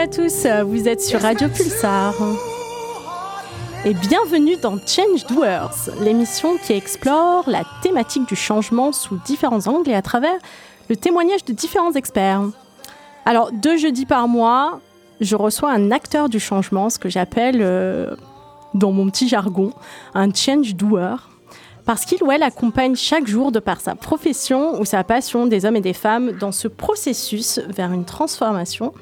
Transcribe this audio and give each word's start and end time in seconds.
à 0.00 0.08
tous, 0.08 0.46
vous 0.64 0.88
êtes 0.88 1.02
sur 1.02 1.20
Radio 1.20 1.46
Pulsar. 1.50 2.14
Et 3.84 3.92
bienvenue 3.92 4.56
dans 4.56 4.78
Change 4.78 5.26
Doers, 5.26 5.90
l'émission 6.00 6.56
qui 6.56 6.72
explore 6.72 7.44
la 7.46 7.64
thématique 7.82 8.26
du 8.26 8.34
changement 8.34 8.92
sous 8.92 9.18
différents 9.26 9.66
angles 9.66 9.90
et 9.90 9.94
à 9.94 10.00
travers 10.00 10.38
le 10.88 10.96
témoignage 10.96 11.44
de 11.44 11.52
différents 11.52 11.92
experts. 11.92 12.44
Alors, 13.26 13.52
deux 13.52 13.76
jeudis 13.76 14.06
par 14.06 14.26
mois, 14.26 14.80
je 15.20 15.36
reçois 15.36 15.70
un 15.70 15.90
acteur 15.90 16.30
du 16.30 16.40
changement, 16.40 16.88
ce 16.88 16.98
que 16.98 17.10
j'appelle, 17.10 17.58
euh, 17.60 18.16
dans 18.72 18.92
mon 18.92 19.10
petit 19.10 19.28
jargon, 19.28 19.74
un 20.14 20.32
change 20.32 20.76
doer. 20.76 21.16
Parce 21.84 22.06
qu'il 22.06 22.22
ou 22.24 22.32
elle 22.32 22.42
accompagne 22.42 22.96
chaque 22.96 23.26
jour, 23.26 23.52
de 23.52 23.58
par 23.58 23.82
sa 23.82 23.96
profession 23.96 24.80
ou 24.80 24.86
sa 24.86 25.04
passion, 25.04 25.44
des 25.44 25.66
hommes 25.66 25.76
et 25.76 25.82
des 25.82 25.92
femmes 25.92 26.32
dans 26.32 26.52
ce 26.52 26.68
processus 26.68 27.60
vers 27.68 27.92
une 27.92 28.06
transformation, 28.06 28.94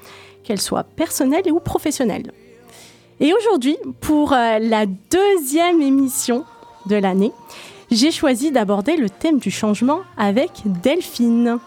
qu'elle 0.44 0.60
soit 0.60 0.84
personnelle 0.84 1.50
ou 1.50 1.60
professionnelle. 1.60 2.32
Et 3.20 3.32
aujourd'hui, 3.34 3.76
pour 4.00 4.32
euh, 4.32 4.58
la 4.58 4.86
deuxième 4.86 5.82
émission 5.82 6.44
de 6.86 6.96
l'année, 6.96 7.32
j'ai 7.90 8.10
choisi 8.10 8.52
d'aborder 8.52 8.96
le 8.96 9.10
thème 9.10 9.38
du 9.38 9.50
changement 9.50 10.00
avec 10.16 10.50
Delphine. 10.64 11.58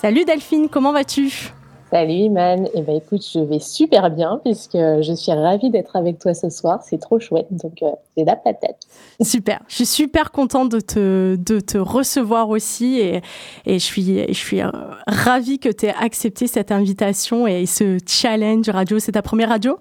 Salut 0.00 0.24
Delphine, 0.24 0.68
comment 0.68 0.92
vas-tu? 0.92 1.52
Salut 1.92 2.12
Iman, 2.12 2.68
eh 2.74 2.82
ben, 2.82 2.96
écoute, 2.96 3.24
je 3.32 3.38
vais 3.38 3.60
super 3.60 4.10
bien 4.10 4.40
puisque 4.44 4.76
je 4.76 5.12
suis 5.14 5.30
ravie 5.30 5.70
d'être 5.70 5.94
avec 5.94 6.18
toi 6.18 6.34
ce 6.34 6.50
soir, 6.50 6.82
c'est 6.82 6.98
trop 6.98 7.20
chouette, 7.20 7.46
donc 7.52 7.80
euh, 7.82 7.90
c'est 8.16 8.24
la 8.24 8.34
patate. 8.34 8.80
Super, 9.20 9.60
je 9.68 9.76
suis 9.76 9.86
super 9.86 10.32
contente 10.32 10.68
de 10.68 10.80
te, 10.80 11.36
de 11.36 11.60
te 11.60 11.78
recevoir 11.78 12.48
aussi 12.48 12.98
et, 12.98 13.20
et 13.66 13.78
je 13.78 13.84
suis, 13.84 14.26
je 14.26 14.32
suis 14.32 14.62
euh, 14.62 14.70
ravie 15.06 15.60
que 15.60 15.68
tu 15.68 15.86
aies 15.86 15.94
accepté 16.00 16.48
cette 16.48 16.72
invitation 16.72 17.46
et 17.46 17.66
ce 17.66 17.98
challenge 18.04 18.68
radio. 18.68 18.98
C'est 18.98 19.12
ta 19.12 19.22
première 19.22 19.50
radio? 19.50 19.78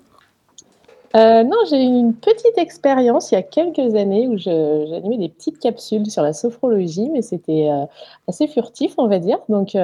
Euh, 1.16 1.44
non, 1.44 1.58
j'ai 1.70 1.82
eu 1.82 1.88
une 1.88 2.14
petite 2.14 2.58
expérience 2.58 3.32
il 3.32 3.36
y 3.36 3.38
a 3.38 3.42
quelques 3.42 3.96
années 3.96 4.28
où 4.28 4.38
j'animais 4.38 5.18
des 5.18 5.30
petites 5.30 5.60
capsules 5.60 6.06
sur 6.12 6.22
la 6.22 6.34
sophrologie, 6.34 7.10
mais 7.10 7.22
c'était 7.22 7.70
euh, 7.70 7.86
assez 8.28 8.48
furtif, 8.48 8.94
on 8.98 9.08
va 9.08 9.20
dire. 9.20 9.40
Donc, 9.50 9.76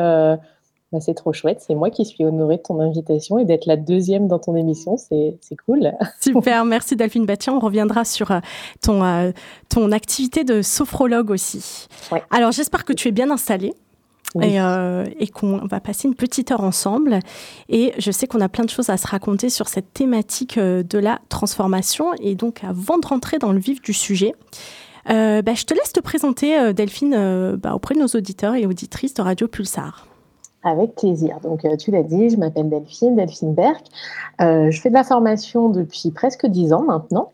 bah, 0.92 1.00
c'est 1.00 1.14
trop 1.14 1.34
chouette. 1.34 1.62
C'est 1.66 1.76
moi 1.76 1.90
qui 1.90 2.06
suis 2.06 2.26
honorée 2.26 2.58
de 2.58 2.62
ton 2.62 2.80
invitation 2.80 3.40
et 3.40 3.46
d'être 3.46 3.66
la 3.66 3.78
deuxième 3.78 4.28
dans 4.28 4.40
ton 4.40 4.56
émission. 4.56 4.98
C'est 4.98 5.38
cool. 5.66 5.92
Super, 6.20 6.66
merci 6.66 6.96
Delphine. 6.96 7.26
Bah, 7.26 7.36
on 7.48 7.60
reviendra 7.60 8.06
sur 8.06 8.32
ton, 8.82 9.34
ton 9.70 9.92
activité 9.92 10.44
de 10.44 10.62
sophrologue 10.62 11.32
aussi. 11.32 11.88
Alors, 12.30 12.52
j'espère 12.52 12.86
que 12.86 12.94
tu 12.94 13.08
es 13.08 13.12
bien 13.12 13.32
installée. 13.32 13.74
Euh, 14.38 15.06
et, 15.20 15.28
qu'on 15.28 15.58
va 15.66 15.80
passer 15.80 16.08
une 16.08 16.16
petite 16.16 16.52
heure 16.52 16.64
ensemble. 16.64 17.20
Et 17.70 17.94
je 17.98 18.12
sais 18.12 18.28
qu'on 18.28 18.42
a 18.42 18.50
plein 18.50 18.64
de 18.64 18.70
choses 18.70 18.90
à 18.90 18.98
se 18.98 19.08
raconter 19.08 19.50
sur 19.50 19.68
cette 19.68 19.94
thématique 19.94 20.58
euh, 20.58 20.84
de 20.84 21.00
la 21.00 21.20
transformation. 21.30 22.14
Et 22.22 22.36
donc, 22.36 22.64
avant 22.64 22.98
de 22.98 23.06
rentrer 23.06 23.40
dans 23.40 23.52
le 23.52 23.60
vif 23.60 23.82
du 23.82 23.94
sujet, 23.94 24.34
euh, 25.10 25.42
bah, 25.42 25.54
je 25.54 25.66
te 25.66 25.74
laisse 25.74 25.92
te 25.92 26.00
présenter, 26.00 26.74
Delphine, 26.74 27.56
bah, 27.58 27.76
auprès 27.76 27.96
de 27.96 28.00
nos 28.00 28.08
auditeurs 28.08 28.56
et 28.56 28.66
auditrices 28.66 29.14
de 29.14 29.22
Radio 29.22 29.48
Pulsar. 29.48 30.08
Avec 30.64 30.96
plaisir. 30.96 31.40
Donc, 31.42 31.66
tu 31.80 31.92
l'as 31.92 32.04
dit, 32.04 32.30
je 32.30 32.38
m'appelle 32.38 32.70
Delphine, 32.70 33.16
Delphine 33.16 33.54
Berck. 33.54 33.84
je 34.40 34.80
fais 34.80 34.90
de 34.90 34.94
la 34.94 35.04
formation 35.04 35.70
depuis 35.70 36.12
presque 36.12 36.46
dix 36.46 36.72
ans 36.72 36.84
maintenant. 36.84 37.32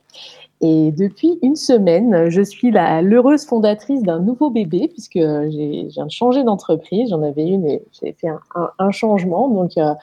Et 0.62 0.92
depuis 0.92 1.38
une 1.44 1.56
semaine, 1.56 2.30
je 2.30 2.42
suis 2.42 2.72
l'heureuse 2.72 3.46
fondatrice 3.46 4.02
d'un 4.02 4.20
nouveau 4.20 4.50
bébé, 4.50 4.88
puisque 4.88 5.20
j'ai 5.20 5.88
viens 5.90 6.06
de 6.06 6.12
changer 6.12 6.44
d'entreprise. 6.44 7.10
J'en 7.10 7.22
avais 7.22 7.46
une 7.46 7.66
et 7.66 7.84
j'ai 8.02 8.14
fait 8.14 8.30
un, 8.56 8.92
changement. 8.92 9.50
Donc, 9.50 9.78
euh, 9.78 9.94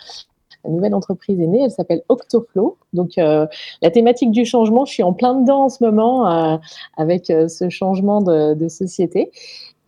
la 0.64 0.70
nouvelle 0.70 0.94
entreprise 0.94 1.40
est 1.40 1.46
née. 1.46 1.62
Elle 1.62 1.70
s'appelle 1.70 2.02
Octoflow. 2.08 2.76
Donc, 2.92 3.18
euh, 3.18 3.46
la 3.82 3.90
thématique 3.90 4.30
du 4.30 4.44
changement, 4.44 4.84
je 4.84 4.92
suis 4.92 5.02
en 5.02 5.12
plein 5.12 5.34
dedans 5.34 5.64
en 5.64 5.68
ce 5.68 5.82
moment 5.82 6.30
euh, 6.30 6.56
avec 6.96 7.30
euh, 7.30 7.48
ce 7.48 7.68
changement 7.68 8.22
de 8.22 8.68
société. 8.68 9.30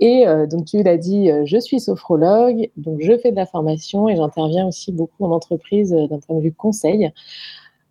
Et 0.00 0.26
euh, 0.26 0.46
donc, 0.46 0.66
tu 0.66 0.82
l'as 0.82 0.98
dit, 0.98 1.30
je 1.44 1.58
suis 1.58 1.80
sophrologue, 1.80 2.70
donc 2.76 3.00
je 3.00 3.16
fais 3.18 3.30
de 3.30 3.36
la 3.36 3.46
formation 3.46 4.08
et 4.08 4.16
j'interviens 4.16 4.66
aussi 4.66 4.92
beaucoup 4.92 5.24
en 5.24 5.30
entreprise 5.30 5.90
d'un 5.90 6.18
point 6.18 6.36
de 6.36 6.42
vue 6.42 6.52
conseil. 6.52 7.10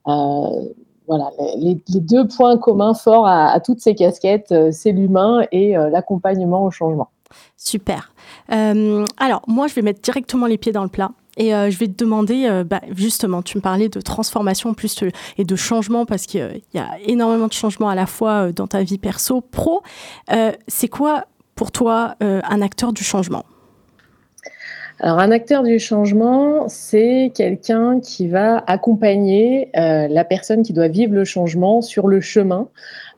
Euh, 0.07 0.69
voilà, 1.07 1.29
les, 1.57 1.79
deux 1.99 2.27
points 2.27 2.57
communs 2.57 2.93
forts 2.93 3.27
à, 3.27 3.59
toutes 3.59 3.79
ces 3.79 3.95
casquettes, 3.95 4.51
euh, 4.51 4.69
c'est 4.71 4.91
l'humain 4.91 5.45
et 5.51 5.77
euh, 5.77 5.89
l'accompagnement 5.89 6.63
au 6.63 6.71
changement. 6.71 7.09
Super. 7.57 8.11
Euh, 8.51 9.05
alors, 9.17 9.41
moi, 9.47 9.67
je 9.67 9.75
vais 9.75 9.81
mettre 9.81 10.01
directement 10.01 10.47
les 10.47 10.57
pieds 10.57 10.71
dans 10.71 10.83
le 10.83 10.89
plat. 10.89 11.11
Et 11.37 11.49
je 11.49 11.77
vais 11.77 11.87
te 11.87 12.01
demander, 12.01 12.63
bah, 12.65 12.79
justement, 12.95 13.41
tu 13.41 13.57
me 13.57 13.61
parlais 13.61 13.89
de 13.89 13.99
transformation 13.99 14.73
plus 14.73 15.03
et 15.37 15.43
de 15.43 15.55
changement 15.57 16.05
parce 16.05 16.27
qu'il 16.27 16.61
y 16.73 16.77
a 16.77 16.97
énormément 17.03 17.47
de 17.47 17.51
changements 17.51 17.89
à 17.89 17.95
la 17.95 18.05
fois 18.05 18.53
dans 18.53 18.67
ta 18.67 18.83
vie 18.83 18.97
perso, 18.97 19.41
pro. 19.41 19.83
c'est 20.69 20.87
quoi 20.87 21.25
pour 21.55 21.71
toi 21.71 22.15
un 22.19 22.61
acteur 22.61 22.93
du 22.93 23.03
changement 23.03 23.45
alors, 25.01 25.19
un 25.19 25.31
acteur 25.31 25.63
du 25.63 25.77
changement, 25.77 26.69
c'est 26.69 27.31
quelqu'un 27.35 27.99
qui 27.99 28.29
va 28.29 28.63
accompagner 28.65 29.69
euh, 29.77 30.07
la 30.07 30.23
personne 30.23 30.63
qui 30.63 30.71
doit 30.71 30.87
vivre 30.87 31.13
le 31.13 31.25
changement 31.25 31.81
sur 31.81 32.07
le 32.07 32.21
chemin 32.21 32.69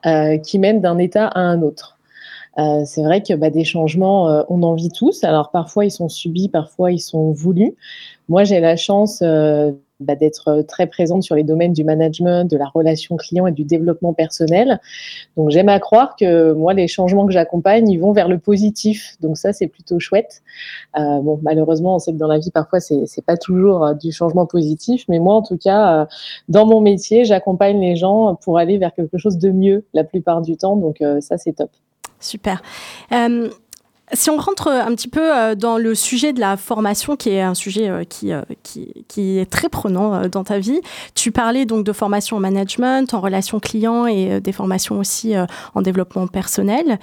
euh, 0.07 0.39
qui 0.39 0.57
mène 0.57 0.81
d'un 0.81 0.97
état 0.97 1.27
à 1.27 1.39
un 1.39 1.61
autre. 1.61 1.97
Euh, 2.57 2.83
c'est 2.85 3.03
vrai 3.03 3.21
que 3.21 3.35
bah, 3.35 3.51
des 3.51 3.63
changements, 3.63 4.29
euh, 4.29 4.41
on 4.49 4.63
en 4.63 4.73
vit 4.73 4.89
tous. 4.89 5.23
Alors, 5.23 5.51
parfois, 5.51 5.85
ils 5.85 5.91
sont 5.91 6.09
subis, 6.09 6.49
parfois, 6.49 6.91
ils 6.91 6.99
sont 6.99 7.31
voulus. 7.31 7.75
Moi, 8.27 8.43
j'ai 8.43 8.59
la 8.59 8.75
chance 8.75 9.19
euh, 9.21 9.71
bah, 9.99 10.15
d'être 10.15 10.47
euh, 10.49 10.63
très 10.63 10.85
présente 10.85 11.23
sur 11.23 11.35
les 11.35 11.43
domaines 11.43 11.73
du 11.73 11.83
management, 11.83 12.49
de 12.49 12.55
la 12.55 12.67
relation 12.67 13.17
client 13.17 13.47
et 13.47 13.51
du 13.51 13.63
développement 13.63 14.13
personnel. 14.13 14.79
Donc 15.35 15.49
j'aime 15.49 15.69
à 15.69 15.79
croire 15.79 16.15
que 16.15 16.53
moi, 16.53 16.73
les 16.73 16.87
changements 16.87 17.25
que 17.25 17.33
j'accompagne, 17.33 17.89
ils 17.89 17.97
vont 17.97 18.11
vers 18.11 18.27
le 18.27 18.37
positif. 18.37 19.15
Donc 19.21 19.37
ça, 19.37 19.53
c'est 19.53 19.67
plutôt 19.67 19.99
chouette. 19.99 20.43
Euh, 20.97 21.19
bon, 21.21 21.39
malheureusement, 21.41 21.95
on 21.95 21.99
sait 21.99 22.11
que 22.11 22.17
dans 22.17 22.27
la 22.27 22.37
vie, 22.37 22.51
parfois, 22.51 22.79
c'est 22.79 23.05
c'est 23.07 23.25
pas 23.25 23.37
toujours 23.37 23.85
euh, 23.85 23.93
du 23.95 24.11
changement 24.11 24.45
positif, 24.45 25.05
mais 25.09 25.17
moi, 25.17 25.35
en 25.35 25.41
tout 25.41 25.57
cas, 25.57 26.07
dans 26.47 26.65
mon 26.65 26.81
métier, 26.81 27.25
j'accompagne 27.25 27.79
les 27.79 27.95
gens 27.95 28.35
pour 28.35 28.57
aller 28.57 28.77
vers 28.77 28.93
quelque 28.93 29.17
chose 29.17 29.37
de 29.37 29.49
mieux 29.49 29.85
la 29.93 30.03
plupart 30.03 30.41
du 30.41 30.57
temps. 30.57 30.75
Donc 30.75 31.03
ça, 31.21 31.37
c'est 31.37 31.53
top. 31.53 31.71
Super. 32.19 32.61
Si 34.13 34.29
on 34.29 34.37
rentre 34.37 34.69
un 34.69 34.95
petit 34.95 35.09
peu 35.09 35.35
euh, 35.35 35.55
dans 35.55 35.77
le 35.77 35.93
sujet 35.93 36.31
de 36.31 36.39
la 36.39 36.55
formation, 36.55 37.15
qui 37.15 37.29
est 37.29 37.41
un 37.41 37.53
sujet 37.53 37.89
euh, 37.89 38.03
qui, 38.05 38.31
euh, 38.31 38.41
qui, 38.63 39.37
est 39.37 39.49
très 39.49 39.69
prenant 39.69 40.27
dans 40.27 40.43
ta 40.43 40.59
vie, 40.59 40.79
tu 41.13 41.31
parlais 41.31 41.65
donc 41.65 41.83
de 41.83 41.91
formation 41.91 42.37
en 42.37 42.39
management, 42.39 43.13
en 43.13 43.19
relation 43.19 43.59
client 43.59 44.05
et 44.05 44.39
des 44.39 44.51
formations 44.51 44.97
aussi 44.99 45.35
en 45.75 45.81
développement 45.81 46.27
personnel. 46.27 46.99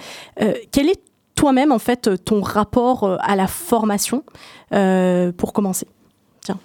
Quel 0.71 0.89
est 0.89 0.99
toi-même 1.35 1.71
en 1.71 1.79
fait 1.79 2.23
ton 2.23 2.41
rapport 2.41 3.17
à 3.19 3.35
la 3.35 3.47
formation 3.47 4.23
pour 4.69 5.53
commencer? 5.53 5.87
Tiens. 6.41 6.57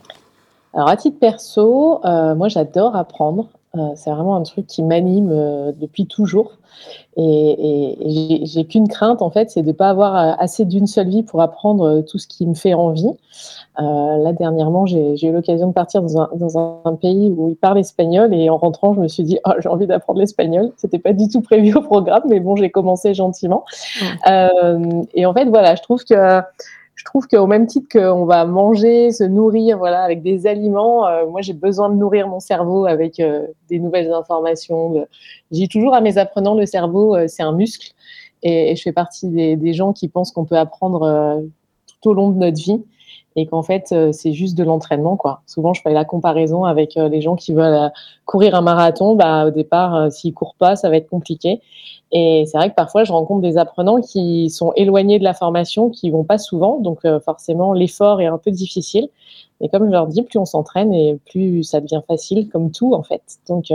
Alors 0.73 0.89
à 0.89 0.97
titre 0.97 1.19
perso, 1.19 2.01
moi 2.05 2.49
j'adore 2.49 2.97
apprendre. 2.97 3.49
C'est 3.95 4.11
vraiment 4.11 4.37
un 4.37 4.43
truc 4.43 4.67
qui 4.67 4.83
m'anime 4.83 5.29
depuis 5.79 6.07
toujours. 6.07 6.59
Et, 7.17 8.41
j'ai 8.45 8.65
qu'une 8.65 8.89
crainte, 8.89 9.23
en 9.23 9.31
fait, 9.31 9.51
c'est 9.51 9.63
de 9.63 9.69
ne 9.69 9.73
pas 9.73 9.91
avoir 9.91 10.17
euh, 10.17 10.33
assez 10.39 10.65
d'une 10.65 10.87
seule 10.87 11.09
vie 11.09 11.23
pour 11.23 11.43
apprendre 11.43 11.85
euh, 11.85 12.03
tout 12.03 12.19
ce 12.19 12.27
qui 12.27 12.47
me 12.47 12.55
fait 12.55 12.75
envie. 12.75 13.11
Euh, 13.79 13.83
là, 14.19 14.33
dernièrement, 14.33 14.87
j'ai 14.87 15.27
eu 15.27 15.33
l'occasion 15.33 15.69
de 15.69 15.73
partir 15.73 16.03
dans 16.03 16.21
un, 16.21 16.31
dans 16.35 16.81
un, 16.85 16.95
pays 16.95 17.31
où 17.31 17.49
ils 17.49 17.57
parlent 17.57 17.79
espagnol 17.79 18.35
et 18.35 18.51
en 18.51 18.57
rentrant, 18.57 18.95
je 18.95 19.01
me 19.01 19.09
suis 19.09 19.23
dit, 19.23 19.39
oh, 19.47 19.53
j'ai 19.59 19.69
envie 19.69 19.87
d'apprendre 19.87 20.19
l'espagnol. 20.19 20.73
C'était 20.77 20.99
pas 20.99 21.13
du 21.13 21.29
tout 21.29 21.41
prévu 21.41 21.75
au 21.75 21.83
programme, 21.83 22.23
mais 22.29 22.41
bon, 22.41 22.57
j'ai 22.57 22.71
commencé 22.71 23.15
gentiment. 23.15 23.65
Euh, 24.29 25.03
et 25.15 25.27
en 25.27 25.33
fait, 25.33 25.47
voilà, 25.47 25.75
je 25.75 25.83
trouve 25.83 26.05
que 26.05 26.41
je 27.01 27.05
trouve 27.07 27.27
qu'au 27.27 27.47
même 27.47 27.67
titre 27.67 27.89
qu'on 27.91 28.27
va 28.27 28.45
manger, 28.45 29.11
se 29.11 29.25
nourrir, 29.25 29.79
voilà, 29.79 30.03
avec 30.03 30.23
des 30.23 30.47
aliments, 30.47 31.07
euh, 31.07 31.27
moi 31.27 31.41
j'ai 31.41 31.55
besoin 31.55 31.89
de 31.89 31.95
nourrir 31.95 32.29
mon 32.29 32.41
cerveau 32.41 32.85
avec 32.85 33.21
euh, 33.21 33.47
des 33.71 33.79
nouvelles 33.79 34.13
informations. 34.13 35.07
J'ai 35.51 35.67
toujours 35.67 35.95
à 35.95 36.03
mes 36.03 36.19
apprenants, 36.19 36.55
le 36.55 36.67
cerveau 36.67 37.17
euh, 37.17 37.25
c'est 37.27 37.43
un 37.43 37.53
muscle, 37.53 37.93
et, 38.43 38.77
je 38.77 38.83
fais 38.83 38.93
partie 38.93 39.29
des, 39.29 39.57
des 39.57 39.73
gens 39.73 39.95
qui 39.95 40.09
pensent 40.09 40.31
qu'on 40.31 40.45
peut 40.45 40.59
apprendre 40.59 41.41
tout 41.87 42.11
au 42.11 42.13
long 42.13 42.29
de 42.29 42.37
notre 42.37 42.61
vie 42.61 42.85
et 43.35 43.47
qu'en 43.47 43.63
fait 43.63 43.95
c'est 44.13 44.35
juste 44.35 44.59
de 44.59 44.65
l'entraînement. 44.65 45.19
Souvent 45.47 45.73
je 45.73 45.81
fais 45.81 45.95
la 45.95 46.05
comparaison 46.05 46.65
avec 46.65 46.97
les 46.97 47.23
gens 47.23 47.35
qui 47.35 47.55
veulent 47.55 47.91
courir 48.27 48.55
un 48.55 48.61
marathon, 48.61 49.15
bah 49.15 49.47
au 49.47 49.51
départ 49.51 50.13
s'ils 50.13 50.35
courent 50.35 50.57
pas 50.59 50.77
ça 50.77 50.91
va 50.91 50.97
être 50.97 51.09
compliqué 51.09 51.61
Et 52.13 52.45
c'est 52.47 52.59
vrai 52.59 52.71
que 52.71 52.75
parfois, 52.75 53.05
je 53.05 53.13
rencontre 53.13 53.41
des 53.41 53.57
apprenants 53.57 54.01
qui 54.01 54.51
sont 54.51 54.73
éloignés 54.75 55.19
de 55.19 55.25
la 55.25 55.35
formation, 55.35 55.91
qui 55.91 56.11
vont 56.11 56.25
pas 56.25 56.39
souvent, 56.39 56.81
donc 56.81 57.01
forcément, 57.25 57.73
l'effort 57.73 58.21
est 58.21 58.27
un 58.27 58.39
peu 58.39 58.51
difficile. 58.51 59.09
Mais 59.61 59.69
comme 59.69 59.87
je 59.87 59.93
leur 59.93 60.07
dis, 60.07 60.23
plus 60.23 60.39
on 60.39 60.45
s'entraîne 60.45 60.93
et 60.93 61.19
plus 61.31 61.63
ça 61.63 61.81
devient 61.81 62.01
facile, 62.09 62.49
comme 62.49 62.73
tout 62.73 62.95
en 62.95 63.03
fait. 63.05 63.23
Donc, 63.49 63.67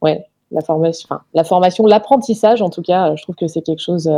ouais, 0.00 0.26
la 0.50 0.60
formation, 0.60 1.08
la 1.34 1.44
formation, 1.44 1.86
l'apprentissage, 1.86 2.62
en 2.62 2.70
tout 2.70 2.82
cas, 2.82 3.14
je 3.14 3.22
trouve 3.22 3.36
que 3.36 3.46
c'est 3.46 3.62
quelque 3.62 3.82
chose 3.82 4.10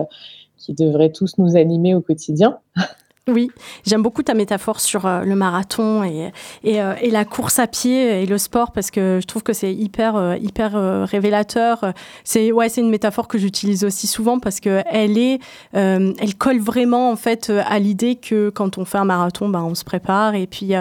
qui 0.56 0.72
devrait 0.72 1.10
tous 1.10 1.36
nous 1.36 1.56
animer 1.56 1.94
au 1.94 2.00
quotidien. 2.00 2.58
Oui, 3.26 3.50
j'aime 3.86 4.02
beaucoup 4.02 4.22
ta 4.22 4.34
métaphore 4.34 4.80
sur 4.80 5.06
euh, 5.06 5.22
le 5.22 5.34
marathon 5.34 6.04
et, 6.04 6.30
euh, 6.66 6.94
et, 7.00 7.10
la 7.10 7.24
course 7.24 7.58
à 7.58 7.66
pied 7.66 8.22
et 8.22 8.26
le 8.26 8.36
sport 8.36 8.70
parce 8.70 8.90
que 8.90 9.18
je 9.18 9.26
trouve 9.26 9.42
que 9.42 9.54
c'est 9.54 9.72
hyper, 9.72 10.16
euh, 10.16 10.36
hyper 10.36 10.72
révélateur. 11.08 11.94
C'est 12.22 12.52
ouais, 12.52 12.68
c'est 12.68 12.82
une 12.82 12.90
métaphore 12.90 13.26
que 13.26 13.38
j'utilise 13.38 13.82
aussi 13.82 14.06
souvent 14.06 14.38
parce 14.38 14.60
que 14.60 14.82
elle 14.90 15.16
est, 15.16 15.38
elle 15.72 16.34
colle 16.36 16.58
vraiment 16.58 17.10
en 17.10 17.16
fait 17.16 17.50
à 17.50 17.78
l'idée 17.78 18.16
que 18.16 18.50
quand 18.50 18.76
on 18.76 18.84
fait 18.84 18.98
un 18.98 19.06
marathon, 19.06 19.48
ben, 19.48 19.62
on 19.62 19.74
se 19.74 19.84
prépare 19.84 20.34
et 20.34 20.46
puis 20.46 20.72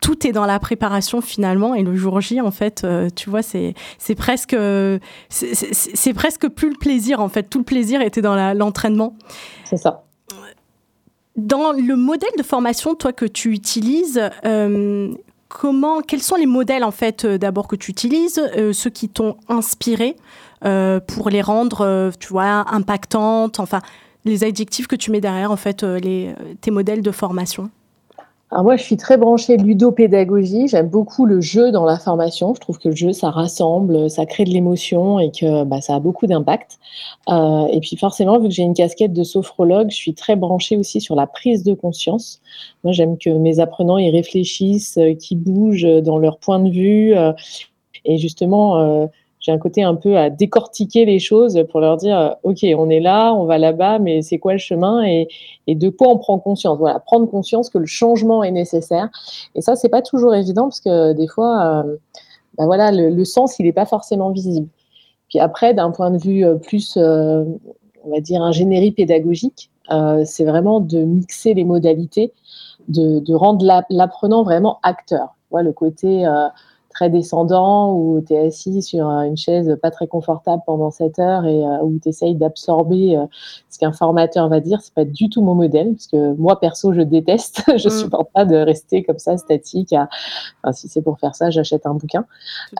tout 0.00 0.24
est 0.24 0.32
dans 0.32 0.46
la 0.46 0.60
préparation 0.60 1.20
finalement 1.20 1.74
et 1.74 1.82
le 1.82 1.96
jour 1.96 2.20
J 2.20 2.40
en 2.40 2.52
fait, 2.52 2.86
tu 3.16 3.28
vois, 3.28 3.42
c'est 3.42 3.74
c'est 3.98 4.14
presque 4.14 4.56
c'est 5.30 6.14
presque 6.14 6.48
plus 6.48 6.70
le 6.70 6.78
plaisir 6.78 7.20
en 7.20 7.28
fait. 7.28 7.44
Tout 7.44 7.58
le 7.58 7.64
plaisir 7.64 8.02
était 8.02 8.22
dans 8.22 8.36
l'entraînement. 8.54 9.16
c'est 9.64 9.76
ça. 9.76 10.04
Dans 11.38 11.70
le 11.70 11.94
modèle 11.94 12.32
de 12.36 12.42
formation, 12.42 12.96
toi, 12.96 13.12
que 13.12 13.24
tu 13.24 13.52
utilises, 13.52 14.20
euh, 14.44 15.14
comment, 15.46 16.00
quels 16.00 16.20
sont 16.20 16.34
les 16.34 16.46
modèles, 16.46 16.82
en 16.82 16.90
fait, 16.90 17.24
euh, 17.24 17.38
d'abord 17.38 17.68
que 17.68 17.76
tu 17.76 17.92
utilises, 17.92 18.42
euh, 18.56 18.72
ceux 18.72 18.90
qui 18.90 19.08
t'ont 19.08 19.36
inspiré 19.48 20.16
pour 21.06 21.30
les 21.30 21.40
rendre, 21.40 22.10
tu 22.18 22.30
vois, 22.30 22.66
impactantes, 22.74 23.60
enfin, 23.60 23.80
les 24.24 24.42
adjectifs 24.42 24.88
que 24.88 24.96
tu 24.96 25.12
mets 25.12 25.20
derrière, 25.20 25.52
en 25.52 25.56
fait, 25.56 25.84
les, 25.84 26.34
tes 26.60 26.72
modèles 26.72 27.00
de 27.00 27.12
formation? 27.12 27.70
Alors 28.50 28.64
moi, 28.64 28.76
je 28.76 28.82
suis 28.82 28.96
très 28.96 29.18
branchée 29.18 29.58
ludopédagogie. 29.58 30.68
J'aime 30.68 30.88
beaucoup 30.88 31.26
le 31.26 31.38
jeu 31.40 31.70
dans 31.70 31.84
la 31.84 31.98
formation. 31.98 32.54
Je 32.54 32.60
trouve 32.60 32.78
que 32.78 32.88
le 32.88 32.96
jeu, 32.96 33.12
ça 33.12 33.30
rassemble, 33.30 34.08
ça 34.08 34.24
crée 34.24 34.44
de 34.44 34.50
l'émotion 34.50 35.18
et 35.18 35.30
que 35.30 35.64
bah, 35.64 35.82
ça 35.82 35.96
a 35.96 36.00
beaucoup 36.00 36.26
d'impact. 36.26 36.78
Euh, 37.28 37.66
et 37.66 37.80
puis 37.80 37.96
forcément, 37.98 38.38
vu 38.38 38.48
que 38.48 38.54
j'ai 38.54 38.62
une 38.62 38.72
casquette 38.72 39.12
de 39.12 39.22
sophrologue, 39.22 39.90
je 39.90 39.96
suis 39.96 40.14
très 40.14 40.34
branchée 40.34 40.78
aussi 40.78 41.02
sur 41.02 41.14
la 41.14 41.26
prise 41.26 41.62
de 41.62 41.74
conscience. 41.74 42.40
Moi, 42.84 42.94
j'aime 42.94 43.18
que 43.18 43.28
mes 43.28 43.60
apprenants 43.60 43.98
y 43.98 44.10
réfléchissent, 44.10 44.96
euh, 44.96 45.12
qu'ils 45.12 45.40
bougent 45.40 46.02
dans 46.02 46.16
leur 46.16 46.38
point 46.38 46.58
de 46.58 46.70
vue. 46.70 47.14
Euh, 47.14 47.34
et 48.06 48.16
justement, 48.16 48.78
euh, 48.78 49.06
un 49.50 49.58
côté 49.58 49.82
un 49.82 49.94
peu 49.94 50.16
à 50.16 50.30
décortiquer 50.30 51.04
les 51.04 51.18
choses 51.18 51.64
pour 51.70 51.80
leur 51.80 51.96
dire 51.96 52.18
euh, 52.18 52.30
ok 52.42 52.64
on 52.76 52.90
est 52.90 53.00
là 53.00 53.32
on 53.32 53.44
va 53.44 53.58
là-bas 53.58 53.98
mais 53.98 54.22
c'est 54.22 54.38
quoi 54.38 54.52
le 54.52 54.58
chemin 54.58 55.04
et, 55.04 55.28
de 55.66 55.88
quoi 55.88 56.08
on 56.08 56.18
prend 56.18 56.38
conscience. 56.38 56.78
Voilà 56.78 56.98
prendre 57.00 57.28
conscience 57.28 57.70
que 57.70 57.78
le 57.78 57.86
changement 57.86 58.42
est 58.42 58.50
nécessaire. 58.50 59.08
Et 59.54 59.60
ça 59.60 59.76
c'est 59.76 59.88
pas 59.88 60.02
toujours 60.02 60.34
évident 60.34 60.64
parce 60.64 60.80
que 60.80 61.12
des 61.12 61.26
fois 61.26 61.84
euh, 61.84 61.96
ben 62.56 62.66
voilà 62.66 62.90
le, 62.92 63.24
sens 63.24 63.58
il 63.58 63.66
n'est 63.66 63.72
pas 63.72 63.86
forcément 63.86 64.30
visible. 64.30 64.68
Puis 65.28 65.38
après 65.38 65.74
d'un 65.74 65.90
point 65.90 66.10
de 66.10 66.18
vue 66.18 66.44
euh, 66.44 66.54
plus 66.54 66.96
on 66.96 68.10
va 68.10 68.20
dire 68.20 68.42
ingénierie 68.42 68.92
pédagogique 68.92 69.70
c'est 70.24 70.44
vraiment 70.44 70.80
de 70.80 70.98
mixer 70.98 71.54
les 71.54 71.64
modalités 71.64 72.32
de, 72.88 73.20
de 73.20 73.34
rendre 73.34 73.64
l'apprenant 73.88 74.42
vraiment 74.42 74.80
acteur. 74.82 75.34
Voilà, 75.50 75.68
le 75.68 75.72
côté 75.72 76.26
très 76.98 77.10
descendant 77.10 77.94
où 77.94 78.20
tu 78.26 78.34
es 78.34 78.48
assis 78.48 78.82
sur 78.82 79.06
une 79.06 79.36
chaise 79.36 79.78
pas 79.80 79.92
très 79.92 80.08
confortable 80.08 80.64
pendant 80.66 80.90
7 80.90 81.20
heures 81.20 81.46
et 81.46 81.64
euh, 81.64 81.78
où 81.84 81.96
tu 82.02 82.08
essayes 82.08 82.34
d'absorber 82.34 83.16
euh, 83.16 83.24
ce 83.70 83.78
qu'un 83.78 83.92
formateur 83.92 84.48
va 84.48 84.58
dire, 84.58 84.80
c'est 84.80 84.94
pas 84.94 85.04
du 85.04 85.30
tout 85.30 85.40
mon 85.40 85.54
modèle 85.54 85.92
parce 85.92 86.08
que 86.08 86.32
moi 86.34 86.58
perso 86.58 86.92
je 86.92 87.02
déteste, 87.02 87.62
je 87.76 87.86
mm. 87.86 87.90
supporte 87.92 88.32
pas 88.32 88.44
de 88.44 88.56
rester 88.56 89.04
comme 89.04 89.20
ça 89.20 89.36
statique. 89.36 89.92
Enfin, 89.92 90.72
si 90.72 90.88
c'est 90.88 91.02
pour 91.02 91.20
faire 91.20 91.36
ça, 91.36 91.50
j'achète 91.50 91.86
un 91.86 91.94
bouquin. 91.94 92.24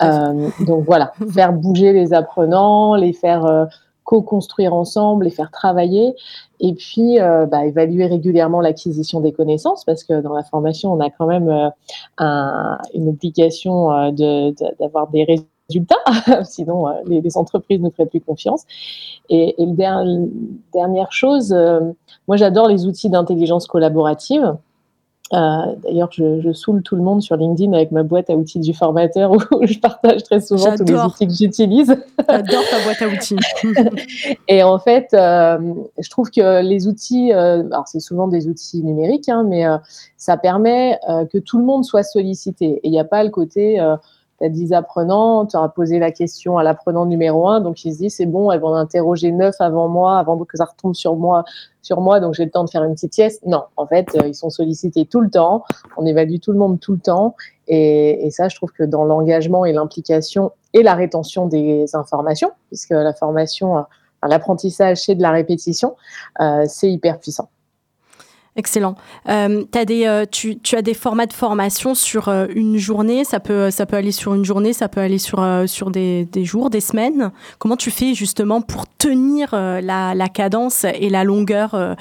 Euh, 0.02 0.48
donc 0.66 0.84
voilà, 0.84 1.12
faire 1.32 1.52
bouger 1.52 1.92
les 1.92 2.12
apprenants, 2.12 2.96
les 2.96 3.12
faire 3.12 3.68
co-construire 4.08 4.72
ensemble, 4.72 5.26
les 5.26 5.30
faire 5.30 5.50
travailler, 5.50 6.14
et 6.60 6.72
puis 6.72 7.20
euh, 7.20 7.44
bah, 7.44 7.66
évaluer 7.66 8.06
régulièrement 8.06 8.62
l'acquisition 8.62 9.20
des 9.20 9.32
connaissances, 9.32 9.84
parce 9.84 10.02
que 10.02 10.22
dans 10.22 10.32
la 10.32 10.42
formation, 10.42 10.90
on 10.94 11.00
a 11.00 11.10
quand 11.10 11.26
même 11.26 11.50
euh, 11.50 12.76
une 12.94 13.10
obligation 13.10 13.92
euh, 13.92 14.50
d'avoir 14.80 15.08
des 15.08 15.24
résultats, 15.68 15.96
sinon 16.44 16.86
les, 17.04 17.36
entreprises 17.36 17.82
ne 17.82 17.90
feraient 17.90 18.06
plus 18.06 18.22
confiance. 18.22 18.64
Et, 19.28 19.62
et 19.62 19.66
dernière 20.72 21.12
chose, 21.12 21.54
moi 22.26 22.38
j'adore 22.38 22.66
les 22.68 22.86
outils 22.86 23.10
d'intelligence 23.10 23.66
collaborative. 23.66 24.56
Euh, 25.34 25.74
d'ailleurs, 25.82 26.08
je, 26.10 26.40
je, 26.40 26.52
saoule 26.52 26.82
tout 26.82 26.96
le 26.96 27.02
monde 27.02 27.20
sur 27.20 27.36
LinkedIn 27.36 27.74
avec 27.74 27.92
ma 27.92 28.02
boîte 28.02 28.30
à 28.30 28.34
outils 28.34 28.60
du 28.60 28.72
formateur 28.72 29.32
où 29.32 29.38
je 29.66 29.78
partage 29.78 30.22
très 30.22 30.40
souvent 30.40 30.74
tous 30.74 30.84
les 30.84 30.94
outils 30.94 31.26
que 31.26 31.34
j'utilise. 31.34 31.94
J'adore 32.28 32.62
ta 32.70 32.82
boîte 32.82 33.02
à 33.02 33.08
outils. 33.08 33.36
et 34.48 34.62
en 34.62 34.78
fait, 34.78 35.08
euh, 35.12 35.74
je 35.98 36.08
trouve 36.08 36.30
que 36.30 36.62
les 36.62 36.86
outils, 36.86 37.32
euh, 37.32 37.62
alors 37.70 37.86
c'est 37.86 38.00
souvent 38.00 38.26
des 38.26 38.48
outils 38.48 38.82
numériques, 38.82 39.28
hein, 39.28 39.44
mais 39.46 39.64
ça 40.16 40.38
permet 40.38 40.98
que 41.30 41.38
tout 41.38 41.58
le 41.58 41.64
monde 41.64 41.84
soit 41.84 42.02
sollicité. 42.02 42.80
Et 42.82 42.88
il 42.88 42.90
n'y 42.90 43.00
a 43.00 43.04
pas 43.04 43.22
le 43.22 43.30
côté 43.30 43.78
tu 44.38 44.44
as 44.44 44.48
10 44.48 44.72
apprenants, 44.72 45.46
tu 45.46 45.56
auras 45.56 45.68
posé 45.68 45.98
la 45.98 46.12
question 46.12 46.58
à 46.58 46.62
l'apprenant 46.62 47.06
numéro 47.06 47.48
1, 47.48 47.60
donc 47.60 47.84
il 47.84 47.92
se 47.92 47.98
dit 47.98 48.10
c'est 48.10 48.26
bon, 48.26 48.50
elles 48.50 48.60
vont 48.60 48.74
interroger 48.74 49.32
9 49.32 49.54
avant 49.60 49.88
moi, 49.88 50.18
avant 50.18 50.38
que 50.38 50.56
ça 50.56 50.64
retombe 50.64 50.94
sur 50.94 51.16
moi, 51.16 51.44
sur 51.82 52.00
moi 52.00 52.20
donc 52.20 52.34
j'ai 52.34 52.44
le 52.44 52.50
temps 52.50 52.64
de 52.64 52.70
faire 52.70 52.84
une 52.84 52.94
petite 52.94 53.14
sieste. 53.14 53.42
Non, 53.46 53.64
en 53.76 53.86
fait, 53.86 54.08
euh, 54.14 54.26
ils 54.26 54.34
sont 54.34 54.50
sollicités 54.50 55.06
tout 55.06 55.20
le 55.20 55.30
temps, 55.30 55.64
on 55.96 56.06
évalue 56.06 56.36
tout 56.40 56.52
le 56.52 56.58
monde 56.58 56.80
tout 56.80 56.92
le 56.92 57.00
temps, 57.00 57.34
et, 57.66 58.26
et 58.26 58.30
ça, 58.30 58.48
je 58.48 58.56
trouve 58.56 58.72
que 58.72 58.84
dans 58.84 59.04
l'engagement 59.04 59.64
et 59.64 59.72
l'implication 59.72 60.52
et 60.74 60.82
la 60.82 60.94
rétention 60.94 61.46
des 61.46 61.86
informations, 61.94 62.52
puisque 62.68 62.90
la 62.90 63.14
formation, 63.14 63.78
euh, 63.78 63.82
l'apprentissage, 64.26 64.98
c'est 64.98 65.14
de 65.14 65.22
la 65.22 65.30
répétition, 65.30 65.96
euh, 66.40 66.64
c'est 66.66 66.90
hyper 66.90 67.18
puissant. 67.18 67.48
Excellent. 68.58 68.96
Euh, 69.28 69.62
euh, 69.76 70.24
tu, 70.28 70.58
as 70.72 70.82
des 70.82 70.92
formats 70.92 71.26
de 71.26 71.32
formation 71.32 71.94
sur 71.94 72.28
euh, 72.28 72.46
une 72.52 72.76
journée, 72.76 73.22
ça 73.22 73.38
peut, 73.38 73.70
aller 73.92 74.10
sur 74.10 74.34
une 74.34 74.44
journée, 74.44 74.72
ça 74.72 74.88
peut 74.88 75.00
aller 75.00 75.18
sur, 75.18 75.38
des, 75.92 76.26
jours, 76.42 76.68
des 76.68 76.80
semaines. 76.80 77.30
Comment 77.60 77.76
tu 77.76 77.92
fais 77.92 78.14
justement 78.14 78.60
pour 78.60 78.86
tenir 78.98 79.50
la, 79.52 80.12
la, 80.12 80.28
cadence 80.28 80.84
et 80.84 81.08
la 81.08 81.22
longueur 81.22 81.96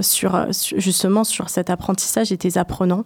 sur, 0.00 0.46
justement 0.50 1.22
sur 1.22 1.48
cet 1.48 1.70
apprentissage 1.70 2.32
et 2.32 2.36
tes 2.36 2.58
apprenants? 2.58 3.04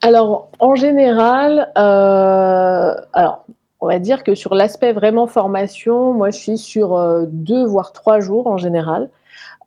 Alors, 0.00 0.48
en 0.60 0.76
général, 0.76 1.72
alors, 1.74 3.44
on 3.80 3.88
va 3.88 3.98
dire 3.98 4.22
que 4.22 4.36
sur 4.36 4.54
l'aspect 4.54 4.92
vraiment 4.92 5.26
formation, 5.26 6.12
moi 6.12 6.30
je 6.30 6.38
suis 6.38 6.58
sur 6.58 7.26
deux 7.26 7.64
voire 7.64 7.90
trois 7.90 8.20
jours 8.20 8.46
en 8.46 8.58
général. 8.58 9.10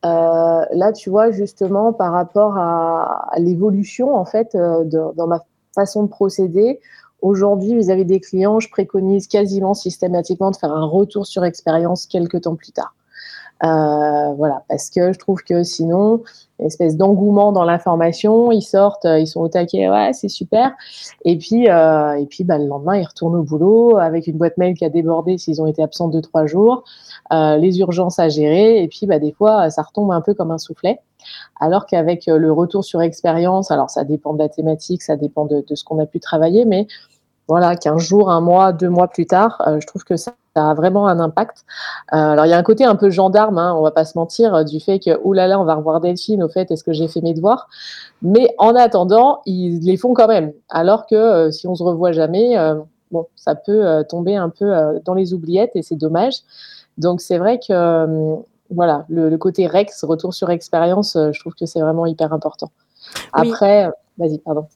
Euh, 0.06 0.66
là, 0.72 0.94
tu 0.94 1.10
vois, 1.10 1.32
justement, 1.32 1.92
par 1.94 2.14
rapport 2.14 2.58
à, 2.58 3.32
l'évolution, 3.38 4.16
en 4.16 4.26
fait, 4.26 4.56
euh, 4.56 4.84
dans 4.86 5.28
ma 5.28 5.40
façon 5.76 6.04
de 6.04 6.10
procéder, 6.10 6.80
aujourd'hui, 7.22 7.76
vis-à-vis 7.76 8.06
des 8.06 8.20
clients, 8.20 8.60
je 8.60 8.70
préconise 8.70 9.28
quasiment 9.28 9.74
systématiquement 9.74 10.52
de 10.52 10.56
faire 10.56 10.72
un 10.72 10.86
retour 10.86 11.26
sur 11.26 11.44
expérience 11.44 12.06
quelques 12.06 12.42
temps 12.42 12.56
plus 12.56 12.72
tard. 12.72 12.94
Euh, 13.64 14.34
voilà, 14.36 14.64
parce 14.70 14.90
que 14.90 15.12
je 15.12 15.20
trouve 15.20 15.44
que 15.44 15.64
sinon, 15.64 16.24
espèce 16.60 16.96
d'engouement 16.96 17.52
dans 17.52 17.66
l'information, 17.66 18.52
ils 18.52 18.62
sortent, 18.62 19.06
ils 19.06 19.28
sont 19.28 19.42
au 19.42 19.50
taquet, 19.50 19.90
ouais, 19.90 20.14
c'est 20.14 20.30
super. 20.30 20.72
Et 21.26 21.38
puis, 21.38 21.70
euh, 21.70 22.14
et 22.14 22.26
puis, 22.26 22.44
bah, 22.44 22.58
le 22.58 22.68
lendemain, 22.68 22.96
ils 22.96 23.06
retournent 23.06 23.36
au 23.36 23.44
boulot 23.44 23.98
avec 23.98 24.28
une 24.28 24.38
boîte 24.38 24.58
mail 24.58 24.76
qui 24.76 24.86
a 24.86 24.90
débordé 24.90 25.38
s'ils 25.38 25.62
ont 25.62 25.68
été 25.68 25.84
absents 25.84 26.08
deux 26.08 26.22
trois 26.22 26.46
jours, 26.46 26.84
euh, 27.34 27.58
les 27.58 27.80
urgences 27.80 28.20
à 28.20 28.30
gérer, 28.30 28.82
et 28.82 28.88
puis, 28.88 29.06
bah, 29.08 29.20
des 29.20 29.34
fois, 29.34 29.70
ça 29.70 29.82
retombe 29.82 30.12
un 30.12 30.22
peu 30.22 30.34
comme 30.34 30.52
un 30.52 30.58
soufflet. 30.58 31.00
Alors 31.60 31.86
qu'avec 31.86 32.28
le 32.28 32.52
retour 32.52 32.86
sur 32.86 33.02
expérience, 33.02 33.72
alors 33.72 33.90
ça 33.90 34.06
dépend 34.06 34.34
de 34.34 34.40
la 34.40 34.48
thématique, 34.48 35.02
ça 35.02 35.18
dépend 35.18 35.46
de, 35.46 35.64
ce 35.74 35.84
qu'on 35.84 36.00
a 36.00 36.06
pu 36.06 36.22
travailler, 36.22 36.64
mais 36.64 36.88
voilà, 37.50 37.76
qu'un 37.76 37.98
jour, 37.98 38.30
un 38.30 38.42
mois, 38.42 38.74
deux 38.74 38.90
mois 38.90 39.08
plus 39.08 39.26
tard, 39.26 39.62
euh, 39.68 39.80
je 39.80 39.88
trouve 39.88 40.04
que 40.04 40.18
ça, 40.18 40.34
a 40.56 40.74
vraiment 40.74 41.08
un 41.08 41.20
impact. 41.20 41.66
Euh, 42.14 42.18
alors, 42.18 42.46
il 42.46 42.50
y 42.50 42.54
a 42.54 42.58
un 42.58 42.64
côté 42.64 42.86
un 42.86 42.96
peu 42.96 43.10
gendarme, 43.10 43.58
hein, 43.58 43.74
on 43.78 43.82
va 43.82 43.92
pas 43.92 44.06
se 44.06 44.18
mentir, 44.18 44.54
euh, 44.54 44.64
du 44.64 44.80
fait 44.80 45.00
que, 45.00 45.20
oulala, 45.24 45.48
là 45.48 45.54
là, 45.56 45.60
on 45.60 45.64
va 45.64 45.76
revoir 45.76 46.00
Delphine, 46.00 46.44
au 46.44 46.50
fait, 46.50 46.72
est-ce 46.72 46.84
que 46.84 46.94
j'ai 46.94 47.08
fait 47.08 47.22
mes 47.22 47.34
devoirs? 47.34 47.70
Mais 48.22 48.54
en 48.58 48.76
attendant, 48.76 49.42
ils 49.46 49.80
les 49.80 49.98
font 49.98 50.14
quand 50.14 50.28
même. 50.28 50.52
Alors 50.70 51.06
que 51.06 51.52
si 51.52 51.68
on 51.68 51.76
se 51.76 51.84
revoit 51.84 52.12
jamais, 52.12 52.58
bon, 53.12 53.28
ça 53.36 53.56
peut 53.56 54.04
tomber 54.10 54.36
un 54.36 54.50
peu 54.50 55.00
dans 55.06 55.14
les 55.14 55.34
oubliettes 55.34 55.72
et 55.76 55.82
c'est 55.82 55.96
dommage. 55.96 56.36
Donc, 56.98 57.22
c'est 57.22 57.38
vrai 57.38 57.60
que, 57.66 58.36
voilà, 58.70 59.06
le, 59.08 59.36
côté 59.38 59.68
Rex, 59.68 60.04
retour 60.04 60.34
sur 60.34 60.50
expérience, 60.50 61.16
je 61.16 61.40
trouve 61.40 61.56
que 61.56 61.66
c'est 61.66 61.80
vraiment 61.80 62.06
hyper 62.06 62.34
important. 62.34 62.72
Après, 63.32 63.90
vas-y, 64.18 64.40
pardon. 64.40 64.68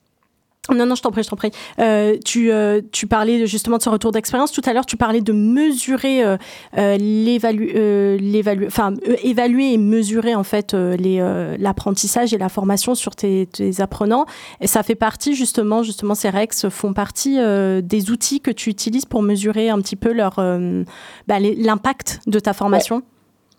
Non, 0.72 0.86
non, 0.86 0.94
je 0.94 1.02
t'en 1.02 1.10
prie, 1.10 1.22
je 1.22 1.28
t'en 1.28 1.36
prie. 1.36 1.50
Euh, 1.78 2.16
tu, 2.24 2.50
euh, 2.50 2.80
tu 2.90 3.06
parlais 3.06 3.46
justement 3.46 3.76
de 3.76 3.82
ce 3.82 3.90
retour 3.90 4.12
d'expérience. 4.12 4.50
Tout 4.50 4.62
à 4.64 4.72
l'heure, 4.72 4.86
tu 4.86 4.96
parlais 4.96 5.20
de 5.20 5.32
mesurer 5.32 6.24
euh, 6.24 6.96
l'évalu, 6.96 8.66
enfin, 8.66 8.94
évaluer 9.22 9.74
et 9.74 9.78
mesurer 9.78 10.34
en 10.34 10.42
fait 10.42 10.74
l'apprentissage 10.74 12.32
et 12.32 12.38
la 12.38 12.48
formation 12.48 12.94
sur 12.94 13.14
tes, 13.14 13.48
apprenants. 13.78 14.24
Et 14.60 14.66
ça 14.66 14.82
fait 14.82 14.94
partie 14.94 15.34
justement, 15.34 15.82
justement, 15.82 16.14
ces 16.14 16.30
REX 16.30 16.68
font 16.70 16.94
partie 16.94 17.36
des 17.82 18.10
outils 18.10 18.40
que 18.40 18.50
tu 18.50 18.70
utilises 18.70 19.04
pour 19.04 19.22
mesurer 19.22 19.68
un 19.68 19.80
petit 19.80 19.96
peu 19.96 20.12
leur 20.12 20.36
bah, 20.36 21.40
l'impact 21.40 22.20
de 22.26 22.38
ta 22.38 22.52
formation? 22.54 23.02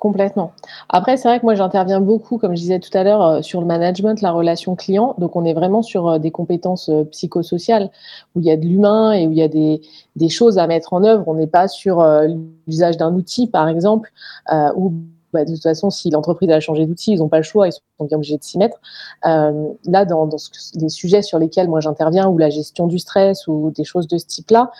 Complètement. 0.05 0.51
Après, 0.87 1.17
c'est 1.17 1.27
vrai 1.27 1.39
que 1.39 1.45
moi, 1.45 1.55
j'interviens 1.55 1.99
beaucoup, 1.99 2.37
comme 2.37 2.55
je 2.55 2.61
disais 2.61 2.79
tout 2.79 2.95
à 2.95 3.03
l'heure, 3.03 3.23
euh, 3.23 3.41
sur 3.41 3.59
le 3.59 3.65
management, 3.65 4.21
la 4.21 4.29
relation 4.29 4.75
client. 4.75 5.15
Donc, 5.17 5.35
on 5.35 5.45
est 5.45 5.55
vraiment 5.55 5.81
sur 5.81 6.07
euh, 6.07 6.19
des 6.19 6.29
compétences 6.29 6.89
euh, 6.89 7.05
psychosociales 7.05 7.89
où 8.35 8.39
il 8.39 8.45
y 8.45 8.51
a 8.51 8.55
de 8.55 8.67
l'humain 8.67 9.13
et 9.13 9.25
où 9.25 9.31
il 9.31 9.37
y 9.39 9.41
a 9.41 9.47
des, 9.47 9.81
choses 10.29 10.59
à 10.59 10.67
mettre 10.67 10.93
en 10.93 11.03
œuvre. 11.03 11.23
On 11.25 11.33
n'est 11.33 11.47
pas 11.47 11.67
sur 11.67 12.05
l'usage 12.67 12.97
d'un 12.97 13.15
outil, 13.15 13.47
par 13.47 13.67
exemple, 13.67 14.11
où 14.75 14.93
bah, 15.33 15.43
de 15.43 15.53
toute 15.53 15.63
façon, 15.63 15.89
si 15.89 16.11
l'entreprise 16.11 16.51
a 16.51 16.59
changé 16.59 16.85
d'outil, 16.85 17.13
ils 17.13 17.19
n'ont 17.19 17.27
pas 17.27 17.37
le 17.37 17.43
choix, 17.43 17.67
ils 17.67 17.71
sont 17.71 18.05
bien 18.05 18.17
obligés 18.17 18.37
de 18.37 18.43
s'y 18.43 18.59
mettre. 18.59 18.77
là, 19.23 20.05
dans 20.05 20.29
les 20.75 20.89
sujets 20.89 21.23
sur 21.23 21.39
lesquels 21.39 21.67
moi 21.67 21.79
j'interviens, 21.79 22.27
ou 22.27 22.37
la 22.37 22.51
gestion 22.51 22.85
du 22.85 22.99
stress 22.99 23.47
ou 23.47 23.71
des 23.75 23.83
choses 23.83 24.07
de 24.07 24.19
ce 24.19 24.25
type-là, 24.27 24.71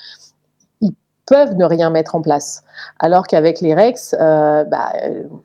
peuvent 1.25 1.55
ne 1.55 1.65
rien 1.65 1.89
mettre 1.89 2.15
en 2.15 2.21
place. 2.21 2.63
Alors 2.99 3.27
qu'avec 3.27 3.61
les 3.61 3.73
REX, 3.73 4.15
euh, 4.19 4.63
bah, 4.63 4.93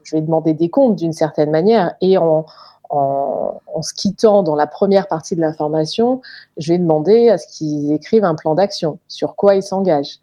je 0.02 0.16
vais 0.16 0.22
demander 0.22 0.54
des 0.54 0.68
comptes 0.68 0.96
d'une 0.96 1.12
certaine 1.12 1.50
manière 1.50 1.94
et 2.00 2.18
en, 2.18 2.44
en, 2.90 3.82
se 3.82 3.94
quittant 3.94 4.42
dans 4.42 4.56
la 4.56 4.66
première 4.66 5.08
partie 5.08 5.37
de 5.37 5.40
la 5.40 5.52
formation, 5.52 6.20
je 6.58 6.72
vais 6.72 6.78
demander 6.78 7.30
à 7.30 7.38
ce 7.38 7.46
qu'ils 7.46 7.92
écrivent 7.92 8.25
un 8.25 8.34
plan 8.34 8.54
d'action, 8.54 8.99
sur 9.08 9.37
quoi 9.37 9.54
ils 9.54 9.62
s'engagent. 9.62 10.18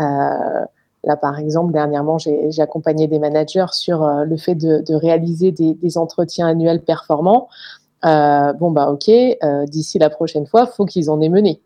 Euh, 0.00 0.64
là, 1.04 1.16
par 1.16 1.38
exemple, 1.38 1.72
dernièrement, 1.72 2.18
j'ai 2.18 2.60
accompagné 2.60 3.06
des 3.06 3.18
managers 3.18 3.66
sur 3.72 4.02
euh, 4.02 4.24
le 4.24 4.36
fait 4.36 4.54
de, 4.54 4.94
réaliser 4.94 5.52
des, 5.52 5.74
des, 5.74 5.98
entretiens 5.98 6.48
annuels 6.48 6.82
performants. 6.82 7.48
Euh, 8.04 8.52
bon, 8.52 8.70
bah 8.70 8.90
ok, 8.90 9.08
euh, 9.08 9.64
d'ici 9.66 9.98
la 9.98 10.10
prochaine 10.10 10.46
fois, 10.46 10.66
faut 10.66 10.84
qu'ils 10.84 11.10
en 11.10 11.20
aient 11.20 11.28
mené. 11.28 11.60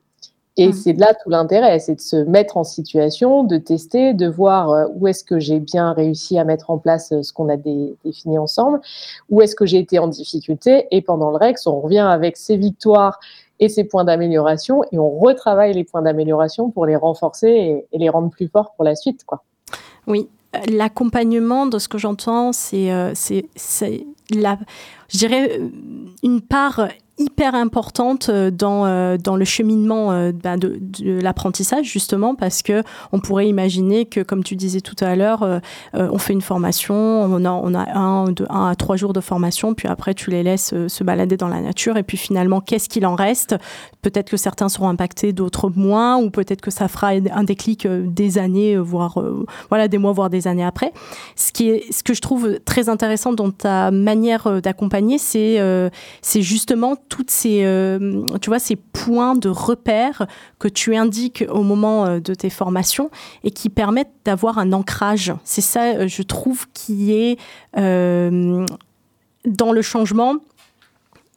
Et 0.57 0.69
mmh. 0.69 0.73
c'est 0.73 0.93
là 0.95 1.15
tout 1.15 1.31
l'intérêt, 1.31 1.79
c'est 1.79 1.95
de 1.95 2.01
se 2.01 2.17
mettre 2.17 2.57
en 2.57 2.65
situation, 2.65 3.45
de 3.45 3.57
tester, 3.57 4.15
de 4.15 4.27
voir 4.27 4.71
euh, 4.71 4.87
où 4.95 5.07
est-ce 5.07 5.25
que 5.25 5.39
j'ai 5.39 5.61
bien 5.61 5.93
réussi 5.93 6.39
à 6.39 6.45
mettre 6.45 6.71
en 6.71 6.79
place 6.79 7.13
euh, 7.13 7.23
ce 7.23 7.33
qu'on 7.33 7.49
a 7.49 7.57
défini 7.57 8.37
ensemble, 8.37 8.81
où 9.31 9.43
est-ce 9.43 9.55
que 9.55 9.65
j'ai 9.65 9.79
été 9.79 9.99
en 9.99 10.09
difficulté. 10.09 10.87
Et 10.91 11.03
pendant 11.03 11.31
le 11.31 11.37
REX, 11.37 11.67
on 11.67 11.81
revient 11.81 11.99
avec 11.99 12.37
ses 12.37 12.57
victoires 12.57 13.21
et 13.61 13.69
ses 13.69 13.85
points 13.85 14.05
d'amélioration 14.05 14.83
et 14.91 14.99
on 14.99 15.11
retravaille 15.19 15.75
les 15.75 15.85
points 15.85 16.03
d'amélioration 16.03 16.71
pour 16.71 16.87
les 16.87 16.97
renforcer 16.97 17.85
et, 17.93 17.99
les 17.99 18.09
rendre 18.09 18.31
plus 18.31 18.49
forts 18.49 18.73
pour 18.75 18.85
la 18.85 18.97
suite. 18.97 19.25
Quoi. 19.25 19.45
Oui, 20.07 20.29
l'accompagnement, 20.69 21.67
de 21.67 21.79
ce 21.79 21.89
que 21.89 21.99
j'entends, 21.99 22.53
c'est, 22.53 22.91
euh, 22.91 23.13
c'est, 23.15 24.07
la, 24.31 24.59
je 25.09 25.19
dirais, 25.19 25.61
une 26.23 26.41
part 26.41 26.89
hyper 27.21 27.55
importante 27.55 28.31
euh, 28.31 28.51
dans, 28.51 28.87
euh, 28.87 29.19
dans 29.19 29.37
le 29.37 29.45
cheminement 29.45 30.11
euh, 30.11 30.33
bah, 30.33 30.57
de, 30.57 30.81
l'apprentissage, 31.23 31.87
justement, 31.87 32.35
parce 32.35 32.63
que 32.63 32.83
on 33.13 33.21
pourrait 33.21 33.47
imaginer 33.47 34.07
que, 34.07 34.21
comme 34.21 34.43
tu 34.43 34.57
disais 34.57 34.81
tout 34.81 34.97
à 35.01 35.15
l'heure, 35.15 35.61
on 35.93 36.19
fait 36.19 36.33
une 36.33 36.41
formation, 36.41 36.95
on 36.95 37.45
a, 37.45 37.51
on 37.51 37.75
a 37.75 37.99
un, 37.99 38.33
de, 38.33 38.47
un 38.49 38.69
à 38.69 38.75
trois 38.75 38.97
jours 38.97 39.13
de 39.13 39.21
formation, 39.21 39.75
puis 39.75 39.89
après 39.89 40.15
tu 40.15 40.31
les 40.31 40.43
laisses 40.43 40.75
se 40.87 41.05
balader 41.05 41.37
dans 41.37 41.49
la 41.49 41.61
nature, 41.61 41.97
et 41.97 42.03
puis 42.03 42.17
finalement, 42.17 42.61
qu'est-ce 42.61 42.89
qu'il 42.89 43.05
en 43.05 43.15
reste? 43.15 43.57
Peut-être 44.03 44.31
que 44.31 44.37
certains 44.37 44.69
seront 44.69 44.89
impactés, 44.89 45.33
d'autres 45.33 45.71
moins, 45.75 46.17
ou 46.17 46.31
peut-être 46.31 46.61
que 46.61 46.71
ça 46.71 46.89
fera 46.89 47.09
un 47.09 47.45
déclic 47.45 47.87
des 47.87 48.39
années, 48.39 48.77
voire 48.77 49.19
voilà, 49.69 49.89
des 49.89 49.99
mois, 49.99 50.13
voire 50.13 50.31
des 50.31 50.47
années 50.47 50.65
après. 50.65 50.93
Ce, 51.37 51.53
qui 51.53 51.69
est, 51.69 51.93
ce 51.93 52.03
que 52.03 52.15
je 52.15 52.21
trouve 52.21 52.59
très 52.65 52.89
intéressant 52.89 53.33
dans 53.33 53.51
ta 53.51 53.91
manière 53.91 54.63
d'accompagner, 54.63 55.19
c'est 55.19 55.61
c'est 56.23 56.43
justement 56.43 56.97
toutes 57.11 57.31
ces, 57.31 57.65
euh, 57.65 58.25
tu 58.41 58.49
vois, 58.49 58.59
ces 58.59 58.77
points 58.77 59.35
de 59.35 59.51
repère 59.51 60.27
que 60.59 60.69
tu 60.69 60.97
indiques 60.97 61.45
au 61.51 61.63
moment 61.63 62.07
euh, 62.07 62.21
de 62.21 62.33
tes 62.33 62.49
formations 62.49 63.11
et 63.45 63.51
qui 63.51 63.69
permettent 63.69 64.15
d'avoir 64.25 64.59
un 64.59 64.73
ancrage. 64.73 65.35
C'est 65.45 65.61
ça, 65.61 65.83
euh, 65.83 66.09
je 66.09 66.23
trouve, 66.23 66.67
qui 66.73 67.13
est 67.13 67.39
dans 67.77 69.73
le 69.73 69.83
changement 69.83 70.37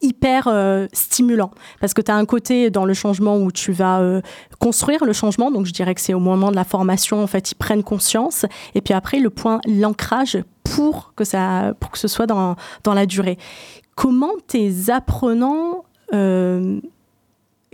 hyper 0.02 0.48
stimulant. 0.92 1.50
Parce 1.80 1.94
que 1.94 2.02
tu 2.02 2.10
as 2.10 2.16
un 2.16 2.26
côté 2.26 2.68
dans 2.68 2.84
le 2.84 2.92
changement 2.92 3.38
où 3.38 3.50
tu 3.50 3.72
vas 3.72 4.20
construire 4.58 5.04
le 5.04 5.14
changement. 5.14 5.50
Donc 5.50 5.64
je 5.64 5.72
dirais 5.72 5.94
que 5.94 6.00
c'est 6.02 6.12
au 6.12 6.20
moment 6.20 6.50
de 6.50 6.56
la 6.56 6.64
formation 6.64 7.22
en 7.22 7.26
fait 7.26 7.52
ils 7.52 7.54
prennent 7.54 7.82
conscience. 7.82 8.44
Et 8.74 8.82
puis 8.82 8.92
après 8.92 9.18
le 9.20 9.30
point 9.30 9.60
l'ancrage 9.66 10.38
pour 10.62 11.14
que 11.16 11.24
ça 11.24 11.72
pour 11.80 11.90
que 11.90 11.98
ce 11.98 12.08
soit 12.08 12.26
dans, 12.26 12.56
dans 12.82 12.92
la 12.92 13.06
durée 13.06 13.38
comment 13.94 14.32
tes 14.46 14.90
apprenants, 14.90 15.84
euh, 16.12 16.80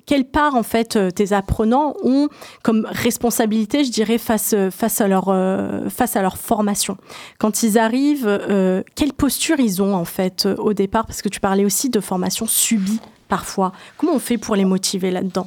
quelle 0.06 0.24
part 0.24 0.54
en 0.54 0.62
fait 0.62 0.96
euh, 0.96 1.10
tes 1.10 1.32
apprenants 1.32 1.94
ont 2.02 2.28
comme 2.62 2.86
responsabilité, 2.90 3.84
je 3.84 3.90
dirais, 3.90 4.18
face, 4.18 4.54
face, 4.70 5.00
à, 5.00 5.08
leur, 5.08 5.28
euh, 5.28 5.88
face 5.88 6.16
à 6.16 6.22
leur 6.22 6.36
formation. 6.36 6.96
Quand 7.38 7.62
ils 7.62 7.78
arrivent, 7.78 8.40
quelle 8.94 9.12
posture 9.12 9.60
ils 9.60 9.82
ont 9.82 9.94
en 9.94 10.04
fait 10.04 10.46
au 10.58 10.72
départ? 10.72 11.06
Parce 11.06 11.22
que 11.22 11.28
tu 11.28 11.40
parlais 11.40 11.64
aussi 11.64 11.90
de 11.90 12.00
formation 12.00 12.46
subie 12.46 13.00
parfois. 13.28 13.72
Comment 13.96 14.14
on 14.14 14.18
fait 14.18 14.38
pour 14.38 14.56
les 14.56 14.64
motiver 14.64 15.10
là-dedans? 15.10 15.46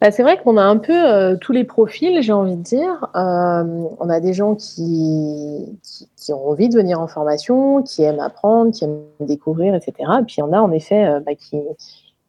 Bah, 0.00 0.10
c'est 0.10 0.22
vrai 0.22 0.38
qu'on 0.38 0.56
a 0.56 0.62
un 0.62 0.78
peu 0.78 0.94
euh, 0.94 1.36
tous 1.36 1.52
les 1.52 1.64
profils, 1.64 2.22
j'ai 2.22 2.32
envie 2.32 2.56
de 2.56 2.62
dire. 2.62 3.08
Euh, 3.14 3.84
on 3.98 4.08
a 4.08 4.20
des 4.20 4.32
gens 4.32 4.54
qui, 4.54 5.78
qui, 6.16 6.32
ont 6.32 6.48
envie 6.48 6.70
de 6.70 6.74
venir 6.74 6.98
en 7.00 7.06
formation, 7.06 7.82
qui 7.82 8.02
aiment 8.02 8.20
apprendre, 8.20 8.72
qui 8.72 8.84
aiment 8.84 9.02
découvrir, 9.20 9.74
etc. 9.74 9.92
Et 10.20 10.24
puis 10.24 10.36
il 10.38 10.40
y 10.40 10.42
en 10.42 10.54
a 10.54 10.60
en 10.60 10.72
effet 10.72 11.04
euh, 11.04 11.20
bah, 11.20 11.34
qui, 11.34 11.58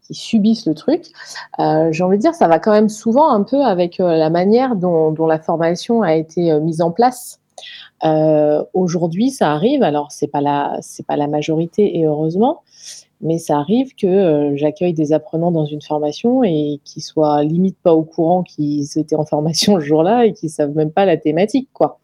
qui, 0.01 0.13
subissent 0.13 0.65
le 0.65 0.73
truc. 0.73 1.13
j'ai 1.57 2.03
envie 2.03 2.17
de 2.17 2.21
dire, 2.21 2.35
ça 2.35 2.49
va 2.49 2.59
quand 2.59 2.71
même 2.71 2.89
souvent 2.89 3.29
un 3.31 3.43
peu 3.43 3.63
avec 3.63 3.99
la 3.99 4.29
manière 4.29 4.75
dont, 4.75 5.11
dont, 5.11 5.25
la 5.25 5.39
formation 5.39 6.01
a 6.01 6.15
été 6.15 6.59
mise 6.59 6.81
en 6.81 6.91
place. 6.91 7.39
Aujourd'hui, 8.73 9.29
ça 9.29 9.51
arrive. 9.51 9.83
Alors 9.83 10.11
c'est 10.11 10.27
pas 10.27 10.41
pas 11.07 11.15
la 11.15 11.27
majorité 11.27 11.97
et 11.97 12.05
heureusement, 12.05 12.63
mais 13.21 13.37
ça 13.37 13.57
arrive 13.57 13.95
que 13.95 14.07
euh, 14.07 14.55
j'accueille 14.55 14.93
des 14.93 15.13
apprenants 15.13 15.51
dans 15.51 15.65
une 15.65 15.81
formation 15.81 16.43
et 16.43 16.79
qu'ils 16.83 17.03
soient 17.03 17.43
limite 17.43 17.77
pas 17.81 17.93
au 17.93 18.03
courant 18.03 18.43
qu'ils 18.43 18.97
étaient 18.97 19.15
en 19.15 19.25
formation 19.25 19.79
ce 19.79 19.85
jour-là 19.85 20.25
et 20.25 20.33
qu'ils 20.33 20.49
savent 20.49 20.75
même 20.75 20.91
pas 20.91 21.05
la 21.05 21.17
thématique, 21.17 21.69
quoi. 21.73 21.99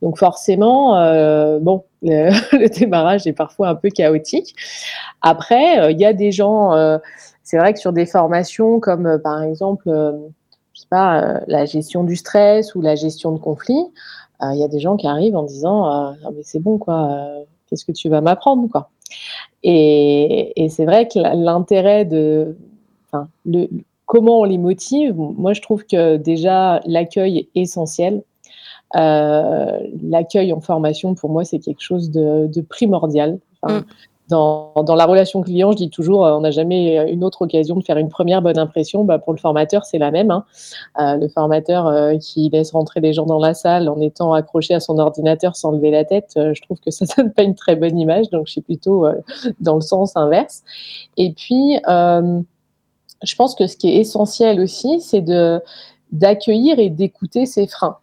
Donc 0.00 0.18
forcément, 0.18 0.96
euh, 0.96 1.58
bon, 1.58 1.84
le, 2.02 2.68
démarrage 2.68 3.26
est 3.26 3.32
parfois 3.32 3.68
un 3.68 3.74
peu 3.74 3.88
chaotique. 3.88 4.54
Après, 5.20 5.80
euh, 5.80 5.90
il 5.90 6.00
y 6.00 6.04
a 6.04 6.12
des 6.12 6.32
gens, 6.32 6.72
c'est 7.42 7.58
vrai 7.58 7.72
que 7.72 7.78
sur 7.78 7.92
des 7.92 8.06
formations 8.06 8.80
comme 8.80 9.20
par 9.22 9.42
exemple, 9.42 9.84
je 10.74 10.80
sais 10.80 10.86
pas, 10.88 11.40
la 11.46 11.64
gestion 11.64 12.04
du 12.04 12.16
stress 12.16 12.74
ou 12.74 12.82
la 12.82 12.94
gestion 12.94 13.32
de 13.32 13.38
conflits, 13.38 13.86
il 14.42 14.58
y 14.58 14.64
a 14.64 14.68
des 14.68 14.80
gens 14.80 14.96
qui 14.96 15.06
arrivent 15.06 15.36
en 15.36 15.44
disant, 15.44 15.84
ah, 15.84 16.14
mais 16.34 16.42
c'est 16.42 16.58
bon, 16.60 16.78
quoi. 16.78 17.44
Qu'est-ce 17.72 17.86
que 17.86 17.92
tu 17.92 18.10
vas 18.10 18.20
m'apprendre, 18.20 18.68
quoi 18.70 18.90
et, 19.62 20.66
c'est 20.68 20.84
vrai 20.84 21.08
que 21.08 21.18
l'intérêt 21.18 22.04
de, 22.04 22.54
comment 24.04 24.40
on 24.40 24.44
les 24.44 24.58
motive, 24.58 25.14
moi 25.16 25.54
je 25.54 25.62
trouve 25.62 25.84
que 25.86 26.18
déjà 26.18 26.80
l'accueil 26.84 27.38
est 27.38 27.60
essentiel. 27.60 28.22
Euh, 28.94 29.78
l'accueil 30.02 30.52
en 30.52 30.60
formation, 30.60 31.14
pour 31.14 31.30
moi, 31.30 31.44
c'est 31.44 31.60
quelque 31.60 31.80
chose 31.80 32.10
de, 32.10 32.60
primordial. 32.68 33.38
Mm 33.62 33.80
dans, 34.28 34.72
la 34.96 35.04
relation 35.04 35.42
client, 35.42 35.72
je 35.72 35.76
dis 35.76 35.90
toujours, 35.90 36.24
euh, 36.24 36.36
on 36.36 36.40
n'a 36.40 36.50
jamais 36.50 37.10
une 37.12 37.24
autre 37.24 37.42
occasion 37.42 37.76
de 37.76 37.84
faire 37.84 37.96
une 37.96 38.08
première 38.08 38.40
bonne 38.42 38.58
impression. 38.58 39.04
Bah, 39.04 39.18
pour 39.18 39.32
le 39.32 39.38
formateur, 39.38 39.84
c'est 39.84 39.98
la 39.98 40.10
même. 40.10 40.30
Hein. 40.30 40.44
Euh, 41.00 41.16
le 41.16 41.28
formateur 41.28 41.86
euh, 41.86 42.16
qui 42.16 42.48
laisse 42.48 42.72
rentrer 42.72 43.00
des 43.00 43.12
gens 43.12 43.26
dans 43.26 43.38
la 43.38 43.54
salle 43.54 43.88
en 43.88 44.00
étant 44.00 44.32
accroché 44.32 44.74
à 44.74 44.80
son 44.80 44.98
ordinateur 44.98 45.56
sans 45.56 45.72
lever 45.72 45.90
la 45.90 46.04
tête, 46.04 46.32
je 46.36 46.62
trouve 46.62 46.78
que 46.80 46.90
ça 46.90 47.04
donne 47.16 47.32
pas 47.32 47.42
une 47.42 47.54
très 47.54 47.76
bonne 47.76 47.98
image. 47.98 48.30
Donc, 48.30 48.46
je 48.46 48.52
suis 48.52 48.60
plutôt 48.60 49.06
dans 49.60 49.74
le 49.74 49.80
sens 49.80 50.16
inverse. 50.16 50.62
Et 51.16 51.32
puis, 51.32 51.78
je 51.86 53.36
pense 53.36 53.54
que 53.54 53.66
ce 53.66 53.76
qui 53.76 53.88
est 53.88 53.96
essentiel 53.96 54.60
aussi, 54.60 55.00
c'est 55.00 55.24
d'accueillir 56.12 56.78
et 56.78 56.90
d'écouter 56.90 57.46
ses 57.46 57.66
freins. 57.66 57.98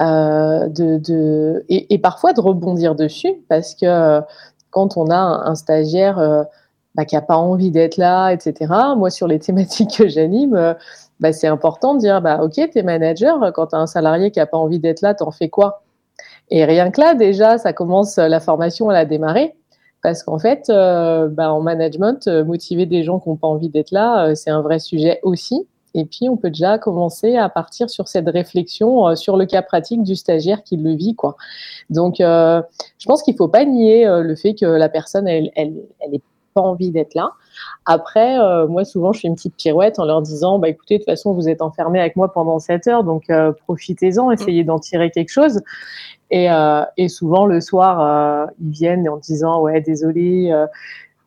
de 0.00 1.64
et, 1.68 1.94
et, 1.94 1.98
parfois 1.98 2.32
de 2.32 2.40
rebondir 2.40 2.94
dessus 2.94 3.34
parce 3.48 3.74
que 3.74 4.20
quand 4.74 4.96
on 4.96 5.08
a 5.08 5.16
un, 5.16 5.54
stagiaire 5.54 6.18
euh, 6.18 6.42
bah, 6.96 7.04
qui 7.04 7.14
n'a 7.14 7.22
pas 7.22 7.36
envie 7.36 7.70
d'être 7.70 7.96
là, 7.96 8.30
etc. 8.30 8.72
Moi, 8.96 9.08
sur 9.08 9.28
les 9.28 9.38
thématiques 9.46 9.96
que 9.96 10.08
j'anime, 10.08 10.54
euh, 10.54 10.74
bah, 11.20 11.32
c'est 11.32 11.46
important 11.46 11.94
de 11.94 12.00
dire, 12.00 12.20
bah, 12.20 12.40
OK, 12.42 12.54
tu 12.54 12.78
es 12.78 12.82
manager, 12.82 13.52
quand 13.54 13.68
tu 13.68 13.76
as 13.76 13.78
un 13.78 13.86
salarié 13.86 14.32
qui 14.32 14.40
n'a 14.40 14.46
pas 14.46 14.58
envie 14.58 14.80
d'être 14.80 15.00
là, 15.00 15.14
t'en 15.14 15.30
fais 15.30 15.48
quoi? 15.48 15.84
Et 16.50 16.64
rien 16.64 16.90
que 16.90 17.00
là, 17.00 17.14
déjà, 17.14 17.56
ça 17.56 17.72
commence, 17.72 18.16
la 18.16 18.40
formation, 18.40 18.90
elle 18.90 18.98
a 18.98 19.04
démarré. 19.04 19.54
parce 20.02 20.22
qu'en 20.22 20.38
fait, 20.38 20.64
bah, 20.68 21.52
en 21.52 21.60
management, 21.60 22.26
motiver 22.44 22.86
des 22.86 23.04
gens 23.04 23.20
qui 23.20 23.28
n'ont 23.28 23.36
pas 23.36 23.48
envie 23.48 23.70
d'être 23.70 23.92
là, 23.92 24.34
c'est 24.34 24.50
un 24.50 24.60
vrai 24.60 24.78
sujet 24.80 25.20
aussi. 25.22 25.66
Et 25.94 26.04
puis, 26.04 26.28
on 26.28 26.36
peut 26.36 26.50
déjà 26.50 26.76
commencer 26.78 27.36
à 27.36 27.48
partir 27.48 27.88
sur 27.88 28.08
cette 28.08 28.28
réflexion 28.28 29.08
euh, 29.08 29.14
sur 29.14 29.36
le 29.36 29.46
cas 29.46 29.62
pratique 29.62 30.02
du 30.02 30.16
stagiaire 30.16 30.64
qui 30.64 30.76
le 30.76 30.94
vit. 30.94 31.14
Quoi. 31.14 31.36
Donc, 31.88 32.20
euh, 32.20 32.60
je 32.98 33.06
pense 33.06 33.22
qu'il 33.22 33.34
ne 33.34 33.38
faut 33.38 33.48
pas 33.48 33.64
nier 33.64 34.06
euh, 34.06 34.22
le 34.22 34.34
fait 34.34 34.54
que 34.54 34.66
la 34.66 34.88
personne, 34.88 35.28
elle 35.28 35.44
n'ait 35.56 35.72
elle, 36.00 36.18
pas 36.52 36.60
envie 36.60 36.90
d'être 36.90 37.14
là. 37.14 37.32
Après, 37.84 38.38
moi, 38.68 38.84
souvent, 38.84 39.12
je 39.12 39.18
fais 39.18 39.26
une 39.26 39.34
petite 39.34 39.56
pirouette 39.56 39.98
en 39.98 40.04
leur 40.04 40.22
disant, 40.22 40.60
bah, 40.60 40.68
écoutez, 40.68 40.98
de 40.98 40.98
toute 41.00 41.10
façon, 41.10 41.32
vous 41.32 41.48
êtes 41.48 41.60
enfermé 41.60 41.98
avec 41.98 42.14
moi 42.14 42.32
pendant 42.32 42.60
7 42.60 42.86
heures, 42.86 43.02
donc 43.02 43.24
profitez-en, 43.64 44.30
essayez 44.30 44.62
d'en 44.62 44.78
tirer 44.78 45.10
quelque 45.10 45.30
chose. 45.30 45.62
Et, 46.30 46.46
et 46.96 47.08
souvent, 47.08 47.46
le 47.46 47.60
soir, 47.60 48.48
ils 48.60 48.70
viennent 48.70 49.08
en 49.08 49.16
disant, 49.16 49.62
ouais, 49.62 49.80
désolé, 49.80 50.54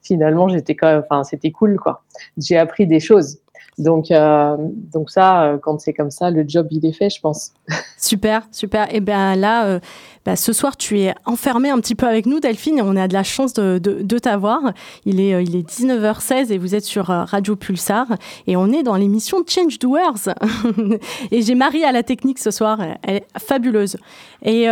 finalement, 0.01 0.47
j'étais 0.47 0.75
quand 0.75 0.87
même, 0.87 1.03
enfin, 1.09 1.25
c'était 1.25 1.51
cool, 1.51 1.77
quoi. 1.77 2.03
J'ai 2.37 2.57
appris 2.57 2.87
des 2.87 3.01
choses. 3.01 3.39
Donc, 3.77 4.09
euh, 4.09 4.55
donc 4.59 5.11
ça, 5.11 5.43
euh, 5.43 5.57
quand 5.57 5.79
c'est 5.79 5.93
comme 5.93 6.09
ça, 6.09 6.31
le 6.31 6.43
job, 6.47 6.67
il 6.71 6.85
est 6.85 6.93
fait, 6.93 7.09
je 7.09 7.21
pense. 7.21 7.51
Super, 7.99 8.47
super. 8.51 8.85
Et 8.85 8.97
eh 8.97 8.99
bien 8.99 9.35
là, 9.35 9.65
euh, 9.65 9.79
bah, 10.25 10.35
ce 10.35 10.51
soir, 10.51 10.77
tu 10.77 10.99
es 10.99 11.13
enfermé 11.25 11.69
un 11.69 11.79
petit 11.79 11.93
peu 11.93 12.07
avec 12.07 12.25
nous, 12.25 12.39
Delphine, 12.39 12.79
et 12.79 12.81
on 12.81 12.95
a 12.95 13.07
de 13.07 13.13
la 13.13 13.23
chance 13.23 13.53
de, 13.53 13.77
de, 13.79 14.19
t'avoir. 14.19 14.61
Il 15.05 15.19
est, 15.19 15.43
il 15.43 15.55
est 15.55 15.67
19h16 15.67 16.51
et 16.51 16.57
vous 16.57 16.73
êtes 16.73 16.85
sur 16.85 17.05
Radio 17.05 17.55
Pulsar, 17.55 18.07
et 18.47 18.57
on 18.57 18.71
est 18.71 18.83
dans 18.83 18.95
l'émission 18.95 19.43
Change 19.47 19.77
Doers. 19.79 20.29
et 21.31 21.41
j'ai 21.41 21.55
Marie 21.55 21.83
à 21.83 21.91
la 21.91 22.03
technique 22.03 22.39
ce 22.39 22.51
soir, 22.51 22.79
elle 23.03 23.17
est 23.17 23.25
fabuleuse. 23.37 23.97
Et 24.43 24.67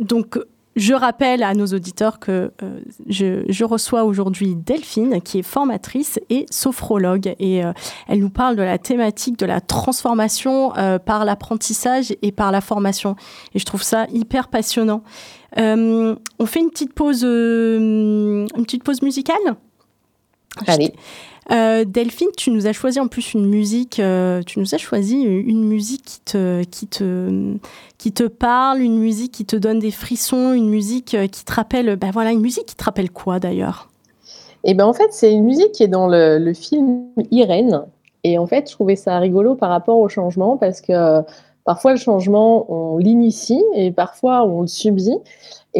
donc, 0.00 0.38
je 0.78 0.94
rappelle 0.94 1.42
à 1.42 1.54
nos 1.54 1.66
auditeurs 1.66 2.20
que 2.20 2.52
euh, 2.62 2.80
je, 3.08 3.64
reçois 3.64 4.04
aujourd'hui 4.04 4.54
Delphine, 4.54 5.20
qui 5.20 5.40
est 5.40 5.42
formatrice 5.42 6.20
et 6.30 6.46
sophrologue, 6.50 7.34
et 7.40 7.64
euh, 7.64 7.72
elle 8.06 8.20
nous 8.20 8.30
parle 8.30 8.54
de 8.54 8.62
la 8.62 8.78
thématique 8.78 9.36
de 9.38 9.44
la 9.44 9.60
transformation 9.60 10.76
euh, 10.76 11.00
par 11.00 11.24
l'apprentissage 11.24 12.14
et 12.22 12.30
par 12.30 12.52
la 12.52 12.60
formation. 12.60 13.16
Et 13.54 13.58
je 13.58 13.64
trouve 13.64 13.82
ça 13.82 14.06
hyper 14.12 14.46
passionnant. 14.46 15.02
on 15.56 16.46
fait 16.46 16.60
une 16.60 16.70
petite 16.70 16.94
pause, 16.94 17.24
une 17.24 18.46
petite 18.62 18.84
pause 18.84 19.02
musicale? 19.02 19.56
Allez. 20.68 20.94
Euh, 21.50 21.84
Delphine, 21.86 22.28
tu 22.36 22.50
nous 22.50 22.66
as 22.66 22.72
choisi 22.72 23.00
en 23.00 23.08
plus 23.08 23.32
une 23.32 23.46
musique, 23.46 24.00
euh, 24.00 24.42
tu 24.42 24.58
nous 24.58 24.74
as 24.74 24.78
choisi 24.78 25.22
une 25.22 25.64
musique 25.64 26.04
qui 26.04 26.20
te, 26.20 26.62
qui, 26.64 26.86
te, 26.86 27.56
qui 27.96 28.12
te 28.12 28.24
parle, 28.24 28.82
une 28.82 28.98
musique 28.98 29.32
qui 29.32 29.46
te 29.46 29.56
donne 29.56 29.78
des 29.78 29.90
frissons, 29.90 30.52
une 30.52 30.68
musique 30.68 31.14
euh, 31.14 31.26
qui 31.26 31.46
te 31.46 31.52
rappelle, 31.54 31.96
ben 31.96 32.10
voilà, 32.10 32.32
une 32.32 32.42
musique 32.42 32.66
qui 32.66 32.76
te 32.76 32.84
rappelle 32.84 33.10
quoi 33.10 33.38
d'ailleurs? 33.38 33.88
Eh 34.64 34.74
ben 34.74 34.84
en 34.84 34.92
fait, 34.92 35.08
c'est 35.10 35.32
une 35.32 35.44
musique 35.44 35.72
qui 35.72 35.84
est 35.84 35.88
dans 35.88 36.06
le, 36.06 36.38
le, 36.38 36.52
film 36.52 37.06
Irène. 37.30 37.82
Et 38.24 38.36
en 38.36 38.46
fait, 38.46 38.68
je 38.68 38.74
trouvais 38.74 38.96
ça 38.96 39.18
rigolo 39.18 39.54
par 39.54 39.70
rapport 39.70 39.98
au 39.98 40.08
changement 40.08 40.58
parce 40.58 40.82
que 40.82 41.22
parfois 41.64 41.92
le 41.92 41.98
changement, 41.98 42.66
on 42.70 42.98
l'initie 42.98 43.62
et 43.74 43.90
parfois 43.90 44.44
on 44.44 44.62
le 44.62 44.66
subit. 44.66 45.16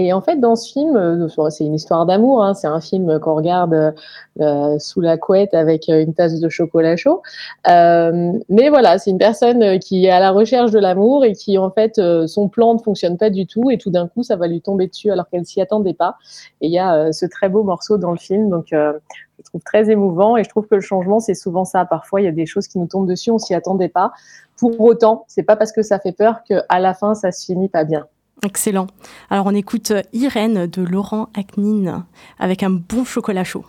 Et 0.01 0.13
en 0.13 0.21
fait, 0.21 0.37
dans 0.37 0.55
ce 0.55 0.71
film, 0.73 0.97
euh, 0.97 1.27
c'est 1.51 1.65
une 1.65 1.75
histoire 1.75 2.07
d'amour. 2.07 2.45
Hein, 2.45 2.55
c'est 2.55 2.69
un 2.69 2.81
film 2.81 3.19
qu'on 3.19 3.35
regarde 3.35 3.95
euh, 4.41 4.79
sous 4.79 5.01
la 5.01 5.19
couette 5.19 5.55
avec 5.55 5.89
euh, 5.89 6.01
une 6.01 6.15
tasse 6.15 6.39
de 6.39 6.49
chocolat 6.49 6.97
chaud. 6.97 7.21
Euh, 7.69 8.33
mais 8.49 8.69
voilà, 8.69 9.01
c'est 9.01 9.11
une 9.11 9.19
personne 9.19 9.81
qui 9.81 10.07
est 10.07 10.11
à 10.11 10.21
la 10.21 10.31
recherche 10.31 10.71
de 10.71 10.79
l'amour 10.79 11.25
et 11.25 11.33
qui, 11.33 11.59
en 11.59 11.73
fait, 11.73 12.01
son 12.29 12.49
plan 12.49 12.75
ne 12.75 12.79
fonctionne 12.79 13.17
pas 13.17 13.29
du 13.29 13.45
tout. 13.45 13.73
Et 13.73 13.79
tout 13.79 13.91
d'un 13.91 14.07
coup, 14.07 14.23
ça 14.23 14.37
va 14.37 14.47
lui 14.47 14.61
tomber 14.61 14.87
dessus 14.87 15.11
alors 15.11 15.29
qu'elle 15.29 15.45
s'y 15.45 15.61
attendait 15.61 15.95
pas. 15.95 16.17
Et 16.61 16.69
il 16.69 16.73
y 16.73 16.79
a 16.79 17.13
ce 17.13 17.27
très 17.27 17.49
beau 17.49 17.65
morceau 17.65 17.99
dans 17.99 18.13
le 18.13 18.19
film. 18.19 18.51
Donc, 18.51 18.69
je 18.71 19.43
trouve 19.47 19.63
très 19.65 19.91
émouvant. 19.91 20.37
Et 20.37 20.45
je 20.45 20.49
trouve 20.49 20.69
que 20.69 20.77
le 20.77 20.81
changement, 20.81 21.19
c'est 21.19 21.35
souvent 21.35 21.65
ça. 21.65 21.85
Parfois, 21.85 22.21
il 22.21 22.25
y 22.25 22.29
a 22.29 22.33
des 22.33 22.47
choses 22.47 22.69
qui 22.69 22.79
nous 22.79 22.87
tombent 22.87 23.09
dessus, 23.09 23.33
on 23.33 23.39
s'y 23.39 23.55
attendait 23.55 23.89
pas. 23.89 24.13
Pour 24.59 24.81
autant, 24.81 25.25
c'est 25.27 25.43
pas 25.43 25.57
parce 25.57 25.73
que 25.73 25.83
ça 25.83 25.99
fait 25.99 26.13
peur 26.13 26.45
qu'à 26.45 26.79
la 26.79 26.95
fin, 26.95 27.17
ça 27.17 27.33
se 27.33 27.45
finit 27.45 27.69
pas 27.69 27.83
bien. 27.83 28.07
Excellent. 28.45 28.87
Alors 29.31 29.47
on 29.47 29.55
écoute 29.55 29.93
Irène 30.13 30.67
de 30.67 30.83
Laurent 30.83 31.29
Aknin 31.35 32.07
avec 32.39 32.63
un 32.63 32.71
bon 32.71 33.05
chocolat 33.05 33.45
chaud. 33.45 33.65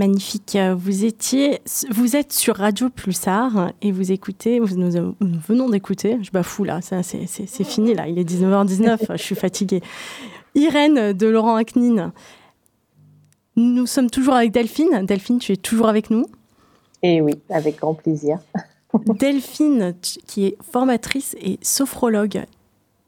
Magnifique. 0.00 0.56
Vous 0.76 1.04
étiez, 1.04 1.60
vous 1.90 2.16
êtes 2.16 2.32
sur 2.32 2.56
Radio 2.56 2.88
Pulsar 2.88 3.72
et 3.82 3.92
vous 3.92 4.12
écoutez, 4.12 4.58
nous, 4.58 5.14
venons 5.46 5.68
d'écouter, 5.68 6.16
je 6.22 6.30
bafoue 6.30 6.64
là, 6.64 6.80
c'est 6.80 7.64
fini 7.64 7.92
là, 7.92 8.08
il 8.08 8.18
est 8.18 8.28
19h19, 8.28 9.16
je 9.18 9.22
suis 9.22 9.34
fatiguée. 9.34 9.82
Irène 10.54 11.12
de 11.12 11.26
Laurent 11.26 11.56
Aknin. 11.56 12.14
Nous 13.56 13.86
sommes 13.86 14.08
toujours 14.08 14.34
avec 14.34 14.52
Delphine. 14.52 15.04
Delphine, 15.04 15.38
tu 15.38 15.52
es 15.52 15.56
toujours 15.56 15.88
avec 15.88 16.08
nous? 16.08 16.24
Eh 17.02 17.20
oui, 17.20 17.34
avec 17.50 17.78
grand 17.78 17.92
plaisir. 17.92 18.38
Delphine, 19.06 19.94
qui 20.26 20.46
est 20.46 20.56
formatrice 20.72 21.36
et 21.42 21.58
sophrologue. 21.60 22.46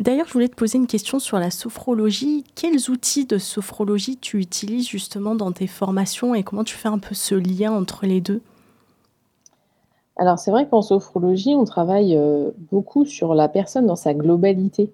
D'ailleurs, 0.03 0.27
je 0.27 0.33
voulais 0.33 0.49
te 0.49 0.57
poser 0.57 0.79
une 0.79 0.89
question 0.89 1.21
sur 1.21 1.39
la 1.39 1.53
sophrologie. 1.53 2.43
Quels 2.57 2.91
outils 2.91 3.25
de 3.25 3.39
sophrologie 3.39 4.17
tu 4.17 4.41
utilises 4.41 4.89
justement 4.89 5.37
dans 5.37 5.53
tes 5.53 5.69
formations 5.69 6.35
et 6.35 6.43
comment 6.43 6.65
tu 6.65 6.75
fais 6.75 6.89
un 6.89 6.99
peu 6.99 7.15
ce 7.15 7.37
lien 7.37 7.71
entre 7.71 8.05
les 8.05 8.21
deux? 8.21 8.41
Alors, 10.17 10.41
c'est 10.41 10.51
vrai 10.51 10.69
qu'en 10.69 10.83
sophrologie, 10.83 11.55
on 11.55 11.65
travaille 11.65 12.17
euh, 12.17 12.51
beaucoup 12.73 13.05
sur 13.05 13.33
la 13.37 13.49
personne 13.49 13.87
dans 13.87 13.95
sa 13.95 14.13
globalité. 14.13 14.93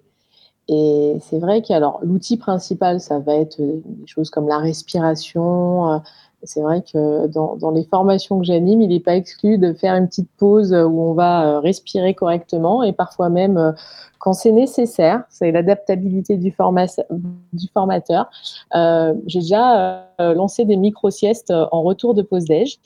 Et 0.69 1.17
c'est 1.23 1.39
vrai 1.39 1.63
que 1.63 1.73
l'outil 2.05 2.37
principal, 2.37 3.01
ça 3.01 3.19
va 3.19 3.35
être 3.35 3.61
euh, 3.61 3.81
des 3.87 4.07
choses 4.07 4.29
comme 4.29 4.47
la 4.47 4.59
respiration. 4.59 6.03
Euh, 6.43 6.45
c'est 6.45 6.61
vrai 6.61 6.83
que 6.83 7.27
dans, 7.27 7.71
les 7.71 7.85
formations 7.85 8.39
que 8.39 8.45
j'anime, 8.45 8.81
il 8.81 8.89
n'est 8.89 9.01
pas 9.01 9.17
exclu 9.17 9.59
de 9.59 9.73
faire 9.73 9.95
une 9.95 10.09
petite 10.09 10.31
pause 10.37 10.73
où 10.73 11.03
on 11.03 11.15
va 11.15 11.61
respirer 11.61 12.15
correctement 12.15 12.83
et 12.83 12.93
parfois 12.93 13.29
même 13.29 13.75
quand 14.19 14.33
c'est 14.33 14.53
nécessaire, 14.53 15.23
c'est 15.29 15.53
l'adaptabilité 15.53 16.37
du, 16.37 16.51
formateur. 16.53 18.31
Euh, 18.75 19.15
j'ai 19.27 19.41
déjà 19.41 20.05
euh, 20.21 20.35
lancé 20.35 20.65
des 20.65 20.77
micro-siestes 20.77 21.53
en 21.53 21.83
retour 21.83 22.15
de 22.15 22.23
pause 22.23 22.45
déj. 22.45 22.79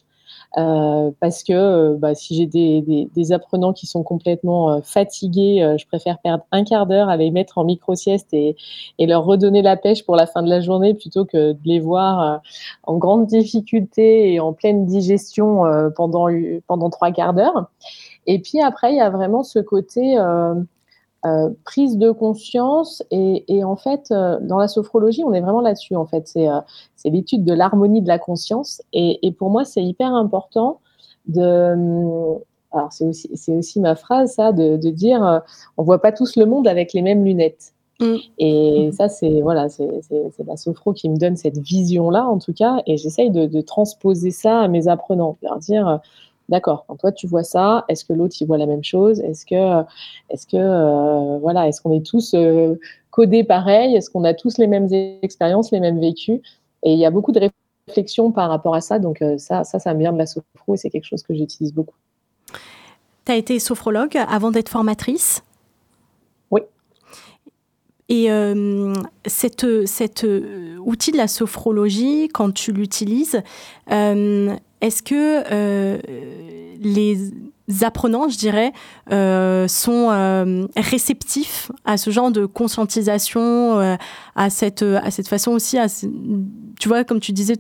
Euh, 0.58 1.10
parce 1.20 1.42
que 1.42 1.96
bah, 1.96 2.14
si 2.14 2.36
j'ai 2.36 2.46
des, 2.46 3.08
des, 3.14 3.32
apprenants 3.32 3.72
qui 3.72 3.86
sont 3.86 4.02
complètement 4.02 4.82
fatigués, 4.82 5.76
je 5.78 5.86
préfère 5.86 6.18
perdre 6.18 6.44
un 6.52 6.64
quart 6.64 6.86
d'heure 6.86 7.08
à 7.08 7.16
les 7.16 7.30
mettre 7.30 7.56
en 7.56 7.64
micro-sieste 7.64 8.28
et, 8.34 8.56
et, 8.98 9.06
leur 9.06 9.24
redonner 9.24 9.62
la 9.62 9.76
pêche 9.76 10.04
pour 10.04 10.14
la 10.14 10.26
fin 10.26 10.42
de 10.42 10.50
la 10.50 10.60
journée 10.60 10.92
plutôt 10.92 11.24
que 11.24 11.52
de 11.52 11.58
les 11.64 11.80
voir 11.80 12.42
en 12.82 12.98
grande 12.98 13.26
difficulté 13.26 14.34
et 14.34 14.40
en 14.40 14.52
pleine 14.52 14.84
digestion 14.84 15.62
pendant, 15.96 16.26
pendant 16.66 16.90
trois 16.90 17.12
quarts 17.12 17.32
d'heure. 17.32 17.70
Et 18.26 18.38
puis 18.38 18.60
après, 18.60 18.92
il 18.92 18.96
y 18.96 19.00
a 19.00 19.10
vraiment 19.10 19.42
ce 19.42 19.58
côté 19.58 20.18
euh, 20.18 20.54
prise 21.64 21.98
de 21.98 22.11
conscience 22.11 23.02
et, 23.12 23.44
et 23.46 23.62
en 23.62 23.76
fait 23.76 24.08
euh, 24.11 24.38
dans 24.40 24.58
la 24.58 24.66
sophrologie 24.66 25.22
on 25.24 25.32
est 25.32 25.40
vraiment 25.40 25.61
là-dessus 25.61 25.94
en 25.94 26.04
fait 26.04 26.26
c'est 26.26 26.48
euh, 26.48 26.61
l'étude 27.04 27.44
de 27.44 27.52
l'harmonie 27.52 28.02
de 28.02 28.08
la 28.08 28.18
conscience 28.18 28.82
et, 28.92 29.24
et 29.24 29.30
pour 29.30 29.50
moi 29.50 29.64
c'est 29.64 29.85
hyper 29.85 30.12
important 30.14 30.80
de 31.28 31.74
alors 32.72 32.92
c'est 32.92 33.04
aussi 33.04 33.30
c'est 33.35 33.54
aussi 33.54 33.78
ma 33.78 33.94
phrase 33.94 34.32
ça 34.32 34.50
de, 34.50 34.76
de 34.76 34.90
dire 34.90 35.42
on 35.76 35.85
voit 35.85 36.02
pas 36.02 36.11
tous 36.11 36.35
le 36.35 36.44
monde 36.44 36.66
avec 36.66 36.92
les 36.92 37.02
mêmes 37.02 37.24
lunettes 37.24 37.72
mmh. 38.00 38.16
et 38.38 38.90
ça 38.92 39.08
c'est 39.08 39.42
voilà 39.42 39.68
c'est 39.68 39.88
la 40.44 40.56
sophro 40.56 40.92
qui 40.92 41.08
me 41.08 41.16
donne 41.16 41.37
cette 41.37 41.58
vision 41.58 42.11
là 42.11 42.26
en 42.26 42.38
tout 42.38 42.52
cas 42.52 42.82
et 42.87 42.96
j'essaye 42.96 43.30
de, 43.30 43.46
de 43.46 43.61
transposer 43.61 44.32
ça 44.32 44.58
à 44.58 44.66
mes 44.66 44.88
apprenants 44.88 45.37
leur 45.42 45.58
dire 45.58 46.00
D'accord. 46.48 46.85
Quand 46.87 46.96
toi 46.96 47.12
tu 47.12 47.26
vois 47.26 47.44
ça, 47.44 47.85
est-ce 47.88 48.05
que 48.05 48.12
l'autre 48.12 48.35
il 48.40 48.46
voit 48.46 48.59
la 48.59 48.66
même 48.66 48.85
chose? 48.85 49.20
Est-ce 49.20 49.46
que, 49.46 49.85
est-ce 50.31 50.46
que, 50.46 50.57
euh, 50.57 51.38
voilà, 51.38 51.68
est-ce 51.68 51.81
qu'on 51.81 51.92
est 51.92 52.05
tous 52.05 52.35
euh, 52.35 52.74
codés 53.11 53.44
pareil? 53.44 53.96
Est-ce 53.96 54.11
qu'on 54.11 54.24
a 54.24 54.35
tous 54.35 54.59
les 54.59 54.66
mêmes 54.66 54.88
expériences, 55.22 55.70
les 55.70 55.81
mêmes 55.81 56.00
vécus? 56.00 56.40
Et 56.83 56.92
il 56.92 56.98
y 56.98 57.07
a 57.07 57.11
beaucoup 57.11 57.33
de 57.33 57.48
réflexions 57.88 58.33
par 58.33 58.50
rapport 58.50 58.74
à 58.74 58.81
ça. 58.81 58.98
Donc 58.98 59.22
euh, 59.22 59.38
ça, 59.38 59.64
ça, 59.64 59.78
ça 59.78 59.94
me 59.94 60.00
vient 60.00 60.12
de 60.12 60.18
la 60.18 60.26
sophro 60.26 60.74
et 60.74 60.76
c'est 60.76 60.90
quelque 60.90 61.07
chose 61.07 61.22
que 61.22 61.35
j'utilise 61.35 61.72
beaucoup. 61.72 61.96
Tu 63.24 63.33
as 63.33 63.37
été 63.37 63.59
sophrologue 63.59 64.16
avant 64.28 64.50
d'être 64.50 64.68
formatrice? 64.68 65.42
Et 68.14 68.29
cet 69.25 69.64
outil 69.64 71.12
de 71.12 71.16
la 71.16 71.29
sophrologie, 71.29 72.29
quand 72.29 72.53
tu 72.53 72.70
l'utilises, 72.70 73.42
est-ce 74.83 75.03
que 75.03 75.44
euh, 75.53 75.98
les 76.81 77.31
apprenants, 77.83 78.29
je 78.29 78.37
dirais, 78.37 78.72
euh, 79.12 79.68
sont 79.68 80.09
euh, 80.11 80.66
réceptifs 80.77 81.70
à 81.85 81.96
ce 81.96 82.11
genre 82.11 82.33
de 82.33 82.46
conscientisation, 82.46 83.96
à, 84.35 84.51
cette, 84.51 84.83
à 84.83 85.11
cette 85.12 85.29
façon 85.29 85.53
aussi, 85.53 85.79
tu 86.81 86.88
vois, 86.88 87.05
comme 87.05 87.20
tu 87.20 87.33
disais, 87.33 87.55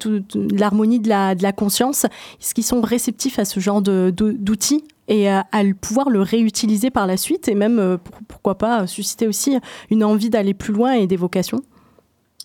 l'harmonie 0.52 0.98
de 0.98 1.08
la, 1.08 1.36
de 1.36 1.44
la 1.44 1.52
conscience, 1.52 2.04
est-ce 2.40 2.54
qu'ils 2.54 2.64
sont 2.64 2.80
réceptifs 2.80 3.38
à 3.38 3.44
ce 3.44 3.60
genre 3.60 3.80
d'outils? 3.80 4.84
Et 5.12 5.28
à, 5.28 5.44
pouvoir 5.80 6.08
le 6.08 6.22
réutiliser 6.22 6.90
par 6.90 7.06
la 7.06 7.16
suite 7.16 7.48
et 7.48 7.54
même, 7.54 7.98
pourquoi 8.28 8.56
pas, 8.56 8.86
susciter 8.86 9.26
aussi 9.26 9.58
une 9.90 10.02
envie 10.02 10.30
d'aller 10.30 10.54
plus 10.54 10.72
loin 10.72 10.92
et 10.92 11.06
des 11.06 11.16
vocations 11.16 11.60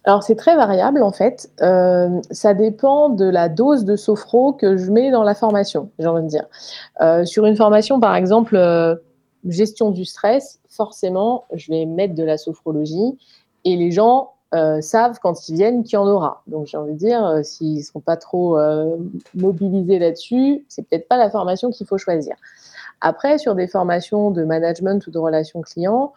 alors 0.07 0.23
c'est 0.23 0.35
très 0.35 0.55
variable 0.55 1.03
en 1.03 1.11
fait. 1.11 1.51
Euh, 1.61 2.21
ça 2.31 2.53
dépend 2.53 3.09
de 3.09 3.25
la 3.25 3.49
dose 3.49 3.83
de 3.83 3.97
sophro 3.97 4.53
que 4.53 4.77
je 4.77 4.89
mets 4.89 5.11
dans 5.11 5.23
la 5.23 5.35
formation, 5.35 5.89
j'ai 5.99 6.07
envie 6.07 6.23
de 6.23 6.29
dire. 6.29 6.45
Euh, 7.01 7.25
sur 7.25 7.45
une 7.45 7.57
formation 7.57 7.99
par 7.99 8.15
exemple 8.15 8.55
euh, 8.55 8.95
gestion 9.49 9.91
du 9.91 10.05
stress, 10.05 10.61
forcément 10.69 11.43
je 11.53 11.73
vais 11.73 11.85
mettre 11.85 12.15
de 12.15 12.23
la 12.23 12.37
sophrologie 12.37 13.17
et 13.65 13.75
les 13.75 13.91
gens 13.91 14.31
savent 14.81 15.19
quand 15.21 15.49
ils 15.49 15.55
viennent 15.55 15.83
qu'il 15.83 15.93
y 15.93 15.97
en 15.97 16.07
aura. 16.07 16.43
Donc 16.47 16.67
j'ai 16.67 16.77
envie 16.77 16.93
de 16.93 16.97
dire, 16.97 17.39
s'ils 17.43 17.77
ne 17.77 17.83
sont 17.83 17.99
pas 17.99 18.17
trop 18.17 18.57
mobilisés 19.35 19.99
là-dessus, 19.99 20.65
c'est 20.67 20.87
peut-être 20.87 21.07
pas 21.07 21.17
la 21.17 21.29
formation 21.29 21.69
qu'il 21.69 21.85
faut 21.85 21.97
choisir. 21.97 22.35
Après, 23.01 23.37
sur 23.37 23.55
des 23.55 23.67
formations 23.67 24.31
de 24.31 24.43
management 24.43 25.05
ou 25.05 25.11
de 25.11 25.19
relations 25.19 25.61
clients, 25.61 26.13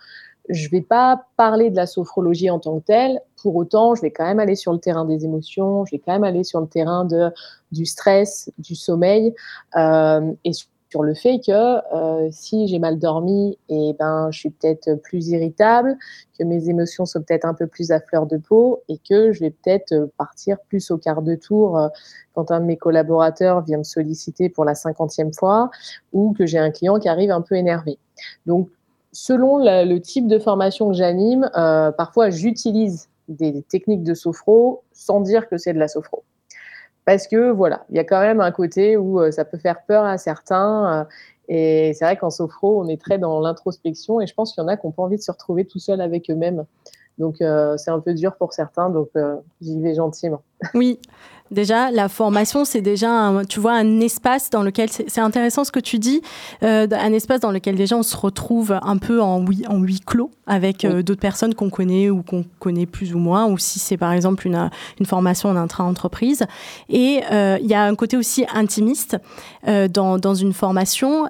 je 0.49 0.67
ne 0.67 0.71
vais 0.71 0.81
pas 0.81 1.27
parler 1.37 1.71
de 1.71 1.77
la 1.77 1.87
sophrologie 1.87 2.51
en 2.51 2.59
tant 2.59 2.81
que 2.81 2.85
telle. 2.85 3.21
Pour 3.43 3.57
autant, 3.57 3.95
je 3.95 4.03
vais 4.03 4.11
quand 4.11 4.25
même 4.25 4.41
aller 4.41 4.57
sur 4.57 4.73
le 4.73 4.79
terrain 4.79 5.05
des 5.05 5.25
émotions, 5.25 5.85
je 5.85 5.93
vais 5.93 5.99
quand 6.05 6.13
même 6.13 6.25
aller 6.25 6.45
sur 6.45 6.61
le 6.61 6.67
terrain 6.67 7.05
de, 7.05 7.31
du 7.73 7.87
stress, 7.87 8.51
du 8.59 8.75
sommeil, 8.75 9.35
euh, 9.77 10.33
et 10.45 10.53
sur 10.91 11.05
le 11.05 11.15
fait 11.15 11.39
que 11.39 11.53
euh, 11.95 12.29
si 12.33 12.67
j'ai 12.67 12.81
mal 12.81 12.99
dormi, 12.99 13.57
et 13.69 13.91
eh 13.91 13.93
ben, 13.93 14.29
je 14.33 14.39
suis 14.41 14.51
peut-être 14.51 14.95
plus 14.97 15.29
irritable, 15.29 15.97
que 16.37 16.43
mes 16.43 16.69
émotions 16.69 17.07
sont 17.07 17.23
peut-être 17.23 17.45
un 17.45 17.55
peu 17.55 17.69
plus 17.69 17.93
à 17.93 18.01
fleur 18.01 18.27
de 18.27 18.37
peau, 18.37 18.83
et 18.89 18.99
que 18.99 19.33
je 19.33 19.41
vais 19.41 19.51
peut-être 19.51 20.11
partir 20.19 20.59
plus 20.69 20.91
au 20.91 20.99
quart 20.99 21.23
de 21.23 21.37
tour 21.37 21.79
euh, 21.79 21.89
quand 22.35 22.51
un 22.51 22.61
de 22.61 22.65
mes 22.65 22.77
collaborateurs 22.77 23.63
vient 23.63 23.79
me 23.79 23.85
solliciter 23.85 24.49
pour 24.49 24.65
la 24.65 24.75
cinquantième 24.75 25.33
fois, 25.33 25.71
ou 26.13 26.35
que 26.37 26.45
j'ai 26.45 26.59
un 26.59 26.73
client 26.73 26.99
qui 26.99 27.09
arrive 27.09 27.31
un 27.31 27.43
peu 27.43 27.55
énervé. 27.55 27.99
Donc, 28.47 28.69
selon 29.13 29.59
le 29.59 29.99
type 29.99 30.27
de 30.27 30.39
formation 30.41 30.89
que 30.89 30.95
j'anime, 30.95 31.49
euh, 31.57 31.93
parfois 31.93 32.31
j'utilise 32.31 33.09
des 33.29 33.63
techniques 33.63 34.03
de 34.03 34.15
sophro 34.15 34.83
sans 34.93 35.21
dire 35.21 35.49
que 35.49 35.57
c'est 35.57 35.73
de 35.73 35.79
la 35.79 35.89
sophro. 35.89 36.25
Parce 37.05 37.27
que 37.27 37.51
voilà, 37.51 37.85
il 37.91 37.97
y 37.97 37.99
a 37.99 38.05
quand 38.05 38.21
même 38.21 38.41
un 38.41 38.51
côté 38.51 38.97
où 38.97 39.21
euh, 39.21 39.31
ça 39.31 39.45
peut 39.45 39.59
faire 39.59 39.85
peur 39.87 40.05
à 40.05 40.19
certains. 40.19 41.01
Euh, 41.01 41.05
et 41.49 41.93
c'est 41.95 42.05
vrai 42.05 42.17
qu'en 42.17 42.31
sophro, 42.31 42.81
on 42.81 42.89
est 42.89 43.01
très 43.01 43.19
dans 43.19 43.41
l'introspection 43.41 44.21
et 44.21 44.27
je 44.27 44.35
pense 44.35 44.55
qu'il 44.55 44.63
y 44.63 44.65
en 44.65 44.69
a 44.69 44.77
qui 44.77 44.87
n'ont 44.87 44.93
pas 44.93 45.03
envie 45.03 45.17
de 45.17 45.23
se 45.23 45.33
retrouver 45.33 45.65
tout 45.65 45.81
seuls 45.81 46.01
avec 46.01 46.31
eux-mêmes. 46.31 46.65
Donc 47.19 47.39
c'est 47.77 47.91
un 47.91 47.99
peu 47.99 48.15
dur 48.15 48.37
pour 48.37 48.55
certains, 48.55 48.89
donc 48.89 49.11
j'y 49.61 49.79
vais 49.83 49.95
gentiment. 49.95 50.43
Oui, 50.75 51.01
Déjà, 51.51 51.91
la 51.91 52.09
formation, 52.09 52.65
c'est 52.65 52.81
déjà, 52.81 53.11
un, 53.11 53.45
tu 53.45 53.59
vois, 53.59 53.73
un 53.73 53.99
espace 54.01 54.51
dans 54.51 54.63
lequel, 54.63 54.89
c'est 54.89 55.21
intéressant 55.21 55.65
ce 55.65 55.73
que 55.73 55.81
tu 55.81 55.99
dis, 55.99 56.23
euh, 56.63 56.87
un 56.93 57.13
espace 57.13 57.41
dans 57.41 57.51
lequel 57.51 57.75
déjà 57.75 57.97
on 57.97 58.05
se 58.05 58.17
retrouve 58.17 58.79
un 58.83 58.99
peu 58.99 59.21
en 59.21 59.41
huis, 59.41 59.65
en 59.69 59.79
huis 59.81 59.99
clos 59.99 60.31
avec 60.47 60.85
euh, 60.85 61.03
d'autres 61.03 61.21
personnes 61.21 61.55
qu'on 61.55 61.71
connaît 61.71 62.09
ou 62.09 62.23
qu'on 62.23 62.45
connaît 62.61 62.87
plus 62.87 63.15
ou 63.15 63.19
moins, 63.19 63.47
ou 63.47 63.59
si 63.59 63.81
c'est 63.81 63.97
par 63.97 64.13
exemple 64.13 64.47
une, 64.47 64.71
une 65.01 65.07
formation 65.07 65.49
en 65.49 65.57
intra-entreprise. 65.57 66.45
Et 66.89 67.21
euh, 67.33 67.59
il 67.61 67.67
y 67.67 67.75
a 67.75 67.83
un 67.83 67.97
côté 67.97 68.17
aussi 68.17 68.45
intimiste 68.55 69.17
dans, 69.67 70.19
dans 70.19 70.35
une 70.35 70.53
formation. 70.53 71.29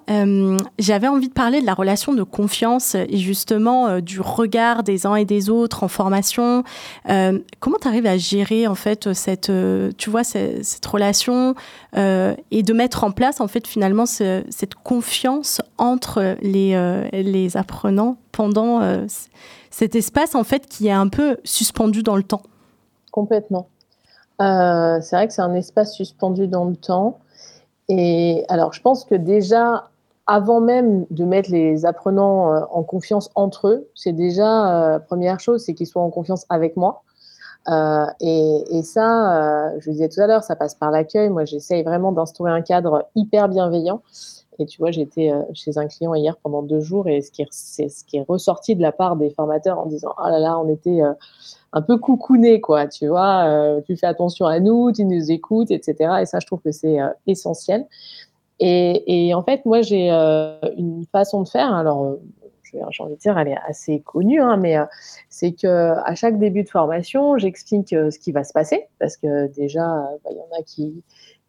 J'avais 0.78 1.08
envie 1.08 1.28
de 1.28 1.32
parler 1.32 1.60
de 1.60 1.66
la 1.66 1.74
relation 1.74 2.14
de 2.14 2.22
confiance 2.22 2.94
et 2.94 3.16
justement 3.16 4.00
du 4.00 4.20
regard 4.20 4.82
des 4.82 5.06
uns 5.06 5.16
et 5.16 5.24
des 5.24 5.50
autres 5.50 5.82
en 5.82 5.88
formation. 5.88 6.62
comment 7.06 7.76
tu 7.80 7.88
arrives 7.88 8.06
à 8.06 8.16
gérer 8.16 8.66
en 8.66 8.74
fait 8.74 9.12
cette, 9.14 9.50
tu 9.98 10.09
vois, 10.10 10.24
cette, 10.24 10.84
relation 10.86 11.54
euh, 11.96 12.34
et 12.50 12.62
de 12.62 12.72
mettre 12.72 13.04
en 13.04 13.10
place, 13.10 13.40
en 13.40 13.48
fait, 13.48 13.66
finalement, 13.66 14.06
cette 14.06 14.74
confiance 14.82 15.60
entre 15.78 16.36
les, 16.42 16.74
euh, 16.74 17.08
les 17.12 17.56
apprenants 17.56 18.16
pendant 18.32 18.80
euh, 18.80 19.06
cet 19.70 19.94
espace, 19.94 20.34
en 20.34 20.44
fait, 20.44 20.66
qui 20.66 20.88
est 20.88 20.92
un 20.92 21.08
peu 21.08 21.36
suspendu 21.44 22.02
dans 22.02 22.16
le 22.16 22.22
temps. 22.22 22.42
Complètement. 23.10 23.68
c'est 24.38 25.12
vrai 25.12 25.26
que 25.26 25.32
c'est 25.32 25.42
un 25.42 25.54
espace 25.54 25.94
suspendu 25.94 26.46
dans 26.46 26.64
le 26.64 26.76
temps. 26.76 27.18
Et 27.88 28.44
alors, 28.48 28.72
je 28.72 28.80
pense 28.80 29.04
que 29.04 29.14
déjà, 29.16 29.88
avant 30.26 30.60
même 30.60 31.06
de 31.10 31.24
mettre 31.24 31.50
les 31.50 31.84
apprenants 31.84 32.66
en 32.70 32.82
confiance 32.84 33.30
entre 33.34 33.68
eux, 33.68 33.88
c'est 33.94 34.12
déjà, 34.12 34.90
la 34.90 35.00
première 35.00 35.40
chose, 35.40 35.64
c'est 35.64 35.74
qu'ils 35.74 35.88
soient 35.88 36.02
en 36.02 36.10
confiance 36.10 36.46
avec 36.48 36.76
moi. 36.76 37.02
Euh, 37.68 38.06
et, 38.20 38.82
ça, 38.82 39.68
euh, 39.68 39.80
je 39.80 39.86
vous 39.86 39.92
disais 39.92 40.08
tout 40.08 40.20
à 40.20 40.26
l'heure, 40.26 40.42
ça 40.42 40.56
passe 40.56 40.74
par 40.74 40.90
l'accueil. 40.90 41.28
Moi, 41.28 41.44
j'essaye 41.44 41.82
vraiment 41.82 42.12
d'instaurer 42.12 42.52
un 42.52 42.62
cadre 42.62 43.08
hyper 43.14 43.48
bienveillant. 43.48 44.02
Et 44.58 44.66
tu 44.66 44.78
vois, 44.78 44.90
j'étais 44.90 45.30
euh, 45.30 45.42
chez 45.54 45.78
un 45.78 45.86
client 45.86 46.14
hier 46.14 46.36
pendant 46.36 46.62
deux 46.62 46.80
jours 46.80 47.08
et 47.08 47.22
ce 47.22 47.30
qui, 47.30 47.42
est, 47.42 47.48
ce 47.52 48.04
qui 48.04 48.18
est 48.18 48.24
ressorti 48.28 48.76
de 48.76 48.82
la 48.82 48.92
part 48.92 49.16
des 49.16 49.30
formateurs 49.30 49.78
en 49.78 49.86
disant 49.86 50.14
Oh 50.18 50.28
là 50.28 50.38
là, 50.38 50.58
on 50.58 50.68
était 50.68 51.00
un 51.72 51.82
peu 51.82 51.96
coucouné, 51.98 52.60
quoi. 52.60 52.86
Tu 52.86 53.08
vois, 53.08 53.80
tu 53.86 53.96
fais 53.96 54.06
attention 54.06 54.46
à 54.46 54.60
nous, 54.60 54.92
tu 54.92 55.04
nous 55.04 55.30
écoutes, 55.30 55.70
etc. 55.70 56.14
Et 56.22 56.26
ça, 56.26 56.40
je 56.40 56.46
trouve 56.46 56.60
que 56.60 56.72
c'est 56.72 56.98
essentiel. 57.26 57.86
Et, 58.62 59.28
et, 59.28 59.34
en 59.34 59.42
fait, 59.42 59.64
moi, 59.64 59.80
j'ai 59.80 60.10
une 60.10 61.06
façon 61.10 61.42
de 61.42 61.48
faire. 61.48 61.74
Alors, 61.74 62.18
j'ai 62.90 63.02
envie 63.02 63.14
de 63.14 63.18
dire, 63.18 63.38
elle 63.38 63.48
est 63.48 63.58
assez 63.66 64.00
connue, 64.00 64.40
hein, 64.40 64.56
mais 64.56 64.76
c'est 65.28 65.52
que 65.52 65.92
à 66.04 66.14
chaque 66.14 66.38
début 66.38 66.62
de 66.62 66.68
formation, 66.68 67.38
j'explique 67.38 67.90
ce 67.90 68.18
qui 68.18 68.32
va 68.32 68.44
se 68.44 68.52
passer, 68.52 68.86
parce 68.98 69.16
que 69.16 69.48
déjà, 69.48 69.86
bah, 70.24 70.30
il 70.30 70.36
y 70.36 70.40
en 70.40 70.58
a 70.58 70.62
qui, 70.62 71.02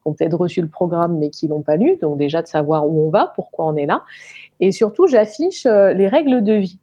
ont 0.04 0.14
peut-être 0.14 0.36
reçu 0.36 0.62
le 0.62 0.68
programme 0.68 1.20
mais 1.20 1.30
qui 1.30 1.48
l'ont 1.48 1.62
pas 1.62 1.76
lu, 1.76 1.96
donc 1.98 2.18
déjà 2.18 2.42
de 2.42 2.48
savoir 2.48 2.88
où 2.88 3.06
on 3.06 3.10
va, 3.12 3.32
pourquoi 3.36 3.66
on 3.66 3.76
est 3.76 3.86
là, 3.86 4.04
et 4.60 4.72
surtout 4.72 5.06
j'affiche 5.06 5.66
les 5.66 6.08
règles 6.08 6.44
de 6.44 6.54
vie. 6.54 6.80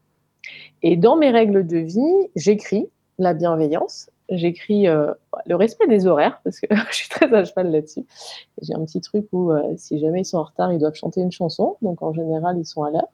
Et 0.83 0.97
dans 0.97 1.17
mes 1.17 1.31
règles 1.31 1.67
de 1.67 1.79
vie, 1.79 2.31
j'écris 2.37 2.89
la 3.19 3.35
bienveillance, 3.35 4.11
j'écris 4.31 4.89
euh, 4.89 5.13
le 5.47 5.57
respect 5.57 5.87
des 5.87 6.07
horaires, 6.07 6.41
parce 6.45 6.61
que 6.61 6.67
je 6.91 6.95
suis 6.95 7.09
très 7.09 7.33
à 7.33 7.45
cheval 7.45 7.71
là-dessus. 7.71 8.05
J'ai 8.63 8.75
un 8.75 8.85
petit 8.85 9.01
truc 9.01 9.27
où 9.33 9.51
euh, 9.51 9.63
si 9.77 9.99
jamais 9.99 10.23
ils 10.23 10.25
sont 10.25 10.39
en 10.39 10.45
retard, 10.45 10.73
ils 10.73 10.79
doivent 10.79 10.95
chanter 10.95 11.21
une 11.21 11.33
chanson, 11.33 11.77
donc 11.83 12.03
en 12.03 12.13
général, 12.13 12.59
ils 12.59 12.67
sont 12.67 12.83
à 12.83 12.91
l'heure. 12.91 13.09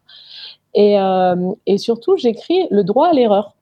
Et, 0.74 0.98
euh, 0.98 1.53
et 1.66 1.79
surtout, 1.79 2.16
j'écris 2.16 2.66
le 2.70 2.83
droit 2.83 3.09
à 3.09 3.12
l'erreur. 3.12 3.55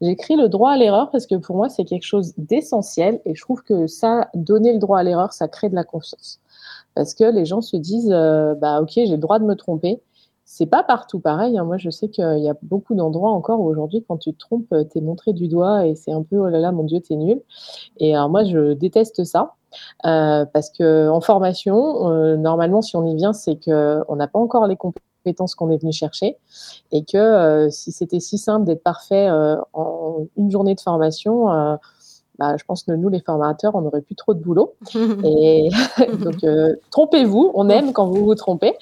J'écris 0.00 0.36
le 0.36 0.48
droit 0.48 0.70
à 0.70 0.76
l'erreur 0.76 1.10
parce 1.10 1.26
que 1.26 1.34
pour 1.34 1.56
moi, 1.56 1.68
c'est 1.68 1.84
quelque 1.84 2.06
chose 2.06 2.32
d'essentiel 2.36 3.20
et 3.24 3.34
je 3.34 3.42
trouve 3.42 3.64
que 3.64 3.88
ça, 3.88 4.28
donner 4.34 4.72
le 4.72 4.78
droit 4.78 5.00
à 5.00 5.02
l'erreur, 5.02 5.32
ça 5.32 5.48
crée 5.48 5.68
de 5.68 5.74
la 5.74 5.82
confiance. 5.82 6.40
Parce 6.94 7.14
que 7.14 7.24
les 7.24 7.44
gens 7.44 7.60
se 7.60 7.76
disent, 7.76 8.10
bah 8.10 8.80
ok, 8.80 8.92
j'ai 8.94 9.08
le 9.08 9.16
droit 9.16 9.40
de 9.40 9.44
me 9.44 9.54
tromper, 9.56 10.00
c'est 10.50 10.66
pas 10.66 10.82
partout 10.82 11.20
pareil. 11.20 11.58
Hein. 11.58 11.64
Moi, 11.64 11.76
je 11.76 11.90
sais 11.90 12.08
qu'il 12.08 12.38
y 12.38 12.48
a 12.48 12.56
beaucoup 12.62 12.94
d'endroits 12.94 13.30
encore 13.30 13.60
aujourd'hui, 13.60 14.02
quand 14.08 14.16
tu 14.16 14.32
te 14.32 14.38
trompes, 14.38 14.72
euh, 14.72 14.82
tu 14.90 14.96
es 14.96 15.00
montré 15.02 15.34
du 15.34 15.46
doigt 15.46 15.86
et 15.86 15.94
c'est 15.94 16.10
un 16.10 16.22
peu 16.22 16.38
oh 16.38 16.48
là 16.48 16.58
là, 16.58 16.72
mon 16.72 16.84
Dieu, 16.84 17.00
t'es 17.00 17.16
nul. 17.16 17.42
Et 17.98 18.16
alors, 18.16 18.30
moi, 18.30 18.44
je 18.44 18.72
déteste 18.72 19.24
ça. 19.24 19.54
Euh, 20.06 20.46
parce 20.46 20.70
que 20.70 21.10
en 21.10 21.20
formation, 21.20 22.10
euh, 22.10 22.36
normalement, 22.38 22.80
si 22.80 22.96
on 22.96 23.04
y 23.06 23.14
vient, 23.14 23.34
c'est 23.34 23.62
qu'on 23.62 24.16
n'a 24.16 24.26
pas 24.26 24.38
encore 24.38 24.66
les 24.66 24.76
compétences 24.76 25.54
qu'on 25.54 25.68
est 25.70 25.76
venu 25.76 25.92
chercher 25.92 26.38
et 26.92 27.04
que 27.04 27.68
si 27.70 27.92
c'était 27.92 28.18
si 28.18 28.38
simple 28.38 28.64
d'être 28.64 28.82
parfait 28.82 29.28
en 29.74 30.26
une 30.38 30.50
journée 30.50 30.74
de 30.74 30.80
formation, 30.80 31.78
bah, 32.38 32.56
je 32.56 32.64
pense 32.64 32.84
que 32.84 32.92
nous, 32.92 33.08
les 33.08 33.20
formateurs, 33.20 33.74
on 33.74 33.80
n'aurait 33.80 34.00
plus 34.00 34.14
trop 34.14 34.32
de 34.32 34.40
boulot. 34.40 34.74
et 35.24 35.68
donc, 36.22 36.44
euh, 36.44 36.76
trompez-vous, 36.90 37.50
on 37.54 37.68
aime 37.68 37.92
quand 37.92 38.06
vous 38.06 38.24
vous 38.24 38.34
trompez. 38.34 38.74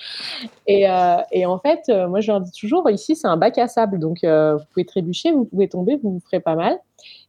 Et, 0.66 0.88
euh, 0.88 1.16
et 1.33 1.47
en 1.47 1.59
fait, 1.59 1.85
euh, 1.88 2.07
moi, 2.09 2.21
je 2.21 2.31
leur 2.31 2.40
dis 2.40 2.53
toujours, 2.53 2.88
ici, 2.90 3.16
c'est 3.16 3.29
un 3.29 3.37
bac 3.37 3.57
à 3.59 3.69
sable. 3.69 3.99
Donc, 3.99 4.19
vous 4.23 4.64
pouvez 4.73 4.85
trébucher, 4.85 5.33
vous 5.33 5.45
pouvez 5.45 5.69
tomber, 5.69 5.97
vous 5.97 6.12
vous 6.12 6.21
ferez 6.21 6.40
pas 6.40 6.55
mal. 6.55 6.79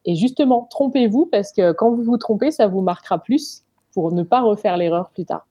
Et 0.06 0.16
justement, 0.16 0.68
trompez-vous 0.70 1.26
parce 1.26 1.52
que 1.52 1.72
quand 1.72 1.92
vous 1.92 2.04
vous 2.04 2.18
trompez, 2.18 2.52
ça 2.52 2.68
vous 2.68 2.82
marquera 2.82 3.20
plus 3.20 3.64
pour 3.94 4.12
ne 4.12 4.24
pas 4.24 4.42
refaire 4.42 4.78
l'erreur 4.78 5.10
plus 5.10 5.26
tard. 5.26 5.46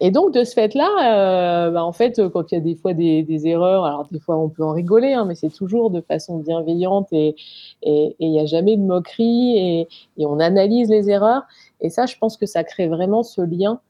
Et 0.00 0.10
donc, 0.10 0.32
de 0.32 0.44
ce 0.44 0.54
fait-là, 0.54 1.66
euh, 1.68 1.70
bah, 1.70 1.84
en 1.84 1.92
fait, 1.92 2.20
quand 2.30 2.50
il 2.52 2.54
y 2.54 2.58
a 2.58 2.60
des 2.60 2.74
fois 2.74 2.92
des, 2.94 3.46
erreurs, 3.46 3.84
alors 3.84 4.06
des 4.10 4.20
fois 4.20 4.36
on 4.36 4.48
peut 4.48 4.64
en 4.64 4.72
rigoler, 4.72 5.12
hein, 5.12 5.24
mais 5.24 5.34
c'est 5.34 5.50
toujours 5.50 5.90
de 5.90 6.00
façon 6.00 6.38
bienveillante 6.38 7.08
et 7.12 7.34
il 7.82 8.30
n'y 8.30 8.40
a 8.40 8.46
jamais 8.46 8.76
de 8.76 8.82
moquerie 8.82 9.58
et, 9.58 9.88
on 10.18 10.40
analyse 10.40 10.88
les 10.88 11.10
erreurs. 11.10 11.42
Et 11.80 11.90
ça, 11.90 12.06
je 12.06 12.16
pense 12.16 12.36
que 12.36 12.46
ça 12.46 12.64
crée 12.64 12.88
vraiment 12.88 13.22
ce 13.22 13.40
lien. 13.42 13.80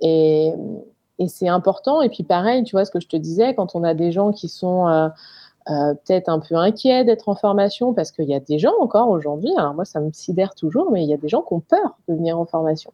Et, 0.00 0.52
c'est 1.28 1.48
important. 1.48 2.00
Et 2.00 2.08
puis 2.08 2.22
pareil, 2.22 2.64
tu 2.64 2.72
vois 2.72 2.86
ce 2.86 2.90
que 2.90 3.00
je 3.00 3.06
te 3.06 3.16
disais, 3.16 3.54
quand 3.54 3.74
on 3.74 3.84
a 3.84 3.92
des 3.92 4.10
gens 4.10 4.32
qui 4.32 4.48
sont 4.48 4.88
euh, 4.88 5.08
euh, 5.68 5.94
peut-être 5.94 6.30
un 6.30 6.40
peu 6.40 6.54
inquiets 6.54 7.04
d'être 7.04 7.28
en 7.28 7.34
formation, 7.34 7.92
parce 7.92 8.10
qu'il 8.10 8.24
y 8.24 8.34
a 8.34 8.40
des 8.40 8.58
gens 8.58 8.72
encore 8.80 9.10
aujourd'hui, 9.10 9.50
alors 9.58 9.74
moi 9.74 9.84
ça 9.84 10.00
me 10.00 10.10
sidère 10.12 10.54
toujours, 10.54 10.90
mais 10.90 11.02
il 11.04 11.10
y 11.10 11.12
a 11.12 11.18
des 11.18 11.28
gens 11.28 11.42
qui 11.42 11.52
ont 11.52 11.60
peur 11.60 11.98
de 12.08 12.14
venir 12.14 12.38
en 12.38 12.46
formation 12.46 12.92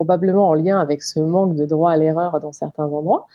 probablement 0.00 0.48
en 0.48 0.54
lien 0.54 0.80
avec 0.80 1.02
ce 1.02 1.20
manque 1.20 1.56
de 1.56 1.66
droit 1.66 1.92
à 1.92 1.96
l'erreur 1.98 2.40
dans 2.40 2.52
certains 2.52 2.86
endroits. 2.86 3.26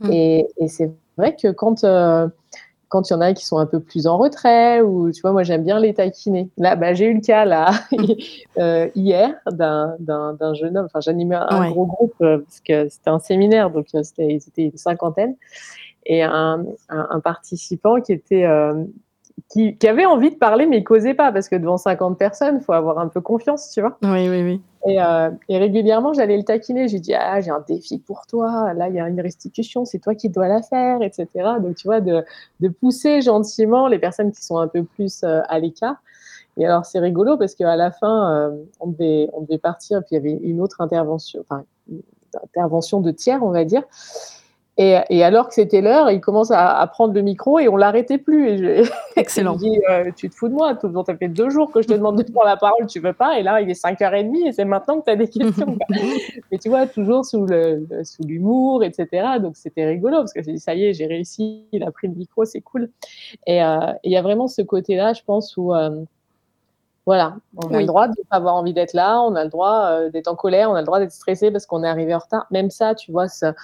Mm. 0.00 0.10
Et, 0.10 0.46
c'est 0.68 0.90
vrai 1.18 1.36
que 1.36 1.48
quand 1.48 1.84
euh, 1.84 2.28
quand 2.88 3.10
il 3.10 3.12
y 3.12 3.16
en 3.16 3.20
a 3.20 3.34
qui 3.34 3.44
sont 3.44 3.58
un 3.58 3.66
peu 3.66 3.78
plus 3.78 4.06
en 4.06 4.16
retrait, 4.16 4.80
ou 4.80 5.12
tu 5.12 5.20
vois, 5.20 5.32
moi 5.32 5.42
j'aime 5.42 5.64
bien 5.64 5.78
les 5.78 5.92
taquiner. 5.92 6.48
Là, 6.56 6.76
bah, 6.76 6.94
j'ai 6.94 7.06
eu 7.06 7.14
le 7.14 7.20
cas 7.20 7.44
là 7.44 7.72
euh, 8.58 8.88
hier 8.94 9.34
d'un 9.50 10.54
jeune 10.54 10.78
homme. 10.78 10.86
Enfin, 10.86 11.00
j'animais 11.00 11.36
un 11.36 11.70
gros 11.70 11.84
groupe 11.84 12.14
euh, 12.22 12.38
parce 12.38 12.60
que 12.60 12.88
c'était 12.88 13.10
un 13.10 13.18
séminaire, 13.18 13.68
donc 13.68 13.88
c'était 13.90 14.28
ils 14.28 14.36
étaient 14.48 14.64
une 14.64 14.78
cinquantaine, 14.78 15.36
et 16.06 16.22
un, 16.22 16.64
un, 16.88 17.20
participant 17.20 18.00
qui 18.00 18.12
était 18.12 18.46
qui, 19.50 19.76
qui, 19.76 19.88
avait 19.88 20.06
envie 20.06 20.30
de 20.30 20.36
parler 20.36 20.66
mais 20.66 20.78
il 20.78 20.84
causait 20.84 21.14
pas 21.14 21.32
parce 21.32 21.48
que 21.48 21.56
devant 21.56 21.76
50 21.76 22.18
personnes, 22.18 22.58
il 22.60 22.64
faut 22.64 22.72
avoir 22.72 22.98
un 22.98 23.08
peu 23.08 23.20
confiance, 23.20 23.70
tu 23.70 23.80
vois. 23.80 23.98
Oui, 24.02 24.28
oui, 24.28 24.42
oui. 24.42 24.62
Et, 24.86 25.00
euh, 25.00 25.30
et 25.48 25.58
régulièrement, 25.58 26.12
j'allais 26.12 26.36
le 26.36 26.44
taquiner. 26.44 26.88
J'ai 26.88 27.00
dit 27.00 27.14
ah, 27.14 27.40
j'ai 27.40 27.50
un 27.50 27.64
défi 27.66 27.98
pour 27.98 28.26
toi. 28.26 28.72
Là, 28.74 28.88
il 28.88 28.94
y 28.94 29.00
a 29.00 29.08
une 29.08 29.20
restitution, 29.20 29.84
c'est 29.84 29.98
toi 29.98 30.14
qui 30.14 30.28
dois 30.28 30.48
la 30.48 30.62
faire, 30.62 31.02
etc. 31.02 31.28
Donc 31.60 31.76
tu 31.76 31.88
vois, 31.88 32.00
de, 32.00 32.24
de 32.60 32.68
pousser 32.68 33.20
gentiment 33.22 33.88
les 33.88 33.98
personnes 33.98 34.32
qui 34.32 34.44
sont 34.44 34.58
un 34.58 34.68
peu 34.68 34.84
plus 34.84 35.22
euh, 35.24 35.40
à 35.48 35.58
l'écart. 35.58 35.96
Et 36.56 36.66
alors 36.66 36.84
c'est 36.84 37.00
rigolo 37.00 37.36
parce 37.36 37.54
qu'à 37.54 37.76
la 37.76 37.90
fin, 37.90 38.30
euh, 38.30 38.56
on 38.80 38.88
devait 38.88 39.28
on 39.32 39.40
devait 39.40 39.58
partir. 39.58 40.00
Puis 40.00 40.10
il 40.12 40.14
y 40.14 40.18
avait 40.18 40.38
une 40.42 40.60
autre 40.60 40.80
intervention, 40.80 41.40
enfin 41.40 41.64
une 41.90 42.02
intervention 42.42 43.00
de 43.00 43.10
tiers, 43.10 43.42
on 43.42 43.50
va 43.50 43.64
dire. 43.64 43.82
Et, 44.76 45.22
alors 45.22 45.48
que 45.48 45.54
c'était 45.54 45.80
l'heure, 45.80 46.10
il 46.10 46.20
commence 46.20 46.50
à, 46.50 46.84
prendre 46.92 47.14
le 47.14 47.22
micro 47.22 47.60
et 47.60 47.68
on 47.68 47.76
l'arrêtait 47.76 48.18
plus. 48.18 48.48
Et 48.48 48.58
je, 48.58 48.90
Excellent. 49.16 49.54
je 49.54 49.58
dis, 49.58 49.80
euh, 49.88 50.10
tu 50.16 50.28
te 50.28 50.34
fous 50.34 50.48
de 50.48 50.54
moi, 50.54 50.76
ça 51.06 51.16
fait 51.16 51.28
deux 51.28 51.48
jours 51.48 51.70
que 51.70 51.80
je 51.80 51.86
te 51.86 51.92
demande 51.92 52.18
de 52.18 52.30
prendre 52.30 52.46
la 52.46 52.56
parole, 52.56 52.86
tu 52.86 52.98
veux 52.98 53.12
pas. 53.12 53.38
Et 53.38 53.44
là, 53.44 53.60
il 53.60 53.70
est 53.70 53.80
5h30 53.80 54.48
et 54.48 54.52
c'est 54.52 54.64
maintenant 54.64 54.98
que 54.98 55.04
tu 55.04 55.10
as 55.10 55.16
des 55.16 55.28
questions. 55.28 55.78
Mais 56.50 56.58
tu 56.58 56.68
vois, 56.68 56.86
toujours 56.86 57.24
sous 57.24 57.46
le, 57.46 57.86
sous 58.02 58.24
l'humour, 58.24 58.82
etc. 58.82 59.38
Donc 59.40 59.56
c'était 59.56 59.86
rigolo 59.86 60.18
parce 60.18 60.32
que 60.32 60.42
j'ai 60.42 60.54
dit, 60.54 60.60
ça 60.60 60.74
y 60.74 60.86
est, 60.86 60.94
j'ai 60.94 61.06
réussi, 61.06 61.66
il 61.70 61.84
a 61.84 61.92
pris 61.92 62.08
le 62.08 62.14
micro, 62.14 62.44
c'est 62.44 62.60
cool. 62.60 62.90
Et 63.46 63.62
euh, 63.62 63.92
il 64.02 64.10
y 64.10 64.16
a 64.16 64.22
vraiment 64.22 64.48
ce 64.48 64.62
côté-là, 64.62 65.12
je 65.12 65.22
pense, 65.24 65.56
où 65.56 65.72
euh, 65.72 66.04
voilà, 67.06 67.36
on 67.56 67.72
a 67.74 67.80
le 67.80 67.86
droit 67.86 68.08
de 68.08 68.14
pas 68.30 68.36
avoir 68.36 68.54
envie 68.54 68.72
d'être 68.72 68.94
là, 68.94 69.20
on 69.20 69.34
a 69.34 69.44
le 69.44 69.50
droit 69.50 70.08
d'être 70.08 70.28
en 70.28 70.36
colère, 70.36 70.70
on 70.70 70.74
a 70.74 70.80
le 70.80 70.86
droit 70.86 71.00
d'être 71.00 71.12
stressé 71.12 71.50
parce 71.50 71.66
qu'on 71.66 71.84
est 71.84 71.88
arrivé 71.88 72.14
en 72.14 72.18
retard. 72.18 72.46
Même 72.50 72.70
ça, 72.70 72.94
tu 72.94 73.12
vois, 73.12 73.28
ça, 73.28 73.54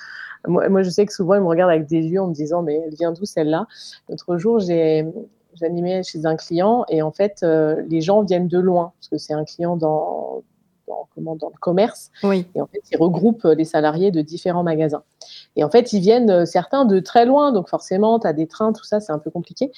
moi, 0.47 0.83
je 0.83 0.91
sais 0.91 1.07
que 1.07 1.13
souvent, 1.13 1.35
ils 1.35 1.41
me 1.41 1.47
regardent 1.47 1.71
avec 1.71 1.87
des 1.87 2.03
yeux 2.03 2.21
en 2.21 2.29
me 2.29 2.35
disant, 2.35 2.63
mais 2.63 2.83
elle 2.85 2.95
vient 2.95 3.13
d'où 3.13 3.25
celle-là? 3.25 3.67
L'autre 4.09 4.37
jour, 4.37 4.59
j'ai 4.59 5.07
j'animais 5.55 6.03
chez 6.03 6.27
un 6.27 6.37
client 6.37 6.85
et 6.89 7.03
en 7.03 7.11
fait, 7.11 7.41
euh, 7.43 7.83
les 7.89 8.01
gens 8.01 8.23
viennent 8.23 8.49
de 8.49 8.59
loin 8.59 8.93
parce 8.99 9.09
que 9.09 9.19
c'est 9.19 9.35
un 9.35 9.45
client 9.45 9.77
dans, 9.77 10.43
dans, 10.91 11.09
comment, 11.15 11.37
dans 11.37 11.49
le 11.49 11.59
commerce. 11.59 12.11
Oui. 12.23 12.47
Et 12.55 12.61
en 12.61 12.67
fait, 12.67 12.83
il 12.91 12.99
regroupe 12.99 13.45
les 13.45 13.65
salariés 13.65 14.11
de 14.11 14.21
différents 14.21 14.63
magasins. 14.63 15.03
Et 15.57 15.65
en 15.65 15.71
fait, 15.71 15.93
ils 15.93 16.01
viennent 16.01 16.31
euh, 16.31 16.45
certains 16.45 16.85
de 16.85 17.01
très 17.01 17.25
loin, 17.25 17.53
donc 17.53 17.69
forcément, 17.69 18.19
tu 18.19 18.27
as 18.27 18.33
des 18.33 18.47
trains, 18.47 18.73
tout 18.73 18.85
ça, 18.85 19.01
c'est 19.01 19.13
un 19.13 19.19
peu 19.19 19.31
compliqué. 19.31 19.73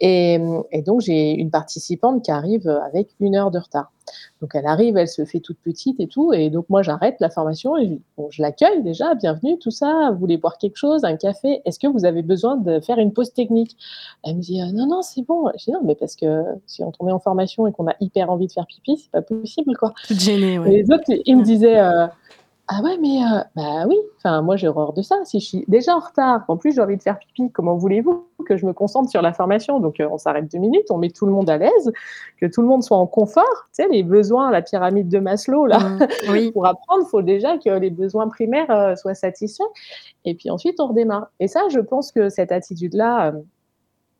Et, 0.00 0.38
et 0.72 0.82
donc, 0.82 1.00
j'ai 1.00 1.32
une 1.32 1.50
participante 1.50 2.22
qui 2.24 2.30
arrive 2.30 2.68
avec 2.68 3.08
une 3.20 3.36
heure 3.36 3.50
de 3.50 3.58
retard. 3.58 3.92
Donc 4.40 4.50
elle 4.54 4.66
arrive, 4.66 4.96
elle 4.96 5.08
se 5.08 5.24
fait 5.24 5.40
toute 5.40 5.58
petite 5.58 6.00
et 6.00 6.06
tout, 6.06 6.32
et 6.32 6.50
donc 6.50 6.66
moi 6.68 6.82
j'arrête 6.82 7.16
la 7.20 7.30
formation 7.30 7.76
et 7.76 8.00
je, 8.30 8.42
l'accueille 8.42 8.82
déjà, 8.82 9.14
bienvenue, 9.14 9.58
tout 9.58 9.70
ça, 9.70 10.10
vous 10.12 10.18
voulez 10.18 10.36
boire 10.36 10.58
quelque 10.58 10.76
chose, 10.76 11.04
un 11.04 11.16
café, 11.16 11.62
est-ce 11.64 11.78
que 11.78 11.86
vous 11.86 12.04
avez 12.04 12.22
besoin 12.22 12.56
de 12.56 12.80
faire 12.80 12.98
une 12.98 13.12
pause 13.12 13.32
technique? 13.32 13.76
Elle 14.24 14.36
me 14.36 14.40
dit 14.40 14.60
euh, 14.60 14.72
non 14.72 14.86
non 14.86 15.02
c'est 15.02 15.22
bon. 15.22 15.50
Je 15.58 15.64
dis 15.64 15.72
non 15.72 15.80
mais 15.84 15.94
parce 15.94 16.16
que 16.16 16.42
si 16.66 16.82
on 16.82 17.08
est 17.08 17.12
en 17.12 17.18
formation 17.18 17.66
et 17.66 17.72
qu'on 17.72 17.88
a 17.88 17.94
hyper 18.00 18.30
envie 18.30 18.46
de 18.46 18.52
faire 18.52 18.66
pipi, 18.66 18.98
c'est 18.98 19.10
pas 19.10 19.22
possible 19.22 19.76
quoi. 19.76 19.92
Tout 20.06 20.14
gêné. 20.14 20.58
Ouais. 20.58 20.72
Et 20.72 20.82
les 20.82 20.90
autres 20.92 21.04
ils 21.08 21.36
me 21.36 21.42
disaient 21.42 21.78
euh, 21.78 22.06
ah 22.68 22.82
ouais, 22.82 22.98
mais 22.98 23.22
euh, 23.22 23.44
bah 23.54 23.86
oui, 23.86 23.96
enfin, 24.16 24.42
moi 24.42 24.56
j'ai 24.56 24.66
horreur 24.66 24.92
de 24.92 25.00
ça. 25.00 25.16
Si 25.24 25.38
je 25.38 25.46
suis 25.46 25.64
déjà 25.68 25.94
en 25.94 26.00
retard, 26.00 26.44
en 26.48 26.56
plus 26.56 26.74
j'ai 26.74 26.80
envie 26.80 26.96
de 26.96 27.02
faire 27.02 27.16
pipi, 27.16 27.48
comment 27.52 27.76
voulez-vous 27.76 28.26
que 28.44 28.56
je 28.56 28.66
me 28.66 28.72
concentre 28.72 29.08
sur 29.08 29.22
la 29.22 29.32
formation? 29.32 29.78
Donc 29.78 30.00
euh, 30.00 30.08
on 30.10 30.18
s'arrête 30.18 30.50
deux 30.50 30.58
minutes, 30.58 30.90
on 30.90 30.98
met 30.98 31.10
tout 31.10 31.26
le 31.26 31.32
monde 31.32 31.48
à 31.48 31.58
l'aise, 31.58 31.92
que 32.40 32.46
tout 32.46 32.62
le 32.62 32.66
monde 32.66 32.82
soit 32.82 32.96
en 32.96 33.06
confort. 33.06 33.44
Tu 33.72 33.84
sais, 33.84 33.88
les 33.88 34.02
besoins, 34.02 34.50
la 34.50 34.62
pyramide 34.62 35.08
de 35.08 35.20
Maslow, 35.20 35.66
là, 35.66 35.78
mmh, 35.78 36.06
oui. 36.30 36.50
pour 36.50 36.66
apprendre, 36.66 37.04
il 37.06 37.08
faut 37.08 37.22
déjà 37.22 37.56
que 37.56 37.70
les 37.70 37.90
besoins 37.90 38.26
primaires 38.26 38.70
euh, 38.72 38.96
soient 38.96 39.14
satisfaits. 39.14 39.62
Et 40.24 40.34
puis 40.34 40.50
ensuite 40.50 40.80
on 40.80 40.88
redémarre. 40.88 41.28
Et 41.38 41.46
ça, 41.46 41.60
je 41.70 41.78
pense 41.78 42.10
que 42.10 42.30
cette 42.30 42.50
attitude-là, 42.50 43.32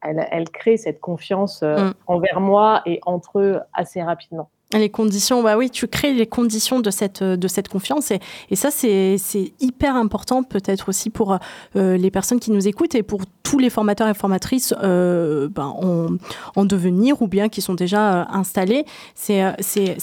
elle, 0.02 0.24
elle, 0.30 0.48
crée 0.50 0.76
cette 0.76 1.00
confiance 1.00 1.62
mmh. 1.62 1.94
envers 2.06 2.40
moi 2.40 2.82
et 2.87 3.00
entre 3.06 3.40
eux 3.40 3.59
assez 3.72 4.00
rapidement. 4.04 4.50
Les 4.72 4.90
conditions, 4.90 5.44
bah 5.44 5.57
oui, 5.57 5.70
tu 5.70 5.87
crées 5.87 6.12
les 6.12 6.26
conditions 6.26 6.81
de 6.81 6.90
cette, 6.90 7.22
de 7.22 7.46
cette 7.46 7.68
confiance 7.68 8.11
et, 8.11 8.57
ça, 8.57 8.72
c'est 8.72 9.52
hyper 9.61 9.94
important 9.94 10.42
peut-être 10.42 10.88
aussi 10.88 11.09
pour 11.09 11.38
euh, 11.76 11.96
les 11.96 12.11
personnes 12.11 12.40
qui 12.40 12.50
nous 12.50 12.66
écoutent 12.66 12.96
et 12.96 13.05
pour 13.05 13.20
tous 13.44 13.61
les 13.61 13.70
formateurs 13.70 14.09
et 14.09 14.14
formatrices 14.14 14.74
euh, 14.83 15.48
ben, 15.48 15.72
en, 15.81 16.09
en, 16.57 16.64
devenir 16.64 17.22
ou 17.22 17.29
bien 17.29 17.48
qui 17.48 17.62
sont 17.62 17.74
déjà 17.74 18.22
euh, 18.22 18.24
installés. 18.29 18.87
C'est 19.14 19.55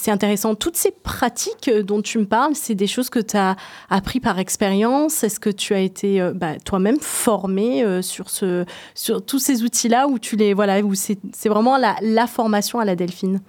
intéressant. 0.08 0.54
Toutes 0.54 0.78
ces 0.78 0.92
pratiques 0.92 1.70
dont 1.70 2.00
tu 2.00 2.18
me 2.18 2.24
parles, 2.24 2.54
c'est 2.54 2.74
des 2.74 2.86
choses 2.86 3.10
que 3.10 3.20
tu 3.20 3.36
as 3.36 3.56
appris 3.90 4.18
par 4.18 4.38
expérience. 4.38 5.24
Est-ce 5.24 5.40
que 5.40 5.50
tu 5.50 5.74
as 5.74 5.80
été 5.80 6.26
bah, 6.34 6.58
toi-même 6.64 7.00
formé 7.00 7.84
sur, 8.02 8.30
ce, 8.30 8.64
sur 8.94 9.22
tous 9.22 9.40
ces 9.40 9.62
outils-là 9.62 10.08
où 10.08 10.18
tu 10.18 10.36
les 10.36 10.54
voilà, 10.54 10.80
où 10.80 10.94
c'est 10.94 11.18
vraiment 11.44 11.76
la 11.76 12.26
formation 12.26 12.78
à 12.78 12.86
la 12.86 12.96
Delphine? 12.96 13.40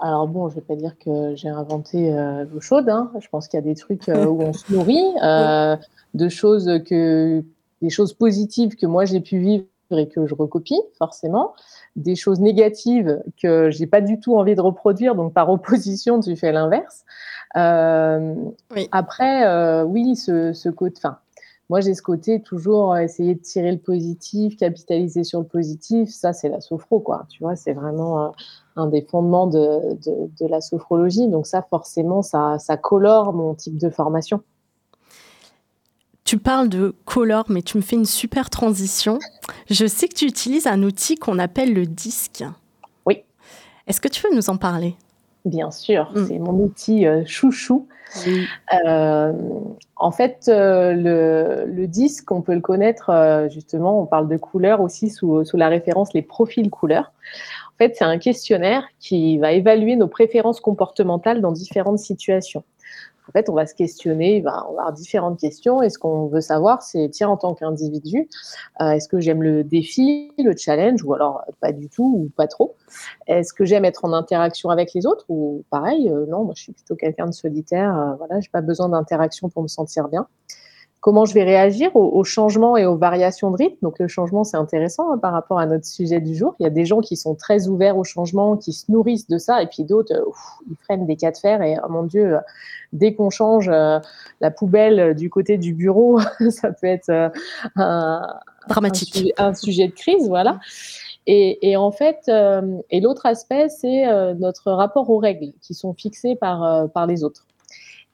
Alors 0.00 0.26
bon, 0.28 0.48
je 0.48 0.56
vais 0.56 0.60
pas 0.60 0.76
dire 0.76 0.96
que 0.98 1.34
j'ai 1.36 1.48
inventé 1.48 2.12
euh, 2.12 2.44
l'eau 2.50 2.60
chaude. 2.60 2.88
Hein. 2.88 3.10
Je 3.20 3.28
pense 3.28 3.48
qu'il 3.48 3.58
y 3.58 3.62
a 3.62 3.64
des 3.64 3.74
trucs 3.74 4.08
euh, 4.08 4.26
où 4.26 4.42
on 4.42 4.52
se 4.52 4.72
nourrit, 4.72 5.04
euh, 5.22 5.76
de 6.14 6.28
choses 6.28 6.70
que 6.86 7.42
des 7.82 7.90
choses 7.90 8.12
positives 8.12 8.76
que 8.76 8.86
moi 8.86 9.04
j'ai 9.04 9.20
pu 9.20 9.38
vivre 9.38 9.64
et 9.92 10.08
que 10.08 10.26
je 10.26 10.34
recopie 10.34 10.80
forcément, 10.98 11.54
des 11.96 12.14
choses 12.14 12.40
négatives 12.40 13.20
que 13.42 13.70
j'ai 13.70 13.86
pas 13.86 14.00
du 14.00 14.20
tout 14.20 14.36
envie 14.36 14.54
de 14.54 14.60
reproduire, 14.60 15.14
donc 15.14 15.32
par 15.32 15.50
opposition 15.50 16.20
tu 16.20 16.36
fais 16.36 16.52
l'inverse. 16.52 17.04
Oui. 17.56 18.88
Après, 18.92 19.82
oui, 19.82 20.14
ce, 20.14 20.52
ce 20.52 20.68
côté, 20.68 20.94
enfin, 20.98 21.18
moi 21.70 21.80
j'ai 21.80 21.94
ce 21.94 22.02
côté 22.02 22.42
toujours 22.42 22.98
essayer 22.98 23.36
de 23.36 23.40
tirer 23.40 23.70
le 23.70 23.78
positif, 23.78 24.56
capitaliser 24.56 25.22
sur 25.22 25.38
le 25.38 25.46
positif, 25.46 26.10
ça 26.10 26.32
c'est 26.32 26.48
la 26.48 26.60
sophro 26.60 26.98
quoi, 26.98 27.26
tu 27.28 27.42
vois, 27.42 27.54
c'est 27.54 27.72
vraiment 27.72 28.26
euh, 28.26 28.28
un 28.74 28.88
des 28.88 29.02
fondements 29.02 29.46
de, 29.46 29.94
de, 30.04 30.30
de, 30.40 30.46
la 30.48 30.60
sophrologie, 30.60 31.28
donc 31.28 31.46
ça 31.46 31.62
forcément 31.62 32.22
ça, 32.22 32.58
ça 32.58 32.76
colore 32.76 33.32
mon 33.32 33.54
type 33.54 33.78
de 33.78 33.88
formation. 33.88 34.42
Tu 36.24 36.38
parles 36.38 36.68
de 36.68 36.92
color, 37.04 37.46
mais 37.48 37.62
tu 37.62 37.76
me 37.76 37.82
fais 37.82 37.96
une 37.96 38.04
super 38.04 38.50
transition. 38.50 39.18
Je 39.68 39.86
sais 39.86 40.06
que 40.06 40.14
tu 40.14 40.26
utilises 40.26 40.66
un 40.66 40.82
outil 40.82 41.16
qu'on 41.16 41.38
appelle 41.38 41.72
le 41.72 41.86
disque. 41.86 42.44
Oui. 43.06 43.24
Est-ce 43.86 44.00
que 44.00 44.06
tu 44.06 44.22
veux 44.22 44.34
nous 44.34 44.48
en 44.48 44.56
parler? 44.56 44.96
Bien 45.44 45.70
sûr, 45.70 46.10
mm. 46.14 46.26
c'est 46.26 46.38
mon 46.38 46.52
outil 46.52 47.06
euh, 47.06 47.22
chouchou. 47.26 47.86
Euh, 48.84 49.32
en 49.96 50.10
fait, 50.10 50.46
euh, 50.48 50.92
le, 50.92 51.64
le, 51.66 51.86
disque, 51.86 52.32
on 52.32 52.42
peut 52.42 52.54
le 52.54 52.60
connaître 52.60 53.46
justement, 53.52 54.02
on 54.02 54.06
parle 54.06 54.28
de 54.28 54.36
couleurs 54.36 54.80
aussi 54.80 55.10
sous, 55.10 55.44
sous 55.44 55.56
la 55.56 55.68
référence 55.68 56.12
les 56.12 56.22
profils 56.22 56.70
couleurs. 56.70 57.12
En 57.68 57.78
fait, 57.78 57.94
c'est 57.96 58.04
un 58.04 58.18
questionnaire 58.18 58.84
qui 58.98 59.38
va 59.38 59.52
évaluer 59.52 59.96
nos 59.96 60.08
préférences 60.08 60.60
comportementales 60.60 61.40
dans 61.40 61.52
différentes 61.52 62.00
situations 62.00 62.64
en 63.30 63.32
fait, 63.32 63.48
on 63.48 63.54
va 63.54 63.64
se 63.64 63.76
questionner, 63.76 64.40
on 64.40 64.50
va 64.50 64.58
avoir 64.68 64.92
différentes 64.92 65.38
questions. 65.38 65.82
Et 65.82 65.88
ce 65.88 66.00
qu'on 66.00 66.26
veut 66.26 66.40
savoir, 66.40 66.82
c'est, 66.82 67.08
tiens, 67.10 67.28
en 67.28 67.36
tant 67.36 67.54
qu'individu, 67.54 68.28
euh, 68.80 68.90
est-ce 68.90 69.08
que 69.08 69.20
j'aime 69.20 69.44
le 69.44 69.62
défi, 69.62 70.32
le 70.36 70.56
challenge, 70.56 71.04
ou 71.04 71.14
alors 71.14 71.44
pas 71.60 71.70
du 71.70 71.88
tout, 71.88 72.24
ou 72.24 72.30
pas 72.36 72.48
trop? 72.48 72.74
Est-ce 73.28 73.52
que 73.52 73.64
j'aime 73.64 73.84
être 73.84 74.04
en 74.04 74.12
interaction 74.12 74.68
avec 74.70 74.92
les 74.94 75.06
autres, 75.06 75.26
ou 75.28 75.62
pareil, 75.70 76.10
euh, 76.10 76.26
non, 76.26 76.42
moi 76.42 76.54
je 76.56 76.62
suis 76.64 76.72
plutôt 76.72 76.96
quelqu'un 76.96 77.26
de 77.26 77.32
solitaire, 77.32 77.96
euh, 77.96 78.14
voilà, 78.16 78.40
j'ai 78.40 78.50
pas 78.50 78.62
besoin 78.62 78.88
d'interaction 78.88 79.48
pour 79.48 79.62
me 79.62 79.68
sentir 79.68 80.08
bien 80.08 80.26
comment 81.00 81.24
je 81.24 81.32
vais 81.32 81.44
réagir 81.44 81.96
aux, 81.96 82.24
changements 82.24 82.76
et 82.76 82.84
aux 82.84 82.96
variations 82.96 83.50
de 83.50 83.56
rythme. 83.56 83.76
Donc 83.82 83.98
le 83.98 84.06
changement, 84.06 84.44
c'est 84.44 84.58
intéressant 84.58 85.10
hein, 85.10 85.18
par 85.18 85.32
rapport 85.32 85.58
à 85.58 85.64
notre 85.64 85.86
sujet 85.86 86.20
du 86.20 86.34
jour. 86.34 86.54
Il 86.60 86.64
y 86.64 86.66
a 86.66 86.70
des 86.70 86.84
gens 86.84 87.00
qui 87.00 87.16
sont 87.16 87.34
très 87.34 87.68
ouverts 87.68 87.96
au 87.96 88.04
changement, 88.04 88.56
qui 88.56 88.74
se 88.74 88.90
nourrissent 88.92 89.26
de 89.26 89.38
ça, 89.38 89.62
et 89.62 89.66
puis 89.66 89.84
d'autres, 89.84 90.14
euh, 90.14 90.30
ils 90.70 90.76
freinent 90.84 91.06
des 91.06 91.16
cas 91.16 91.30
de 91.30 91.38
fer. 91.38 91.62
Et 91.62 91.76
oh 91.82 91.90
mon 91.90 92.02
Dieu, 92.02 92.36
euh, 92.36 92.40
dès 92.92 93.14
qu'on 93.14 93.30
change 93.30 93.70
euh, 93.72 93.98
la 94.42 94.50
poubelle 94.50 95.14
du 95.14 95.30
côté 95.30 95.56
du 95.56 95.72
bureau, 95.72 96.20
ça 96.50 96.70
peut 96.70 96.86
être 96.86 97.32
un, 97.76 98.26
dramatique, 98.68 99.32
un, 99.38 99.54
sujet 99.54 99.88
de 99.88 99.94
crise, 99.94 100.28
voilà. 100.28 100.60
Et, 101.26 101.70
et 101.70 101.76
en 101.76 101.92
fait, 101.92 102.30
et 102.90 103.00
l'autre 103.00 103.26
aspect, 103.26 103.68
c'est 103.68 104.06
notre 104.34 104.72
rapport 104.72 105.08
aux 105.10 105.18
règles 105.18 105.52
qui 105.60 105.74
sont 105.74 105.92
fixées 105.92 106.34
par, 106.34 106.88
par 106.90 107.06
les 107.06 107.22
autres. 107.22 107.46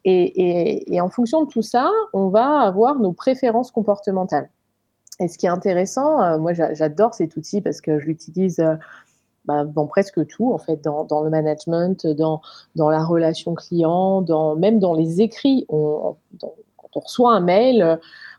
Et, 0.08 1.00
en 1.00 1.08
fonction 1.08 1.42
de 1.42 1.48
tout 1.48 1.62
ça, 1.62 1.90
on 2.12 2.28
va 2.28 2.60
avoir 2.60 3.00
nos 3.00 3.12
préférences 3.12 3.72
comportementales. 3.72 4.48
Et 5.18 5.26
ce 5.26 5.36
qui 5.36 5.46
est 5.46 5.50
intéressant, 5.50 6.22
euh, 6.22 6.38
moi 6.38 6.52
j'adore 6.52 7.14
cet 7.14 7.36
outil 7.36 7.60
parce 7.60 7.80
que 7.80 7.98
je 7.98 8.06
l'utilise 8.06 8.60
euh, 8.60 8.76
bah, 9.46 9.64
dans 9.64 9.86
presque 9.86 10.24
tout, 10.28 10.52
en 10.52 10.58
fait, 10.58 10.80
dans, 10.84 11.22
le 11.22 11.30
management, 11.30 12.06
dans, 12.06 12.40
la 12.76 13.04
relation 13.04 13.54
client, 13.54 14.22
dans, 14.22 14.54
même 14.54 14.78
dans 14.78 14.94
les 14.94 15.20
écrits. 15.20 15.66
quand 15.68 16.16
on 16.94 17.00
reçoit 17.00 17.32
un 17.32 17.40
mail, 17.40 17.82
euh, 17.82 17.96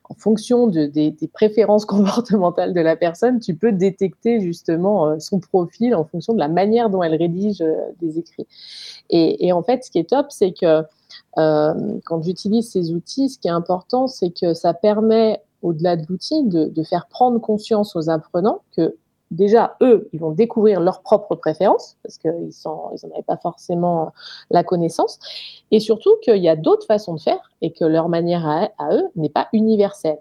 en 0.10 0.13
fonction 0.13 0.67
de, 0.67 0.86
des, 0.86 1.13
préférences 1.34 1.86
comportementales 1.86 2.73
de 2.73 2.80
la 2.80 2.95
personne, 2.95 3.41
tu 3.41 3.56
peux 3.56 3.73
détecter 3.73 4.39
justement 4.39 5.19
son 5.19 5.41
profil 5.41 5.93
en 5.95 6.06
fonction 6.06 6.32
de 6.32 6.39
la 6.39 6.47
manière 6.47 6.89
dont 6.89 7.03
elle 7.03 7.15
rédige 7.15 7.62
des 7.99 8.17
écrits. 8.19 8.47
Et, 9.10 9.51
en 9.51 9.63
fait, 9.63 9.84
ce 9.84 9.91
qui 9.91 9.99
est 9.99 10.10
top, 10.10 10.27
c'est 10.30 10.53
que 10.53 10.86
quand 11.36 12.22
j'utilise 12.22 12.72
ces 12.72 12.91
outils, 12.91 13.30
ce 13.30 13.39
qui 13.39 13.48
est 13.48 13.52
important, 13.52 14.08
c'est 14.08 14.32
que 14.32 14.54
ça 14.54 14.74
permet, 14.74 15.41
au-delà 15.62 15.96
de 15.96 16.06
l'outil, 16.10 16.43
de, 16.43 16.84
faire 16.84 17.08
prendre 17.08 17.39
conscience 17.39 17.96
aux 17.96 18.10
apprenants 18.10 18.62
que 18.76 18.96
déjà, 19.32 19.76
eux, 19.82 20.10
ils 20.13 20.20
vont 20.20 20.32
découvrir 20.32 20.80
leurs 20.80 21.02
propres 21.02 21.36
préférences, 21.36 21.98
parce 22.04 22.17
qu'ils 22.17 22.50
n'en 22.65 22.91
avaient 23.13 23.24
pas 23.26 23.38
forcément 23.38 24.13
la 24.50 24.63
connaissance, 24.63 25.20
et 25.72 25.80
surtout 25.80 26.15
qu'il 26.22 26.41
y 26.41 26.50
a 26.50 26.56
d'autres 26.56 26.86
façons 26.86 27.15
de 27.15 27.20
faire, 27.20 27.52
et 27.62 27.72
que 27.72 27.86
leur 27.86 28.10
manière 28.10 28.48
à 28.48 28.96
eux 28.96 29.08
n'est 29.15 29.30
pas 29.30 29.50
universelle. 29.54 30.20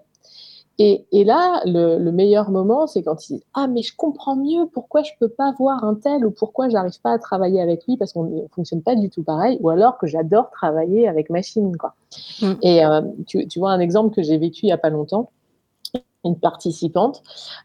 Et, 0.79 1.23
là, 1.23 1.61
le, 1.65 2.11
meilleur 2.11 2.51
moment, 2.51 2.85
c'est 2.85 3.01
quand 3.01 3.27
ils 3.27 3.33
disent 3.33 3.45
Ah, 3.55 3.67
mais 3.67 3.81
je 3.81 3.95
comprends 3.95 4.35
mieux 4.35 4.67
pourquoi 4.71 5.01
je 5.01 5.11
peux 5.19 5.27
pas 5.27 5.51
voir 5.57 5.83
un 5.83 5.95
tel 5.95 6.23
ou 6.23 6.29
pourquoi 6.29 6.69
j'arrive 6.69 7.01
pas 7.01 7.13
à 7.13 7.17
travailler 7.17 7.61
avec 7.61 7.85
lui 7.87 7.97
parce 7.97 8.13
qu'on 8.13 8.25
ne 8.25 8.47
fonctionne 8.53 8.83
pas 8.83 8.95
du 8.95 9.09
tout 9.09 9.23
pareil, 9.23 9.57
ou 9.61 9.69
alors 9.69 9.97
que 9.97 10.05
j'adore 10.05 10.51
travailler 10.51 11.07
avec 11.07 11.31
machine. 11.31 11.75
Quoi. 11.77 11.95
Mm. 12.41 12.53
Et 12.61 12.85
euh, 12.85 13.01
tu, 13.25 13.47
vois 13.57 13.71
un 13.71 13.79
exemple 13.79 14.15
que 14.15 14.21
j'ai 14.21 14.37
vécu 14.37 14.65
il 14.65 14.69
y 14.69 14.71
a 14.71 14.77
pas 14.77 14.91
longtemps. 14.91 15.31
Une 16.23 16.37
participante, 16.37 17.23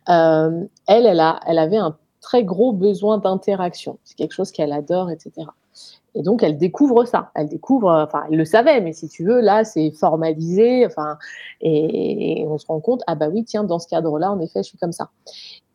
euh, 0.09 0.65
elle, 0.87 1.05
elle, 1.05 1.21
a, 1.21 1.41
elle 1.47 1.59
avait 1.59 1.79
un 1.79 1.97
très 2.21 2.45
gros 2.45 2.73
besoin 2.73 3.19
d'interaction. 3.19 3.99
C'est 4.05 4.17
quelque 4.17 4.33
chose 4.33 4.53
qu'elle 4.53 4.73
adore, 4.73 5.11
etc. 5.11 5.49
Et 6.15 6.23
donc, 6.23 6.43
elle 6.43 6.59
découvre 6.59 7.05
ça. 7.05 7.31
Elle 7.35 7.49
découvre, 7.49 7.91
enfin, 7.91 8.25
elle 8.31 8.37
le 8.37 8.45
savait, 8.45 8.81
mais 8.81 8.93
si 8.93 9.09
tu 9.09 9.25
veux, 9.25 9.41
là, 9.41 9.65
c'est 9.65 9.91
formalisé. 9.93 10.85
Enfin, 10.87 11.19
et, 11.61 12.45
on 12.49 12.59
se 12.59 12.67
rend 12.67 12.81
compte, 12.81 13.03
ah 13.07 13.15
bah 13.15 13.29
oui, 13.33 13.45
tiens, 13.45 13.65
dans 13.65 13.79
ce 13.79 13.89
cadre-là, 13.89 14.31
en 14.31 14.41
effet, 14.41 14.63
je 14.63 14.69
suis 14.69 14.79
comme 14.79 14.93
ça. 14.93 15.11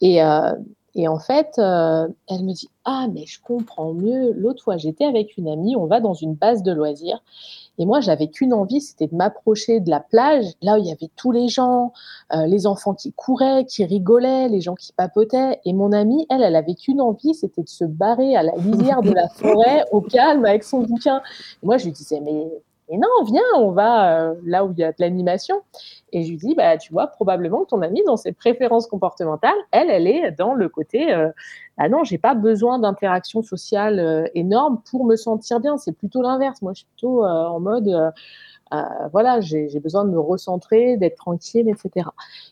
Et, 0.01 0.23
euh, 0.23 0.51
et 0.97 1.07
en 1.07 1.19
fait, 1.19 1.59
euh, 1.59 2.07
elle 2.27 2.43
me 2.43 2.53
dit, 2.53 2.69
ah, 2.83 3.07
mais 3.13 3.25
je 3.27 3.39
comprends 3.39 3.93
mieux. 3.93 4.33
L'autre 4.33 4.63
fois, 4.63 4.77
j'étais 4.77 5.05
avec 5.05 5.37
une 5.37 5.47
amie, 5.47 5.75
on 5.75 5.85
va 5.85 5.99
dans 5.99 6.15
une 6.15 6.33
base 6.33 6.63
de 6.63 6.71
loisirs. 6.71 7.23
Et 7.77 7.85
moi, 7.85 8.01
j'avais 8.01 8.27
qu'une 8.29 8.51
envie, 8.51 8.81
c'était 8.81 9.05
de 9.05 9.15
m'approcher 9.15 9.79
de 9.79 9.91
la 9.91 9.99
plage, 9.99 10.45
là 10.63 10.75
où 10.75 10.77
il 10.77 10.87
y 10.87 10.91
avait 10.91 11.11
tous 11.15 11.31
les 11.31 11.49
gens, 11.49 11.93
euh, 12.33 12.47
les 12.47 12.65
enfants 12.65 12.95
qui 12.95 13.13
couraient, 13.13 13.65
qui 13.65 13.85
rigolaient, 13.85 14.49
les 14.49 14.59
gens 14.59 14.73
qui 14.73 14.91
papotaient. 14.91 15.59
Et 15.65 15.73
mon 15.73 15.91
amie, 15.91 16.25
elle, 16.31 16.41
elle 16.41 16.55
avait 16.55 16.73
qu'une 16.73 16.99
envie, 16.99 17.35
c'était 17.35 17.61
de 17.61 17.69
se 17.69 17.85
barrer 17.85 18.35
à 18.35 18.41
la 18.41 18.55
lisière 18.55 19.03
de 19.03 19.11
la 19.11 19.29
forêt, 19.29 19.83
au 19.91 20.01
calme, 20.01 20.45
avec 20.45 20.63
son 20.63 20.81
bouquin. 20.81 21.21
Et 21.61 21.65
moi, 21.67 21.77
je 21.77 21.85
lui 21.85 21.91
disais, 21.91 22.19
mais 22.21 22.47
et 22.89 22.97
non, 22.97 23.07
viens, 23.25 23.41
on 23.57 23.71
va 23.71 24.29
euh, 24.29 24.35
là 24.45 24.63
où 24.63 24.71
il 24.71 24.79
y 24.79 24.83
a 24.83 24.91
de 24.91 24.97
l'animation. 24.99 25.61
Et 26.13 26.23
je 26.23 26.29
lui 26.29 26.37
dis, 26.37 26.55
bah, 26.55 26.77
tu 26.77 26.93
vois, 26.93 27.07
probablement 27.07 27.63
que 27.63 27.69
ton 27.69 27.81
amie, 27.81 28.01
dans 28.05 28.15
ses 28.15 28.31
préférences 28.31 28.87
comportementales, 28.87 29.57
elle, 29.71 29.89
elle 29.89 30.07
est 30.07 30.31
dans 30.31 30.53
le 30.53 30.69
côté, 30.69 31.13
euh, 31.13 31.29
ah 31.77 31.89
non, 31.89 32.03
j'ai 32.05 32.17
pas 32.17 32.33
besoin 32.33 32.79
d'interaction 32.79 33.43
sociale 33.43 33.99
euh, 33.99 34.25
énorme 34.35 34.81
pour 34.89 35.05
me 35.05 35.17
sentir 35.17 35.59
bien. 35.59 35.77
C'est 35.77 35.91
plutôt 35.91 36.21
l'inverse. 36.21 36.61
Moi, 36.61 36.73
je 36.73 36.79
suis 36.79 36.87
plutôt 36.87 37.25
en 37.25 37.59
mode, 37.59 38.13
voilà, 39.11 39.41
j'ai 39.41 39.79
besoin 39.79 40.05
de 40.05 40.09
me 40.09 40.19
recentrer, 40.19 40.97
d'être 40.97 41.15
tranquille, 41.15 41.69
etc. 41.69 42.09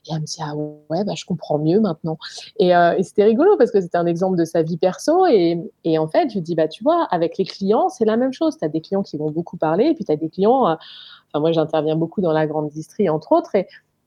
Et 0.08 0.13
elle 0.13 0.21
me 0.21 0.25
dit, 0.25 0.38
ah 0.41 0.56
ouais, 0.56 1.04
bah, 1.04 1.13
je 1.15 1.25
comprends 1.25 1.58
mieux 1.58 1.80
maintenant. 1.80 2.17
Euh, 2.62 2.95
et, 2.97 3.04
c'était 3.04 3.23
rigolo 3.23 3.58
parce 3.58 3.71
que 3.71 3.82
c'était 3.82 3.97
un 3.97 4.06
exemple 4.06 4.38
de 4.38 4.45
sa 4.45 4.62
vie 4.62 4.78
perso. 4.78 5.25
Et, 5.28 5.60
en 5.97 6.08
fait, 6.08 6.30
je 6.30 6.39
dis, 6.39 6.56
bah, 6.56 6.67
tu 6.67 6.84
vois, 6.84 7.08
avec 7.12 7.38
les 7.38 7.45
clients, 7.45 7.89
c'est 7.89 8.06
la 8.06 8.17
même 8.17 8.34
chose. 8.34 8.58
Tu 8.58 8.65
as 8.65 8.69
des 8.69 8.82
clients 8.82 9.04
qui 9.04 9.17
vont 9.17 9.32
beaucoup 9.32 9.58
parler, 9.58 9.86
et 9.88 9.93
puis 9.93 10.06
tu 10.06 10.12
as 10.12 10.15
des 10.15 10.30
clients, 10.30 10.67
euh, 10.67 10.75
enfin, 11.28 11.39
moi, 11.39 11.51
j'interviens 11.51 11.95
beaucoup 11.95 12.21
dans 12.21 12.34
la 12.34 12.47
grande 12.47 12.69
distrie, 12.69 13.10
entre 13.10 13.32
autres, 13.32 13.56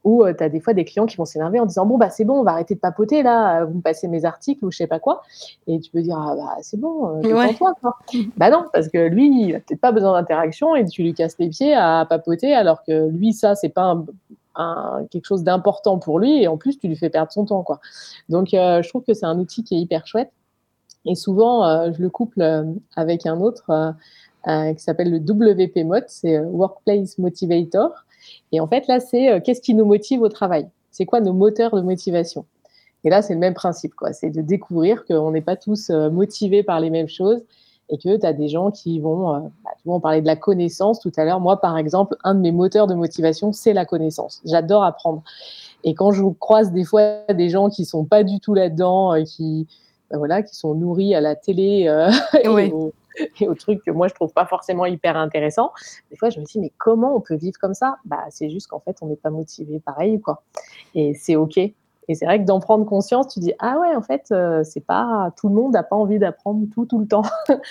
où 0.03 0.23
euh, 0.23 0.33
tu 0.33 0.43
as 0.43 0.49
des 0.49 0.59
fois 0.59 0.73
des 0.73 0.85
clients 0.85 1.05
qui 1.05 1.17
vont 1.17 1.25
s'énerver 1.25 1.59
en 1.59 1.65
disant 1.65 1.85
bon 1.85 1.97
bah 1.97 2.09
c'est 2.09 2.25
bon 2.25 2.39
on 2.39 2.43
va 2.43 2.51
arrêter 2.51 2.75
de 2.75 2.79
papoter 2.79 3.21
là 3.23 3.65
vous 3.65 3.75
me 3.75 3.81
passez 3.81 4.07
mes 4.07 4.25
articles 4.25 4.63
ou 4.63 4.71
je 4.71 4.77
sais 4.77 4.87
pas 4.87 4.99
quoi. 4.99 5.21
Et 5.67 5.79
tu 5.79 5.91
peux 5.91 6.01
dire 6.01 6.17
ah 6.19 6.35
bah 6.35 6.57
c'est 6.61 6.79
bon 6.79 7.21
euh, 7.23 7.33
ouais. 7.33 7.53
toi 7.55 7.73
bah 8.37 8.49
non 8.49 8.65
parce 8.73 8.87
que 8.87 9.07
lui 9.07 9.27
il 9.27 9.55
a 9.55 9.59
peut-être 9.59 9.81
pas 9.81 9.91
besoin 9.91 10.13
d'interaction 10.13 10.75
et 10.75 10.85
tu 10.85 11.03
lui 11.03 11.13
casses 11.13 11.37
les 11.39 11.49
pieds 11.49 11.73
à 11.73 12.05
papoter 12.07 12.53
alors 12.53 12.83
que 12.83 13.09
lui 13.09 13.33
ça 13.33 13.55
c'est 13.55 13.69
pas 13.69 13.97
un, 14.55 15.05
quelque 15.11 15.25
chose 15.25 15.43
d'important 15.43 15.99
pour 15.99 16.19
lui 16.19 16.43
et 16.43 16.47
en 16.47 16.57
plus 16.57 16.79
tu 16.79 16.87
lui 16.87 16.95
fais 16.95 17.09
perdre 17.09 17.31
son 17.31 17.45
temps 17.45 17.63
quoi. 17.63 17.79
Donc 18.29 18.53
euh, 18.53 18.81
je 18.81 18.89
trouve 18.89 19.03
que 19.03 19.13
c'est 19.13 19.25
un 19.25 19.37
outil 19.37 19.63
qui 19.63 19.75
est 19.75 19.79
hyper 19.79 20.07
chouette. 20.07 20.31
Et 21.05 21.15
souvent 21.15 21.65
euh, 21.65 21.91
je 21.93 22.01
le 22.01 22.09
couple 22.09 22.41
avec 22.95 23.25
un 23.25 23.39
autre 23.41 23.93
qui 24.45 24.81
s'appelle 24.81 25.11
le 25.11 25.17
WP 25.17 25.85
Mode 25.85 26.05
c'est 26.07 26.39
Workplace 26.39 27.17
Motivator 27.17 28.05
et 28.51 28.59
en 28.59 28.67
fait, 28.67 28.87
là, 28.87 28.99
c'est 28.99 29.31
euh, 29.31 29.39
qu'est-ce 29.39 29.61
qui 29.61 29.73
nous 29.73 29.85
motive 29.85 30.21
au 30.21 30.29
travail? 30.29 30.67
C'est 30.91 31.05
quoi 31.05 31.21
nos 31.21 31.33
moteurs 31.33 31.75
de 31.75 31.81
motivation? 31.81 32.45
Et 33.03 33.09
là, 33.09 33.21
c'est 33.21 33.33
le 33.33 33.39
même 33.39 33.53
principe, 33.53 33.95
quoi. 33.95 34.11
C'est 34.13 34.29
de 34.29 34.41
découvrir 34.41 35.05
qu'on 35.05 35.31
n'est 35.31 35.41
pas 35.41 35.55
tous 35.55 35.89
euh, 35.89 36.09
motivés 36.09 36.63
par 36.63 36.79
les 36.79 36.89
mêmes 36.89 37.07
choses 37.07 37.41
et 37.89 37.97
que 37.97 38.17
tu 38.17 38.25
as 38.25 38.33
des 38.33 38.47
gens 38.49 38.71
qui 38.71 38.99
vont, 38.99 39.33
euh, 39.33 39.39
bah, 39.63 39.71
tu 39.77 39.83
vois, 39.85 39.95
on 39.95 39.99
parlait 39.99 40.21
de 40.21 40.27
la 40.27 40.35
connaissance 40.35 40.99
tout 40.99 41.11
à 41.15 41.25
l'heure. 41.25 41.39
Moi, 41.39 41.59
par 41.61 41.77
exemple, 41.77 42.17
un 42.23 42.35
de 42.35 42.41
mes 42.41 42.51
moteurs 42.51 42.87
de 42.87 42.93
motivation, 42.93 43.53
c'est 43.53 43.73
la 43.73 43.85
connaissance. 43.85 44.41
J'adore 44.45 44.83
apprendre. 44.83 45.23
Et 45.83 45.93
quand 45.93 46.11
je 46.11 46.23
croise 46.39 46.71
des 46.71 46.83
fois 46.83 47.21
des 47.33 47.49
gens 47.49 47.69
qui 47.69 47.85
sont 47.85 48.03
pas 48.03 48.23
du 48.23 48.39
tout 48.39 48.53
là-dedans, 48.53 49.15
qui, 49.23 49.65
bah, 50.11 50.17
voilà, 50.17 50.43
qui 50.43 50.55
sont 50.55 50.75
nourris 50.75 51.15
à 51.15 51.21
la 51.21 51.35
télé 51.35 51.87
et 52.43 52.47
et 53.39 53.47
aux 53.47 53.55
trucs 53.55 53.83
que 53.83 53.91
moi 53.91 54.07
je 54.07 54.13
trouve 54.13 54.33
pas 54.33 54.45
forcément 54.45 54.85
hyper 54.85 55.17
intéressants. 55.17 55.71
Des 56.11 56.17
fois, 56.17 56.29
je 56.29 56.39
me 56.39 56.45
dis 56.45 56.59
mais 56.59 56.71
comment 56.77 57.15
on 57.15 57.21
peut 57.21 57.35
vivre 57.35 57.57
comme 57.59 57.73
ça? 57.73 57.97
Bah, 58.05 58.25
c'est 58.29 58.49
juste 58.49 58.67
qu'en 58.67 58.79
fait, 58.79 58.97
on 59.01 59.07
n'est 59.07 59.15
pas 59.15 59.29
motivé 59.29 59.79
pareil, 59.79 60.19
quoi. 60.21 60.43
Et 60.95 61.13
c'est 61.13 61.35
ok. 61.35 61.57
Et 61.57 62.15
c'est 62.15 62.25
vrai 62.25 62.39
que 62.39 62.45
d'en 62.45 62.59
prendre 62.59 62.85
conscience, 62.85 63.27
tu 63.27 63.39
dis 63.39 63.53
ah 63.59 63.77
ouais, 63.79 63.95
en 63.95 64.01
fait, 64.01 64.25
euh, 64.31 64.63
c'est 64.63 64.83
pas 64.83 65.31
tout 65.37 65.47
le 65.47 65.55
monde 65.55 65.73
n'a 65.73 65.83
pas 65.83 65.95
envie 65.95 66.17
d'apprendre 66.17 66.65
tout 66.73 66.85
tout 66.85 66.99
le 66.99 67.07
temps. 67.07 67.23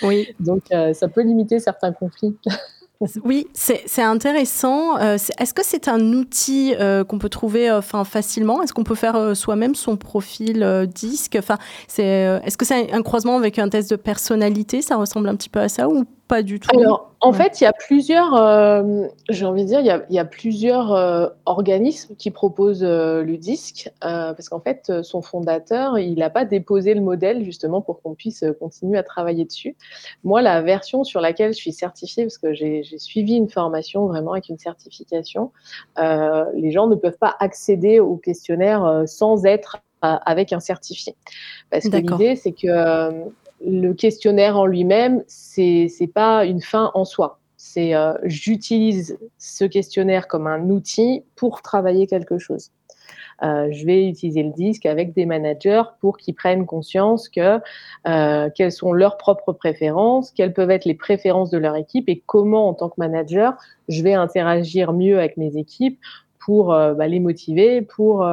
Oui. 0.03 0.33
Donc 0.39 0.63
euh, 0.71 0.93
ça 0.93 1.07
peut 1.09 1.21
limiter 1.21 1.59
certains 1.59 1.91
conflits. 1.91 2.37
Oui, 3.23 3.47
c'est 3.53 4.01
intéressant. 4.01 4.97
Euh, 4.97 5.17
est-ce 5.37 5.53
que 5.53 5.63
c'est 5.63 5.87
un 5.87 6.11
outil 6.11 6.75
euh, 6.75 7.05
qu'on 7.05 7.17
peut 7.17 7.29
trouver 7.29 7.71
enfin 7.71 8.03
facilement? 8.03 8.61
Est-ce 8.61 8.73
qu'on 8.73 8.83
peut 8.83 8.95
faire 8.95 9.15
euh, 9.15 9.33
soi-même 9.33 9.73
son 9.73 9.95
profil 9.95 10.87
disque? 10.93 11.37
Enfin, 11.39 11.57
est-ce 11.97 12.57
que 12.57 12.65
c'est 12.65 12.91
un 12.91 13.01
croisement 13.01 13.37
avec 13.37 13.57
un 13.57 13.69
test 13.69 13.89
de 13.89 13.95
personnalité? 13.95 14.81
Ça 14.81 14.97
ressemble 14.97 15.29
un 15.29 15.35
petit 15.37 15.47
peu 15.47 15.61
à 15.61 15.69
ça 15.69 15.87
ou 15.87 16.03
pas 16.29 16.43
du 16.43 16.59
tout 16.59 16.69
Alors, 16.77 17.11
en 17.21 17.33
fait, 17.33 17.59
il 17.59 17.63
y 17.63 17.67
a 17.67 17.73
plusieurs, 17.73 18.35
euh, 18.35 19.07
j'ai 19.29 19.45
envie 19.45 19.63
de 19.63 19.67
dire, 19.67 19.79
il 19.81 20.15
y 20.15 20.19
a, 20.19 20.25
plusieurs 20.25 20.93
euh, 20.93 21.27
organismes 21.45 22.15
qui 22.15 22.29
proposent 22.29 22.83
euh, 22.83 23.23
le 23.23 23.35
disque, 23.35 23.91
parce 23.99 24.47
qu'en 24.47 24.61
fait, 24.61 25.01
son 25.01 25.21
fondateur, 25.21 25.97
il 25.97 26.19
n'a 26.19 26.29
pas 26.29 26.45
déposé 26.45 26.93
le 26.93 27.01
modèle 27.01 27.43
justement 27.43 27.81
pour 27.81 28.01
qu'on 28.01 28.13
puisse 28.13 28.45
continuer 28.59 28.97
à 28.97 29.03
travailler 29.03 29.43
dessus. 29.43 29.75
Moi, 30.23 30.41
la 30.41 30.61
version 30.61 31.03
sur 31.03 31.19
laquelle 31.19 31.51
je 31.51 31.57
suis 31.57 31.73
certifiée, 31.73 32.23
parce 32.23 32.37
que 32.37 32.53
j'ai 32.53 32.83
suivi 32.97 33.33
une 33.35 33.49
formation 33.49 34.05
vraiment 34.05 34.33
avec 34.33 34.49
une 34.49 34.59
certification, 34.59 35.51
les 35.97 36.71
gens 36.71 36.87
ne 36.87 36.95
peuvent 36.95 37.17
pas 37.17 37.35
accéder 37.39 37.99
au 37.99 38.17
questionnaire 38.17 39.03
sans 39.07 39.45
être 39.45 39.77
avec 40.01 40.53
un 40.53 40.59
certifié. 40.59 41.15
Parce 41.71 41.89
que 41.89 41.97
l'idée, 41.97 42.35
c'est 42.35 42.53
que 42.53 43.25
le 43.65 43.93
questionnaire 43.93 44.57
en 44.57 44.65
lui-même, 44.65 45.23
c'est 45.27 45.87
n'est 45.99 46.07
pas 46.07 46.45
une 46.45 46.61
fin 46.61 46.91
en 46.93 47.05
soi. 47.05 47.39
C'est 47.57 47.93
euh, 47.93 48.13
j'utilise 48.23 49.19
ce 49.37 49.65
questionnaire 49.65 50.27
comme 50.27 50.47
un 50.47 50.69
outil 50.69 51.23
pour 51.35 51.61
travailler 51.61 52.07
quelque 52.07 52.37
chose. 52.37 52.71
Euh, 53.43 53.69
je 53.71 53.85
vais 53.85 54.07
utiliser 54.07 54.43
le 54.43 54.51
disque 54.51 54.85
avec 54.85 55.13
des 55.13 55.25
managers 55.25 55.83
pour 55.99 56.17
qu'ils 56.17 56.35
prennent 56.35 56.65
conscience 56.65 57.29
que 57.29 57.59
euh, 58.07 58.49
quelles 58.55 58.71
sont 58.71 58.93
leurs 58.93 59.17
propres 59.17 59.53
préférences, 59.53 60.31
quelles 60.31 60.53
peuvent 60.53 60.71
être 60.71 60.85
les 60.85 60.93
préférences 60.93 61.49
de 61.49 61.57
leur 61.57 61.75
équipe 61.75 62.09
et 62.09 62.21
comment, 62.25 62.69
en 62.69 62.73
tant 62.73 62.89
que 62.89 62.95
manager, 62.97 63.55
je 63.87 64.03
vais 64.03 64.13
interagir 64.13 64.93
mieux 64.93 65.19
avec 65.19 65.37
mes 65.37 65.57
équipes 65.57 65.99
pour 66.39 66.67
bah, 66.69 67.07
les 67.07 67.19
motiver, 67.19 67.81
pour 67.81 68.25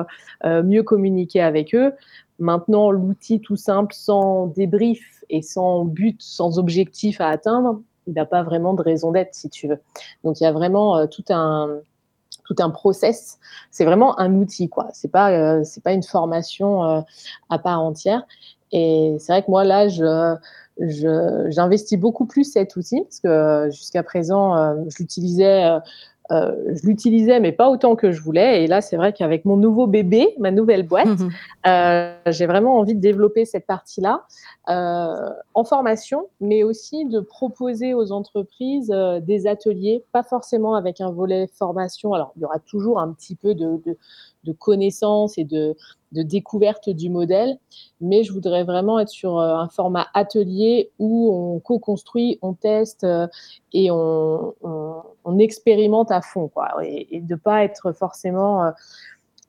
mieux 0.45 0.83
communiquer 0.83 1.43
avec 1.43 1.75
eux. 1.75 1.93
Maintenant, 2.39 2.91
l'outil 2.91 3.41
tout 3.41 3.57
simple, 3.57 3.95
sans 3.95 4.47
débrief, 4.47 5.16
et 5.31 5.43
sans 5.43 5.85
but, 5.85 6.21
sans 6.21 6.59
objectif 6.59 7.21
à 7.21 7.29
atteindre, 7.29 7.81
il 8.07 8.15
n'a 8.15 8.27
pas 8.27 8.43
vraiment 8.43 8.75
de 8.75 8.83
raison 8.83 9.13
d'être, 9.13 9.35
si 9.35 9.51
tu 9.51 9.69
veux. 9.69 9.81
Donc, 10.25 10.41
il 10.41 10.45
y 10.45 10.47
a 10.47 10.53
vraiment 10.53 10.97
euh, 10.97 11.07
tout 11.07 11.25
un 11.31 11.81
tout 12.45 12.55
un 12.61 12.71
process. 12.71 13.39
C'est 13.73 13.85
vraiment 13.85 14.19
un 14.21 14.33
outil, 14.35 14.69
quoi. 14.69 14.89
C'est 14.93 15.11
pas 15.11 15.33
euh, 15.33 15.65
c'est 15.65 15.83
pas 15.83 15.93
une 15.93 16.05
formation 16.05 16.85
euh, 16.85 17.01
à 17.51 17.59
part 17.59 17.81
entière. 17.81 18.23
Et 18.73 19.17
c'est 19.19 19.33
vrai 19.33 19.43
que 19.43 19.51
moi 19.51 19.65
là, 19.65 19.89
je 19.89 20.37
j'investis 20.79 21.99
beaucoup 21.99 22.27
plus 22.27 22.45
cet 22.45 22.77
outil 22.77 23.03
parce 23.03 23.21
que 23.21 23.71
jusqu'à 23.71 24.03
présent, 24.03 24.77
je 24.89 24.99
l'utilisais 24.99 25.79
euh, 26.33 26.75
je 26.75 26.87
l'utilisais, 26.87 27.39
mais 27.41 27.53
pas 27.53 27.71
autant 27.71 27.95
que 27.95 28.11
je 28.11 28.21
voulais. 28.21 28.65
Et 28.65 28.67
là, 28.67 28.81
c'est 28.81 28.97
vrai 28.97 29.13
qu'avec 29.13 29.45
mon 29.45 29.57
nouveau 29.57 29.87
bébé, 29.87 30.35
ma 30.39 30.51
nouvelle 30.51 30.83
boîte, 30.83 31.07
mhm. 31.07 31.31
euh, 31.67 32.15
j'ai 32.27 32.47
vraiment 32.47 32.79
envie 32.79 32.95
de 32.95 33.01
développer 33.01 33.45
cette 33.45 33.67
partie-là 33.67 34.25
euh, 34.69 35.31
en 35.55 35.65
formation, 35.65 36.29
mais 36.41 36.65
aussi 36.65 37.05
de 37.07 37.21
proposer 37.21 37.95
aux 37.95 38.11
entreprises 38.11 38.93
des 39.23 39.47
ateliers, 39.47 40.05
pas 40.13 40.23
forcément 40.23 40.75
avec 40.75 41.01
un 41.01 41.11
volet 41.11 41.47
formation. 41.47 42.13
Alors, 42.13 42.33
il 42.37 42.43
y 42.43 42.45
aura 42.45 42.59
toujours 42.59 42.99
un 42.99 43.13
petit 43.13 43.37
peu 43.37 43.55
de, 43.55 43.81
de, 43.85 43.97
de 44.47 44.53
connaissances 44.53 45.39
et 45.39 45.45
de, 45.45 45.77
découverte 46.13 46.89
du 46.89 47.11
modèle, 47.11 47.59
mais 48.01 48.25
je 48.25 48.33
voudrais 48.33 48.65
vraiment 48.65 48.99
être 48.99 49.11
sur 49.11 49.39
euh, 49.39 49.55
un 49.55 49.69
format 49.69 50.07
atelier 50.15 50.91
où 50.99 51.31
on 51.31 51.61
co-construit, 51.61 52.39
on 52.41 52.55
teste 52.55 53.05
euh, 53.05 53.27
et 53.75 53.91
on, 53.91 54.55
expérimente 55.39 56.11
à 56.11 56.23
fond, 56.23 56.49
quoi, 56.49 56.71
et, 56.83 57.21
de 57.21 57.35
ne 57.35 57.39
pas 57.39 57.63
être 57.63 57.93
forcément 57.93 58.65
euh, 58.65 58.71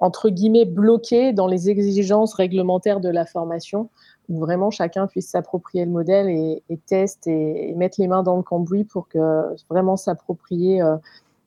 entre 0.01 0.29
guillemets 0.29 0.65
bloqué 0.65 1.31
dans 1.31 1.47
les 1.47 1.69
exigences 1.69 2.33
réglementaires 2.33 2.99
de 2.99 3.07
la 3.07 3.25
formation, 3.25 3.89
où 4.27 4.39
vraiment 4.39 4.69
chacun 4.69 5.07
puisse 5.07 5.29
s'approprier 5.29 5.85
le 5.85 5.91
modèle 5.91 6.27
et, 6.27 6.63
et 6.69 6.77
teste 6.77 7.27
et, 7.27 7.73
mettre 7.77 8.01
les 8.01 8.07
mains 8.07 8.23
dans 8.23 8.35
le 8.35 8.43
cambouis 8.43 8.83
pour 8.83 9.07
que 9.07 9.55
vraiment 9.69 9.95
s'approprier 9.95 10.83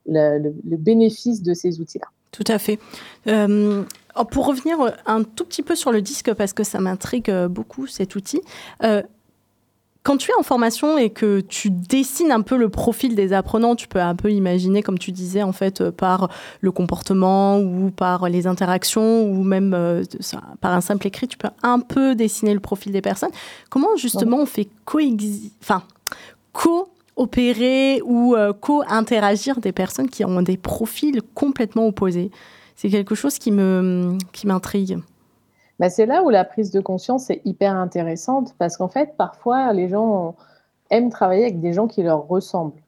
le, 0.07 0.77
bénéfice 0.77 1.43
de 1.43 1.53
ces 1.53 1.79
outils-là. 1.79 2.07
Tout 2.31 2.43
à 2.47 2.57
fait. 2.59 2.79
Euh, 3.27 3.83
pour 4.31 4.47
revenir 4.47 4.77
un 5.05 5.23
tout 5.23 5.45
petit 5.45 5.63
peu 5.63 5.75
sur 5.75 5.91
le 5.91 6.01
disque, 6.01 6.33
parce 6.33 6.53
que 6.53 6.63
ça 6.63 6.79
m'intrigue 6.79 7.31
beaucoup 7.47 7.87
cet 7.87 8.15
outil, 8.15 8.41
euh, 8.83 9.01
quand 10.03 10.17
tu 10.17 10.31
es 10.31 10.33
en 10.33 10.41
formation 10.41 10.97
et 10.97 11.11
que 11.11 11.41
tu 11.41 11.69
dessines 11.69 12.31
un 12.31 12.41
peu 12.41 12.57
le 12.57 12.69
profil 12.69 13.13
des 13.13 13.33
apprenants, 13.33 13.75
tu 13.75 13.87
peux 13.87 14.01
un 14.01 14.15
peu 14.15 14.31
imaginer, 14.31 14.81
comme 14.81 14.97
tu 14.97 15.11
disais, 15.11 15.43
en 15.43 15.51
fait, 15.51 15.81
euh, 15.81 15.91
par 15.91 16.29
le 16.59 16.71
comportement 16.71 17.59
ou 17.59 17.91
par 17.91 18.27
les 18.27 18.47
interactions 18.47 19.23
ou 19.23 19.43
même 19.43 20.03
par 20.59 20.73
un 20.73 20.81
simple 20.81 21.05
écrit, 21.07 21.27
tu 21.27 21.37
peux 21.37 21.49
un 21.61 21.79
peu 21.79 22.15
dessiner 22.15 22.53
le 22.53 22.59
profil 22.59 22.91
des 22.91 23.01
personnes. 23.01 23.31
Comment 23.69 23.95
justement 23.95 24.37
on 24.37 24.45
fait 24.45 24.67
coexister, 24.85 25.51
enfin, 25.61 25.83
co 26.51 26.89
opérer 27.15 28.01
ou 28.03 28.35
euh, 28.35 28.53
co-interagir 28.53 29.59
des 29.59 29.71
personnes 29.71 30.09
qui 30.09 30.25
ont 30.25 30.41
des 30.41 30.57
profils 30.57 31.21
complètement 31.33 31.87
opposés. 31.87 32.31
C'est 32.75 32.89
quelque 32.89 33.15
chose 33.15 33.37
qui 33.37 33.51
me 33.51 34.17
qui 34.31 34.47
m'intrigue. 34.47 34.99
Bah, 35.79 35.89
c'est 35.89 36.05
là 36.05 36.23
où 36.23 36.29
la 36.29 36.45
prise 36.45 36.71
de 36.71 36.79
conscience 36.79 37.29
est 37.29 37.41
hyper 37.43 37.75
intéressante 37.75 38.55
parce 38.59 38.77
qu'en 38.77 38.87
fait, 38.87 39.15
parfois, 39.17 39.73
les 39.73 39.89
gens 39.89 40.35
aiment 40.91 41.09
travailler 41.09 41.43
avec 41.43 41.59
des 41.59 41.73
gens 41.73 41.87
qui 41.87 42.03
leur 42.03 42.27
ressemblent. 42.27 42.81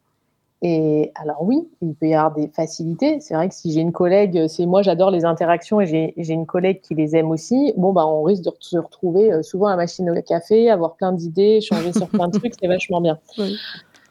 Et 0.66 1.12
alors 1.16 1.44
oui, 1.44 1.68
il 1.82 1.94
peut 1.94 2.08
y 2.08 2.14
avoir 2.14 2.34
des 2.34 2.48
facilités. 2.48 3.20
C'est 3.20 3.34
vrai 3.34 3.50
que 3.50 3.56
si 3.56 3.74
j'ai 3.74 3.82
une 3.82 3.92
collègue, 3.92 4.48
c'est 4.48 4.66
moi 4.66 4.82
j'adore 4.82 5.12
les 5.12 5.26
interactions 5.26 5.82
et 5.82 6.14
j'ai 6.16 6.34
une 6.34 6.46
collègue 6.46 6.80
qui 6.80 6.96
les 6.96 7.18
aime 7.18 7.32
aussi, 7.32 7.74
bon 7.76 7.92
bah 7.92 8.08
on 8.08 8.24
risque 8.24 8.44
de 8.44 8.52
se 8.62 8.78
retrouver 8.78 9.34
euh, 9.34 9.42
souvent 9.42 9.68
à 9.68 9.72
la 9.72 9.76
machine 9.76 10.10
au 10.10 10.22
café, 10.22 10.70
avoir 10.70 10.96
plein 10.96 11.12
d'idées, 11.12 11.60
changer 11.60 11.92
sur 11.92 12.08
plein 12.08 12.30
de 12.30 12.38
trucs, 12.40 12.54
c'est 12.58 12.68
vachement 12.68 13.02
bien. 13.02 13.20
Oui. 13.38 13.58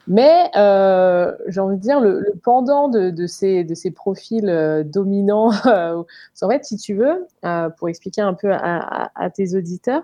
Mais 0.09 0.50
euh, 0.57 1.32
j'ai 1.46 1.61
envie 1.61 1.76
de 1.76 1.82
dire, 1.82 2.00
le, 2.00 2.34
pendant 2.42 2.88
de, 2.88 3.26
ces, 3.26 3.64
profils 3.94 4.48
euh, 4.48 4.82
dominants, 4.82 5.53
euh, 5.66 6.03
en 6.40 6.48
fait, 6.48 6.64
si 6.64 6.76
tu 6.76 6.94
veux, 6.94 7.26
euh, 7.44 7.70
pour 7.70 7.88
expliquer 7.88 8.20
un 8.20 8.34
peu 8.34 8.53
à, 8.53 9.11
tes 9.34 9.55
auditeurs, 9.55 10.03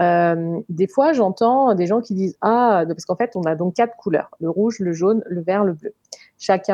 des 0.00 0.88
fois 0.88 1.12
j'entends 1.12 1.74
des 1.74 1.86
gens 1.86 2.00
qui 2.00 2.14
disent 2.14 2.36
Ah, 2.40 2.84
parce 2.86 3.04
qu'en 3.04 3.16
fait, 3.16 3.36
on 3.36 3.42
a 3.42 3.54
donc 3.54 3.74
quatre 3.74 3.96
couleurs 3.96 4.30
le 4.40 4.48
rouge, 4.48 4.78
le 4.80 4.92
jaune, 4.92 5.22
le 5.26 5.42
vert, 5.42 5.64
le 5.64 5.74
bleu. 5.74 5.94
Chaque 6.38 6.70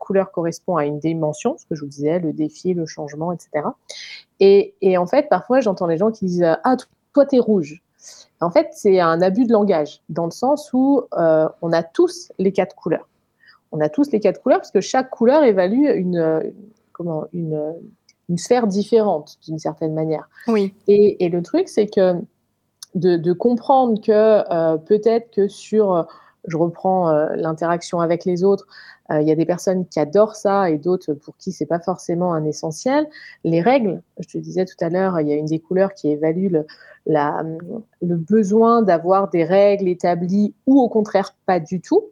couleur 0.00 0.32
correspond 0.32 0.76
à 0.76 0.84
une 0.86 0.98
dimension, 0.98 1.56
ce 1.56 1.66
que 1.66 1.74
je 1.74 1.82
vous 1.82 1.90
disais, 1.90 2.18
le 2.18 2.32
défi, 2.32 2.74
le 2.74 2.86
changement, 2.86 3.32
etc. 3.32 3.68
Et, 4.40 4.74
en 4.98 5.06
fait, 5.06 5.28
parfois, 5.28 5.60
j'entends 5.60 5.86
les 5.86 5.98
gens 5.98 6.10
qui 6.10 6.24
disent 6.24 6.46
Ah, 6.64 6.76
toi, 7.12 7.26
t'es 7.26 7.38
rouge. 7.38 7.82
En 8.42 8.50
fait, 8.50 8.68
c'est 8.72 9.00
un 9.00 9.22
abus 9.22 9.46
de 9.46 9.52
langage, 9.52 10.02
dans 10.08 10.24
le 10.24 10.30
sens 10.30 10.70
où 10.72 11.02
euh, 11.16 11.48
on 11.62 11.72
a 11.72 11.82
tous 11.82 12.32
les 12.38 12.52
quatre 12.52 12.74
couleurs. 12.74 13.08
On 13.70 13.80
a 13.80 13.88
tous 13.88 14.10
les 14.10 14.20
quatre 14.20 14.42
couleurs 14.42 14.58
parce 14.58 14.70
que 14.70 14.80
chaque 14.80 15.10
couleur 15.10 15.44
évalue 15.44 15.86
une, 15.96 16.52
comment, 16.92 17.24
une, 17.32 17.74
sphère 18.36 18.66
différente, 18.66 19.38
d'une 19.46 19.58
certaine 19.58 19.94
manière. 19.94 20.28
Oui. 20.48 20.74
Et, 20.88 21.28
le 21.28 21.42
truc, 21.42 21.68
c'est 21.68 21.86
que 21.86 22.14
de, 22.94 23.32
comprendre 23.32 24.00
que 24.00 24.10
euh, 24.12 24.76
peut-être 24.76 25.30
que 25.30 25.48
sur, 25.48 26.06
je 26.46 26.56
reprends 26.56 27.10
euh, 27.10 27.28
l'interaction 27.36 28.00
avec 28.00 28.24
les 28.24 28.44
autres, 28.44 28.66
il 29.20 29.28
y 29.28 29.32
a 29.32 29.34
des 29.34 29.46
personnes 29.46 29.86
qui 29.86 30.00
adorent 30.00 30.36
ça 30.36 30.70
et 30.70 30.78
d'autres 30.78 31.12
pour 31.14 31.36
qui 31.36 31.52
c'est 31.52 31.66
pas 31.66 31.80
forcément 31.80 32.32
un 32.32 32.44
essentiel. 32.44 33.08
Les 33.44 33.60
règles, 33.60 34.02
je 34.18 34.28
te 34.28 34.38
disais 34.38 34.64
tout 34.64 34.82
à 34.84 34.88
l'heure, 34.88 35.20
il 35.20 35.28
y 35.28 35.32
a 35.32 35.36
une 35.36 35.46
des 35.46 35.58
couleurs 35.58 35.94
qui 35.94 36.08
évalue 36.08 36.50
le, 36.50 36.66
la, 37.06 37.44
le 38.00 38.16
besoin 38.16 38.82
d'avoir 38.82 39.28
des 39.30 39.44
règles 39.44 39.88
établies 39.88 40.54
ou 40.66 40.80
au 40.80 40.88
contraire 40.88 41.34
pas 41.46 41.60
du 41.60 41.80
tout, 41.80 42.04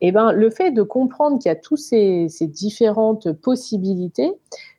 et 0.00 0.08
eh 0.08 0.12
ben, 0.12 0.30
le 0.30 0.48
fait 0.48 0.70
de 0.70 0.82
comprendre 0.82 1.40
qu'il 1.40 1.48
y 1.48 1.52
a 1.52 1.56
toutes 1.56 1.80
ces, 1.80 2.28
ces, 2.28 2.46
différentes 2.46 3.32
possibilités, 3.32 4.32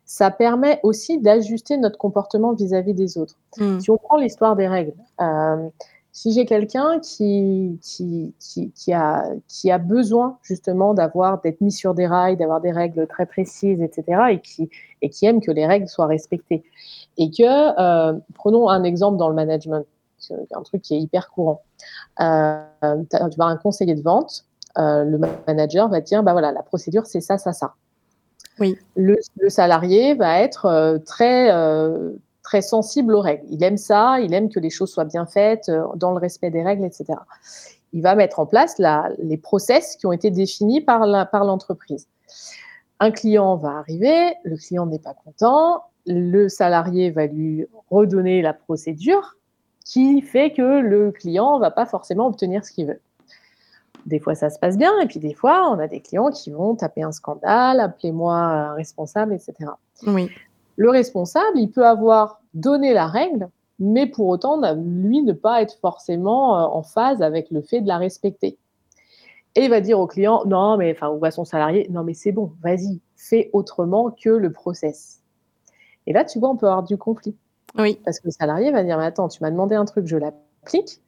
ça 0.06 0.30
permet 0.30 0.80
aussi 0.82 1.18
d'ajuster 1.18 1.76
notre 1.76 1.98
comportement 1.98 2.54
vis-à-vis 2.54 2.94
des 2.94 3.18
autres. 3.18 3.36
Hmm. 3.58 3.80
Si 3.80 3.90
on 3.90 3.98
prend 3.98 4.16
l'histoire 4.16 4.56
des 4.56 4.66
règles, 4.66 4.94
euh, 5.20 5.68
si 6.12 6.32
j'ai 6.32 6.44
quelqu'un 6.44 6.98
qui, 6.98 7.78
qui, 7.82 8.34
qui, 8.40 8.70
qui, 8.72 8.92
a, 8.92 9.24
qui 9.46 9.70
a 9.70 9.78
besoin 9.78 10.38
justement 10.42 10.92
d'avoir 10.92 11.40
d'être 11.40 11.60
mis 11.60 11.70
sur 11.70 11.94
des 11.94 12.06
rails, 12.06 12.36
d'avoir 12.36 12.60
des 12.60 12.72
règles 12.72 13.06
très 13.06 13.26
précises, 13.26 13.80
etc., 13.80 14.22
et 14.30 14.40
qui, 14.40 14.68
et 15.02 15.08
qui 15.08 15.26
aime 15.26 15.40
que 15.40 15.52
les 15.52 15.66
règles 15.66 15.88
soient 15.88 16.06
respectées, 16.06 16.64
et 17.16 17.30
que, 17.30 17.42
euh, 17.80 18.18
prenons 18.34 18.68
un 18.68 18.82
exemple 18.82 19.18
dans 19.18 19.28
le 19.28 19.34
management. 19.34 19.86
un 20.52 20.62
truc 20.62 20.82
qui 20.82 20.94
est 20.94 21.00
hyper 21.00 21.30
courant. 21.30 21.62
Euh, 22.20 22.62
tu 22.82 23.16
vas 23.16 23.24
avoir 23.24 23.48
un 23.48 23.56
conseiller 23.56 23.94
de 23.94 24.02
vente, 24.02 24.44
euh, 24.78 25.04
le 25.04 25.18
manager 25.46 25.88
va 25.88 26.00
dire, 26.00 26.22
bah 26.22 26.32
voilà, 26.32 26.52
la 26.52 26.62
procédure, 26.62 27.06
c'est 27.06 27.20
ça, 27.20 27.38
ça, 27.38 27.52
ça. 27.52 27.74
Oui. 28.58 28.76
Le, 28.96 29.16
salarié 29.48 30.14
va 30.14 30.40
être 30.40 31.00
très, 31.06 31.50
très 32.50 32.62
sensible 32.62 33.14
aux 33.14 33.20
règles. 33.20 33.44
Il 33.48 33.62
aime 33.62 33.76
ça, 33.76 34.18
il 34.18 34.34
aime 34.34 34.48
que 34.48 34.58
les 34.58 34.70
choses 34.70 34.90
soient 34.90 35.04
bien 35.04 35.24
faites, 35.24 35.70
dans 35.94 36.10
le 36.10 36.18
respect 36.18 36.50
des 36.50 36.64
règles, 36.64 36.84
etc. 36.84 37.04
Il 37.92 38.02
va 38.02 38.16
mettre 38.16 38.40
en 38.40 38.46
place 38.46 38.80
les 39.18 39.36
process 39.36 39.94
qui 39.94 40.06
ont 40.06 40.10
été 40.10 40.32
définis 40.32 40.80
par 40.80 41.06
l'entreprise. 41.44 42.08
Un 42.98 43.12
client 43.12 43.54
va 43.54 43.78
arriver, 43.78 44.34
le 44.42 44.56
client 44.56 44.84
n'est 44.86 44.98
pas 44.98 45.14
content, 45.14 45.84
le 46.06 46.48
salarié 46.48 47.12
va 47.12 47.26
lui 47.26 47.66
redonner 47.88 48.42
la 48.42 48.52
procédure 48.52 49.36
qui 49.84 50.20
fait 50.20 50.52
que 50.52 50.80
le 50.80 51.12
client 51.12 51.60
va 51.60 51.70
pas 51.70 51.86
forcément 51.86 52.26
obtenir 52.26 52.64
ce 52.64 52.72
qu'il 52.72 52.88
veut. 52.88 53.00
Des 54.06 54.18
fois, 54.18 54.34
ça 54.34 54.50
se 54.50 54.58
passe 54.58 54.76
bien, 54.76 54.98
et 55.00 55.06
puis 55.06 55.20
des 55.20 55.34
fois, 55.34 55.70
on 55.70 55.78
a 55.78 55.86
des 55.86 56.00
clients 56.00 56.32
qui 56.32 56.50
vont 56.50 56.74
taper 56.74 57.04
un 57.04 57.12
scandale, 57.12 57.78
appelez-moi 57.78 58.72
responsable, 58.72 59.34
etc. 59.34 59.70
Oui. 60.04 60.30
Le 60.80 60.88
responsable, 60.88 61.58
il 61.58 61.70
peut 61.70 61.86
avoir 61.86 62.40
donné 62.54 62.94
la 62.94 63.06
règle, 63.06 63.50
mais 63.78 64.06
pour 64.06 64.28
autant, 64.28 64.58
lui, 64.72 65.22
ne 65.22 65.34
pas 65.34 65.60
être 65.60 65.78
forcément 65.78 66.58
euh, 66.58 66.62
en 66.62 66.82
phase 66.82 67.20
avec 67.20 67.50
le 67.50 67.60
fait 67.60 67.82
de 67.82 67.86
la 67.86 67.98
respecter. 67.98 68.56
Et 69.56 69.64
il 69.64 69.68
va 69.68 69.82
dire 69.82 70.00
au 70.00 70.06
client, 70.06 70.42
non, 70.46 70.78
mais, 70.78 70.90
enfin, 70.92 71.10
ou 71.10 71.22
à 71.22 71.30
son 71.30 71.44
salarié, 71.44 71.86
non, 71.90 72.02
mais 72.02 72.14
c'est 72.14 72.32
bon, 72.32 72.52
vas-y, 72.62 72.98
fais 73.14 73.50
autrement 73.52 74.10
que 74.10 74.30
le 74.30 74.50
process. 74.52 75.20
Et 76.06 76.14
là, 76.14 76.24
tu 76.24 76.38
vois, 76.38 76.48
on 76.48 76.56
peut 76.56 76.66
avoir 76.66 76.82
du 76.82 76.96
conflit. 76.96 77.36
Oui. 77.76 78.00
Parce 78.02 78.18
que 78.18 78.28
le 78.28 78.32
salarié 78.32 78.70
va 78.70 78.82
dire, 78.82 78.96
mais 78.96 79.04
attends, 79.04 79.28
tu 79.28 79.42
m'as 79.42 79.50
demandé 79.50 79.74
un 79.74 79.84
truc, 79.84 80.06
je 80.06 80.16
l'applique. 80.16 81.02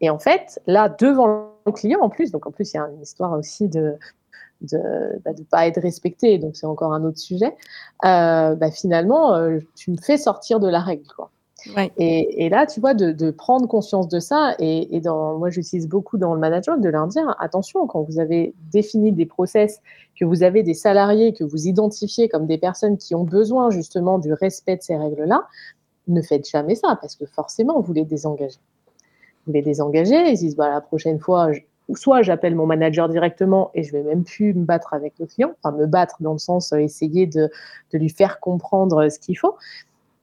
Et 0.00 0.08
en 0.08 0.18
fait, 0.18 0.62
là, 0.66 0.88
devant 0.88 1.50
le 1.66 1.72
client, 1.72 2.00
en 2.00 2.08
plus, 2.08 2.30
donc 2.30 2.46
en 2.46 2.52
plus, 2.52 2.72
il 2.72 2.78
y 2.78 2.80
a 2.80 2.88
une 2.88 3.02
histoire 3.02 3.32
aussi 3.32 3.68
de 3.68 3.98
de 4.60 4.76
ne 4.76 5.18
bah, 5.24 5.30
pas 5.50 5.66
être 5.66 5.80
respecté, 5.80 6.38
donc 6.38 6.56
c'est 6.56 6.66
encore 6.66 6.92
un 6.92 7.04
autre 7.04 7.18
sujet, 7.18 7.56
euh, 8.04 8.54
bah, 8.54 8.70
finalement, 8.70 9.34
euh, 9.34 9.58
tu 9.74 9.90
me 9.90 9.96
fais 9.96 10.16
sortir 10.16 10.60
de 10.60 10.68
la 10.68 10.80
règle. 10.80 11.06
Quoi. 11.14 11.30
Et, 11.98 12.48
là, 12.48 12.66
tu 12.66 12.80
vois, 12.80 12.94
de, 12.94 13.30
prendre 13.30 13.66
conscience 13.66 14.08
de 14.08 14.18
ça, 14.18 14.54
et, 14.58 15.00
dans, 15.00 15.38
moi 15.38 15.50
j'utilise 15.50 15.88
beaucoup 15.88 16.16
dans 16.16 16.34
le 16.34 16.40
management, 16.40 16.78
de 16.78 16.88
leur 16.88 17.06
dire 17.06 17.36
attention, 17.38 17.86
quand 17.86 18.02
vous 18.02 18.18
avez 18.18 18.54
défini 18.72 19.12
des 19.12 19.26
process, 19.26 19.80
que 20.18 20.24
vous 20.24 20.42
avez 20.42 20.62
des 20.62 20.74
salariés 20.74 21.32
que 21.32 21.44
vous 21.44 21.66
identifiez 21.66 22.28
comme 22.28 22.46
des 22.46 22.58
personnes 22.58 22.96
qui 22.96 23.14
ont 23.14 23.24
besoin 23.24 23.70
justement 23.70 24.18
du 24.18 24.32
respect 24.32 24.76
de 24.76 24.82
ces 24.82 24.96
règles-là, 24.96 25.46
ne 26.08 26.22
faites 26.22 26.48
jamais 26.48 26.74
ça, 26.74 26.98
parce 27.00 27.14
que 27.14 27.26
forcément, 27.26 27.80
vous 27.80 27.92
les 27.92 28.04
désengagez. 28.04 28.58
Vous 29.46 29.52
les 29.52 29.62
désengagez, 29.62 30.30
ils 30.30 30.38
disent 30.38 30.56
bah, 30.56 30.70
la 30.70 30.80
prochaine 30.80 31.18
fois, 31.18 31.50
soit 31.94 32.22
j'appelle 32.22 32.54
mon 32.54 32.66
manager 32.66 33.08
directement 33.08 33.70
et 33.74 33.82
je 33.82 33.92
vais 33.92 34.02
même 34.02 34.24
plus 34.24 34.54
me 34.54 34.64
battre 34.64 34.94
avec 34.94 35.14
le 35.18 35.26
client, 35.26 35.52
enfin 35.62 35.76
me 35.76 35.86
battre 35.86 36.16
dans 36.20 36.32
le 36.32 36.38
sens 36.38 36.72
euh, 36.72 36.78
essayer 36.78 37.26
de, 37.26 37.50
de 37.92 37.98
lui 37.98 38.08
faire 38.08 38.40
comprendre 38.40 39.08
ce 39.08 39.18
qu'il 39.18 39.38
faut. 39.38 39.56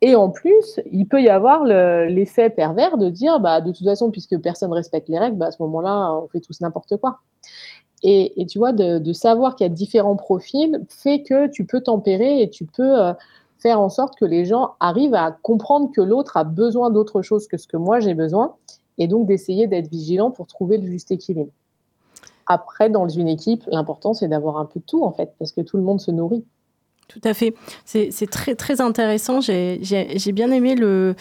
Et 0.02 0.16
en 0.16 0.30
plus, 0.30 0.80
il 0.92 1.08
peut 1.08 1.22
y 1.22 1.30
avoir 1.30 1.66
l'effet 1.66 2.50
pervers 2.50 2.98
de 2.98 3.10
dire, 3.10 3.40
bah, 3.40 3.62
de 3.62 3.72
toute 3.72 3.86
façon, 3.86 4.12
puisque 4.12 4.38
personne 4.40 4.70
ne 4.70 4.76
respecte 4.76 5.10
les 5.10 5.18
règles, 5.18 5.38
bah, 5.38 5.48
à 5.48 5.52
ce 5.52 5.62
moment-là, 5.64 6.14
on 6.14 6.28
fait 6.28 6.40
tous 6.40 6.62
n'importe 6.62 6.98
quoi. 6.98 7.20
Et, 8.04 8.46
tu 8.48 8.60
vois, 8.60 8.74
de, 8.74 9.14
savoir 9.14 9.56
qu'il 9.56 9.66
y 9.66 9.70
a 9.70 9.74
différents 9.74 10.16
profils 10.16 10.86
fait 10.88 11.24
que 11.24 11.48
tu 11.48 11.66
peux 11.66 11.82
tempérer 11.82 12.44
et 12.44 12.50
tu 12.50 12.66
peux 12.66 13.02
euh, 13.02 13.14
faire 13.58 13.82
en 13.82 13.90
sorte 13.90 14.16
que 14.20 14.26
les 14.26 14.46
gens 14.46 14.76
arrivent 14.80 15.16
à 15.16 15.32
comprendre 15.42 15.90
que 15.92 16.02
l'autre 16.02 16.38
a 16.38 16.44
besoin 16.44 16.92
d'autre 16.92 17.24
chose 17.24 17.48
que 17.48 17.58
ce 17.58 17.68
que 17.68 17.76
moi 17.78 18.00
j'ai 18.00 18.14
besoin, 18.14 18.54
et 18.98 19.08
donc 19.08 19.28
d'essayer 19.28 19.68
d'être 19.68 19.90
vigilant 19.90 20.32
pour 20.32 20.48
trouver 20.48 20.78
le 20.78 20.88
juste 20.88 21.12
équilibre. 21.12 21.52
Après, 22.46 22.90
dans 22.90 23.08
une 23.08 23.28
équipe, 23.28 23.64
l'important 23.68 24.14
c'est 24.14 24.28
d'avoir 24.28 24.58
un 24.58 24.66
peu 24.66 24.80
de 24.80 24.86
tout 24.86 25.04
en 25.04 25.12
fait, 25.12 25.34
parce 25.40 25.52
que 25.52 25.62
tout 25.62 25.78
le 25.78 25.84
monde 25.84 26.00
se 26.00 26.12
nourrit. 26.12 26.46
Tout 27.08 27.22
à 27.24 27.34
fait. 27.34 27.54
C'est 27.86 28.30
très, 28.30 28.56
très 28.56 28.82
intéressant. 28.82 29.40
J'ai 29.40 30.32
bien 30.34 30.52
aimé 30.52 30.76
le, 30.76 31.16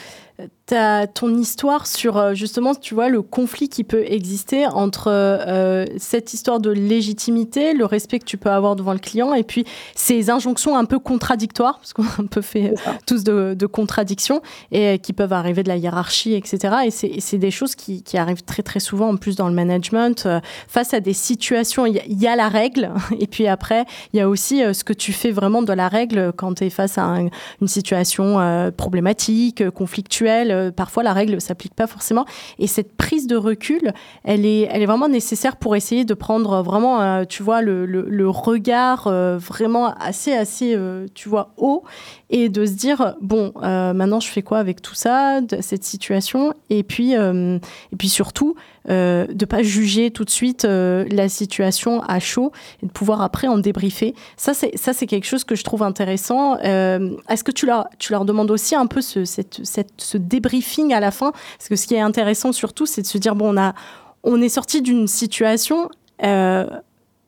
ta, 0.67 1.07
ton 1.07 1.33
histoire 1.37 1.87
sur 1.87 2.17
euh, 2.17 2.35
justement, 2.35 2.75
tu 2.75 2.95
vois, 2.95 3.09
le 3.09 3.23
conflit 3.23 3.69
qui 3.69 3.85
peut 3.85 4.05
exister 4.05 4.67
entre 4.67 5.07
euh, 5.09 5.87
cette 5.97 6.35
histoire 6.35 6.59
de 6.59 6.71
légitimité, 6.71 7.73
le 7.73 7.85
respect 7.85 8.19
que 8.19 8.25
tu 8.25 8.37
peux 8.37 8.51
avoir 8.51 8.75
devant 8.75 8.93
le 8.93 8.99
client, 8.99 9.33
et 9.33 9.45
puis 9.45 9.65
ces 9.95 10.29
injonctions 10.29 10.77
un 10.77 10.85
peu 10.85 10.99
contradictoires, 10.99 11.79
parce 11.79 11.93
qu'on 11.93 12.05
a 12.05 12.21
un 12.21 12.27
peu 12.27 12.43
fait 12.43 12.75
tous 13.07 13.23
de, 13.23 13.55
de, 13.55 13.67
contradictions, 13.67 14.43
et 14.73 14.87
euh, 14.87 14.97
qui 14.97 15.13
peuvent 15.13 15.33
arriver 15.33 15.63
de 15.63 15.69
la 15.69 15.77
hiérarchie, 15.77 16.35
etc. 16.35 16.77
Et 16.87 17.21
c'est 17.21 17.39
des 17.39 17.53
choses 17.53 17.77
qui, 17.77 18.03
qui, 18.03 18.19
arrivent 18.19 18.43
très 18.43 18.63
très 18.63 18.81
souvent 18.81 19.11
en 19.11 19.17
plus 19.17 19.37
dans 19.37 19.49
le 19.49 19.55
management. 19.55 20.27
face 20.67 20.95
à 20.95 21.01
des 21.01 21.13
situations, 21.13 21.87
il 21.87 22.03
y, 22.09 22.27
a 22.27 22.35
la 22.35 22.49
règle, 22.49 22.91
et 23.21 23.29
puis 23.29 23.47
après, 23.47 23.85
il 24.13 24.17
y 24.19 24.21
a 24.21 24.29
aussi 24.29 24.63
ce 24.75 24.83
que 24.83 24.93
tu 24.93 25.13
fais 25.13 25.31
vraiment 25.31 25.63
de 25.63 25.73
la 25.73 25.89
règle 25.89 26.33
quand 26.35 26.55
tu 26.55 26.65
es 26.65 26.71
face 26.71 26.99
à 26.99 27.19
une 27.61 27.69
situation 27.69 28.73
problématique, 28.77 29.71
conflictuelle 29.71 30.56
euh, 30.57 30.71
parfois 30.71 31.03
la 31.03 31.13
règle 31.13 31.41
s'applique 31.41 31.75
pas 31.75 31.87
forcément. 31.87 32.25
Et 32.59 32.67
cette 32.67 32.97
prise 32.97 33.27
de 33.27 33.37
recul, 33.37 33.93
elle 34.25 34.45
est, 34.45 34.69
elle 34.71 34.83
est 34.83 34.87
vraiment 34.87 35.09
nécessaire 35.09 35.57
pour 35.57 35.77
essayer 35.77 36.05
de 36.05 36.15
prendre 36.15 36.63
vraiment, 36.63 37.01
euh, 37.01 37.25
tu 37.25 37.43
vois, 37.43 37.63
le, 37.63 38.29
regard 38.29 39.07
euh, 39.07 39.39
vraiment 39.39 39.95
assez, 39.95 40.33
assez, 40.33 40.77
tu 41.15 41.29
vois, 41.29 41.53
haut 41.57 41.85
et 42.29 42.49
de 42.49 42.67
se 42.67 42.73
dire 42.73 43.15
bon 43.21 43.53
maintenant 43.57 44.19
je 44.19 44.29
fais 44.29 44.43
quoi 44.43 44.59
avec 44.59 44.83
tout 44.83 44.95
ça 44.95 45.41
cette 45.61 45.85
situation? 45.85 46.53
Et 46.71 46.83
puis 46.83 47.13
et 47.13 47.97
puis 47.97 48.09
surtout 48.09 48.57
euh, 48.89 49.27
de 49.27 49.45
pas 49.45 49.63
juger 49.63 50.11
tout 50.11 50.25
de 50.25 50.31
suite 50.31 50.65
la 50.65 51.29
situation 51.29 52.03
à 52.03 52.19
chaud 52.21 52.53
et 52.83 52.87
de 52.87 52.91
pouvoir 52.91 53.23
après 53.23 53.49
en 53.49 53.59
débriefer 53.59 54.15
ça 54.37 54.55
c'est 54.55 54.77
ça 54.77 54.93
c'est 54.93 55.07
quelque 55.07 55.27
chose 55.27 55.45
que 55.45 55.55
je 55.55 55.65
trouve 55.65 55.83
intéressant 55.83 56.57
est-ce 56.59 57.45
que 57.45 57.53
tu 57.53 57.67
leur 57.67 57.89
tu 57.99 58.13
leur 58.13 58.25
demandes 58.25 58.51
aussi 58.51 58.75
un 58.75 58.87
peu 58.87 59.01
ce 59.01 59.25
cette, 59.25 59.93
ce 59.97 60.19
débriefing 60.19 60.93
à 60.93 61.01
la 61.01 61.11
fin? 61.11 61.33
Parce 61.33 61.69
que 61.69 61.77
ce 61.77 61.87
qui 61.87 61.95
est 61.95 62.01
intéressant 62.01 62.53
surtout, 62.53 62.87
c'est 62.87 63.03
de 63.03 63.07
se 63.07 63.19
dire, 63.19 63.35
bon, 63.35 63.55
on, 63.55 63.61
a, 63.61 63.75
on 64.23 64.41
est 64.41 64.49
sorti 64.49 64.83
d'une 64.83 65.07
situation. 65.07 65.91
Euh, 66.23 66.67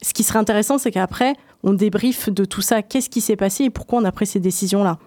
ce 0.02 0.12
qui 0.14 0.22
serait 0.22 0.38
intéressant, 0.38 0.78
c'est 0.78 0.90
qu'après, 0.90 1.34
on 1.62 1.72
débriefe 1.72 2.30
de 2.30 2.44
tout 2.44 2.62
ça. 2.62 2.82
Qu'est-ce 2.82 3.10
qui 3.10 3.20
s'est 3.20 3.36
passé 3.36 3.64
et 3.64 3.70
pourquoi 3.70 3.98
on 3.98 4.04
a 4.04 4.12
pris 4.12 4.26
ces 4.26 4.40
décisions-là? 4.40 4.98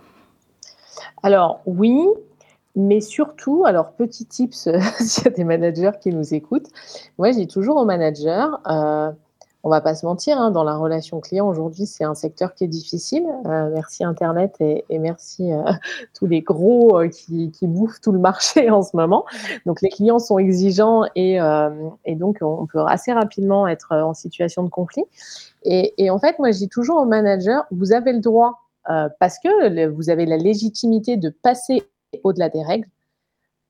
Alors, 1.24 1.62
oui, 1.66 1.98
mais 2.76 3.02
surtout, 3.02 3.64
alors 3.66 3.94
petit 3.94 4.26
tips, 4.26 4.70
s'il 5.00 5.26
y 5.26 5.28
a 5.28 5.32
des 5.32 5.44
managers 5.44 5.92
qui 6.02 6.12
nous 6.12 6.34
écoutent, 6.34 6.70
moi, 7.18 7.32
je 7.32 7.38
dis 7.38 7.48
toujours 7.48 7.78
aux 7.78 7.86
managers, 7.86 8.48
euh, 8.68 9.12
on 9.64 9.70
va 9.70 9.82
pas 9.82 9.94
se 9.94 10.06
mentir, 10.06 10.40
hein, 10.40 10.50
dans 10.50 10.64
la 10.64 10.76
relation 10.76 11.20
client 11.20 11.48
aujourd'hui, 11.48 11.86
c'est 11.86 12.04
un 12.04 12.16
secteur 12.16 12.56
qui 12.56 12.64
est 12.64 12.68
difficile. 12.68 13.26
Euh, 13.46 13.70
merci 13.72 14.04
Internet 14.04 14.56
et, 14.60 14.84
merci 14.98 15.52
euh, 15.52 15.62
tous 16.14 16.26
les 16.26 16.42
gros 16.42 17.00
euh, 17.00 17.10
qui, 17.10 17.52
bouffent 17.62 18.02
tout 18.02 18.12
le 18.12 18.20
marché 18.20 18.70
en 18.72 18.82
ce 18.82 18.96
moment. 18.96 19.26
Donc 19.66 19.82
les 19.82 19.90
clients 19.90 20.20
sont 20.20 20.40
exigeants 20.40 21.04
et, 21.16 21.38
donc 22.16 22.38
on 22.42 22.66
peut 22.66 22.84
assez 22.88 23.14
rapidement 23.14 23.68
être 23.68 23.96
en 23.96 24.14
situation 24.14 24.64
de 24.64 24.70
conflit. 24.70 25.04
Et, 25.64 26.10
en 26.10 26.18
fait, 26.18 26.40
moi 26.40 26.52
je 26.52 26.58
dis 26.58 26.70
toujours 26.70 26.98
aux 27.02 27.06
managers, 27.06 27.62
vous 27.72 27.94
avez 27.94 28.14
le 28.14 28.20
droit, 28.20 28.62
parce 29.20 29.38
que 29.40 29.88
vous 29.90 30.10
avez 30.10 30.26
la 30.26 30.38
légitimité 30.38 31.18
de 31.18 31.30
passer 31.30 31.84
au-delà 32.24 32.50
des 32.50 32.64
règles. 32.64 32.90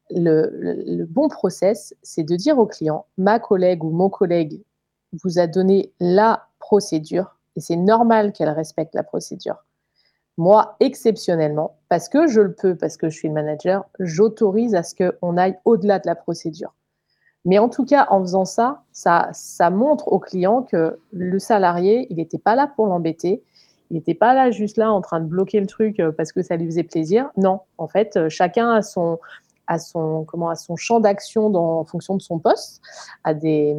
le 0.09 1.05
bon 1.05 1.29
process, 1.29 1.95
c'est 2.01 2.23
de 2.23 2.35
dire 2.35 2.59
au 2.59 2.65
client, 2.65 3.05
ma 3.17 3.39
collègue 3.39 3.83
ou 3.83 3.91
mon 3.91 4.09
collègue 4.09 4.61
vous 5.23 5.39
a 5.39 5.47
donné 5.47 5.93
la 5.99 6.47
procédure 6.59 7.37
et 7.55 7.59
c'est 7.59 7.75
normal 7.75 8.31
qu'elle 8.31 8.49
respecte 8.49 8.95
la 8.95 9.03
procédure. 9.03 9.57
Moi, 10.37 10.75
exceptionnellement, 10.79 11.77
parce 11.89 12.07
que 12.07 12.27
je 12.27 12.41
le 12.41 12.53
peux, 12.53 12.75
parce 12.75 12.97
que 12.97 13.09
je 13.09 13.17
suis 13.17 13.27
le 13.27 13.33
manager, 13.33 13.85
j'autorise 13.99 14.75
à 14.75 14.83
ce 14.83 14.95
qu'on 14.95 15.37
aille 15.37 15.57
au-delà 15.65 15.99
de 15.99 16.07
la 16.07 16.15
procédure. 16.15 16.73
Mais 17.43 17.59
en 17.59 17.69
tout 17.69 17.85
cas, 17.85 18.07
en 18.09 18.21
faisant 18.21 18.45
ça, 18.45 18.83
ça, 18.91 19.29
ça 19.33 19.69
montre 19.69 20.07
au 20.07 20.19
client 20.19 20.61
que 20.61 20.99
le 21.11 21.39
salarié, 21.39 22.07
il 22.09 22.17
n'était 22.17 22.37
pas 22.37 22.55
là 22.55 22.67
pour 22.67 22.87
l'embêter. 22.87 23.43
Il 23.91 23.95
n'était 23.95 24.13
pas 24.13 24.33
là 24.33 24.51
juste 24.51 24.77
là 24.77 24.91
en 24.91 25.01
train 25.01 25.19
de 25.19 25.25
bloquer 25.25 25.59
le 25.59 25.67
truc 25.67 25.99
euh, 25.99 26.13
parce 26.13 26.31
que 26.31 26.41
ça 26.41 26.55
lui 26.55 26.65
faisait 26.65 26.83
plaisir. 26.83 27.29
Non, 27.35 27.59
en 27.77 27.89
fait, 27.89 28.15
euh, 28.15 28.29
chacun 28.29 28.71
a 28.71 28.81
son, 28.81 29.19
a 29.67 29.79
son, 29.79 30.23
comment, 30.23 30.49
a 30.49 30.55
son 30.55 30.77
champ 30.77 31.01
d'action 31.01 31.53
en 31.53 31.83
fonction 31.83 32.15
de 32.15 32.21
son 32.21 32.39
poste, 32.39 32.81
a 33.25 33.33
des, 33.33 33.75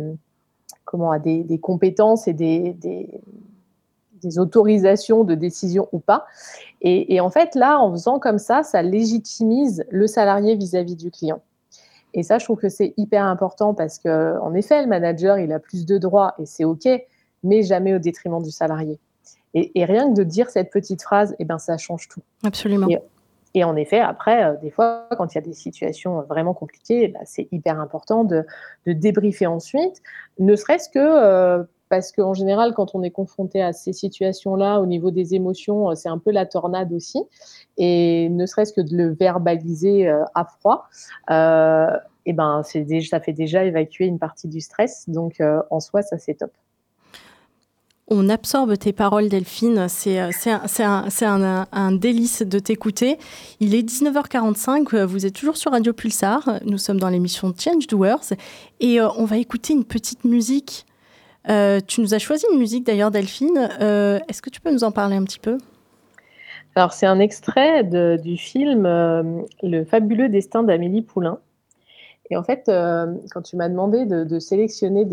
comment, 0.84 1.12
à 1.12 1.18
des, 1.18 1.58
compétences 1.62 2.28
et 2.28 2.34
des, 2.34 2.74
des, 2.74 4.38
autorisations 4.38 5.24
de 5.24 5.34
décision 5.34 5.88
ou 5.92 5.98
pas. 5.98 6.26
Et, 6.82 7.18
en 7.20 7.30
fait, 7.30 7.54
là, 7.54 7.80
en 7.80 7.90
faisant 7.90 8.18
comme 8.18 8.38
ça, 8.38 8.62
ça 8.62 8.82
légitimise 8.82 9.84
le 9.90 10.06
salarié 10.06 10.56
vis-à-vis 10.56 10.94
du 10.94 11.10
client. 11.10 11.40
Et 12.14 12.22
ça, 12.22 12.38
je 12.38 12.44
trouve 12.44 12.58
que 12.58 12.68
c'est 12.68 12.92
hyper 12.98 13.24
important 13.24 13.72
parce 13.72 13.98
que, 13.98 14.38
en 14.40 14.54
effet, 14.54 14.82
le 14.82 14.88
manager, 14.88 15.38
il 15.38 15.52
a 15.52 15.58
plus 15.58 15.86
de 15.86 15.96
droits 15.96 16.34
et 16.38 16.44
c'est 16.44 16.64
OK, 16.64 16.86
mais 17.42 17.62
jamais 17.62 17.94
au 17.94 17.98
détriment 17.98 18.42
du 18.42 18.50
salarié. 18.50 19.00
Et, 19.54 19.84
rien 19.84 20.10
que 20.10 20.16
de 20.16 20.22
dire 20.22 20.48
cette 20.50 20.70
petite 20.70 21.02
phrase, 21.02 21.36
eh 21.38 21.44
ben, 21.44 21.58
ça 21.58 21.76
change 21.76 22.08
tout. 22.08 22.22
Absolument. 22.44 22.88
Et 23.54 23.64
en 23.64 23.76
effet, 23.76 24.00
après, 24.00 24.56
des 24.62 24.70
fois, 24.70 25.06
quand 25.18 25.34
il 25.34 25.36
y 25.36 25.38
a 25.38 25.42
des 25.42 25.52
situations 25.52 26.22
vraiment 26.22 26.54
compliquées, 26.54 27.08
bah, 27.08 27.20
c'est 27.24 27.48
hyper 27.52 27.78
important 27.80 28.24
de, 28.24 28.46
de, 28.86 28.94
débriefer 28.94 29.46
ensuite, 29.46 30.00
ne 30.38 30.56
serait-ce 30.56 30.88
que 30.88 31.66
parce 31.92 32.10
qu'en 32.10 32.32
général, 32.32 32.72
quand 32.72 32.94
on 32.94 33.02
est 33.02 33.10
confronté 33.10 33.60
à 33.60 33.74
ces 33.74 33.92
situations-là, 33.92 34.80
au 34.80 34.86
niveau 34.86 35.10
des 35.10 35.34
émotions, 35.34 35.90
euh, 35.90 35.94
c'est 35.94 36.08
un 36.08 36.16
peu 36.16 36.30
la 36.30 36.46
tornade 36.46 36.90
aussi. 36.90 37.22
Et 37.76 38.30
ne 38.30 38.46
serait-ce 38.46 38.72
que 38.72 38.80
de 38.80 38.96
le 38.96 39.12
verbaliser 39.12 40.08
euh, 40.08 40.24
à 40.34 40.46
froid, 40.46 40.88
euh, 41.30 41.94
eh 42.24 42.32
ben, 42.32 42.62
déjà, 42.74 43.18
ça 43.18 43.20
fait 43.20 43.34
déjà 43.34 43.62
évacuer 43.64 44.06
une 44.06 44.18
partie 44.18 44.48
du 44.48 44.62
stress. 44.62 45.06
Donc, 45.06 45.42
en 45.68 45.80
soi, 45.80 46.00
ça, 46.00 46.16
c'est 46.16 46.32
top. 46.32 46.52
On 48.14 48.28
absorbe 48.28 48.76
tes 48.76 48.92
paroles, 48.92 49.28
Delphine. 49.28 49.86
C'est 49.88 50.18
un, 50.18 51.66
un, 51.72 51.92
délice 51.92 52.42
de 52.42 52.58
t'écouter. 52.58 53.16
Il 53.60 53.74
est 53.74 53.82
19h45. 53.82 55.04
Vous 55.04 55.24
êtes 55.24 55.34
toujours 55.34 55.56
sur 55.56 55.72
Radio 55.72 55.94
Pulsar. 55.94 56.60
Nous 56.66 56.76
sommes 56.76 57.00
dans 57.00 57.08
l'émission 57.08 57.54
Change 57.58 57.86
Doers. 57.86 58.34
Et 58.80 59.00
on 59.00 59.24
va 59.24 59.38
écouter 59.38 59.72
une 59.72 59.84
petite 59.84 60.24
musique 60.24 60.86
euh, 61.48 61.80
tu 61.86 62.00
nous 62.00 62.14
as 62.14 62.18
choisi 62.18 62.46
une 62.52 62.58
musique 62.58 62.86
d'ailleurs, 62.86 63.10
Delphine. 63.10 63.68
Euh, 63.80 64.18
est-ce 64.28 64.42
que 64.42 64.50
tu 64.50 64.60
peux 64.60 64.70
nous 64.70 64.84
en 64.84 64.92
parler 64.92 65.16
un 65.16 65.24
petit 65.24 65.38
peu? 65.38 65.58
Alors, 66.74 66.92
c'est 66.92 67.06
un 67.06 67.18
extrait 67.18 67.84
du 67.84 68.36
film 68.36 68.86
euh, 68.86 69.42
Le 69.62 69.84
fabuleux 69.84 70.28
destin 70.28 70.62
d'Amélie 70.62 71.02
Poulain. 71.02 71.38
Et 72.30 72.36
en 72.36 72.42
fait, 72.42 72.70
quand 73.30 73.42
tu 73.42 73.56
m'as 73.56 73.68
demandé 73.68 74.06
de, 74.06 74.38
sélectionner 74.38 75.04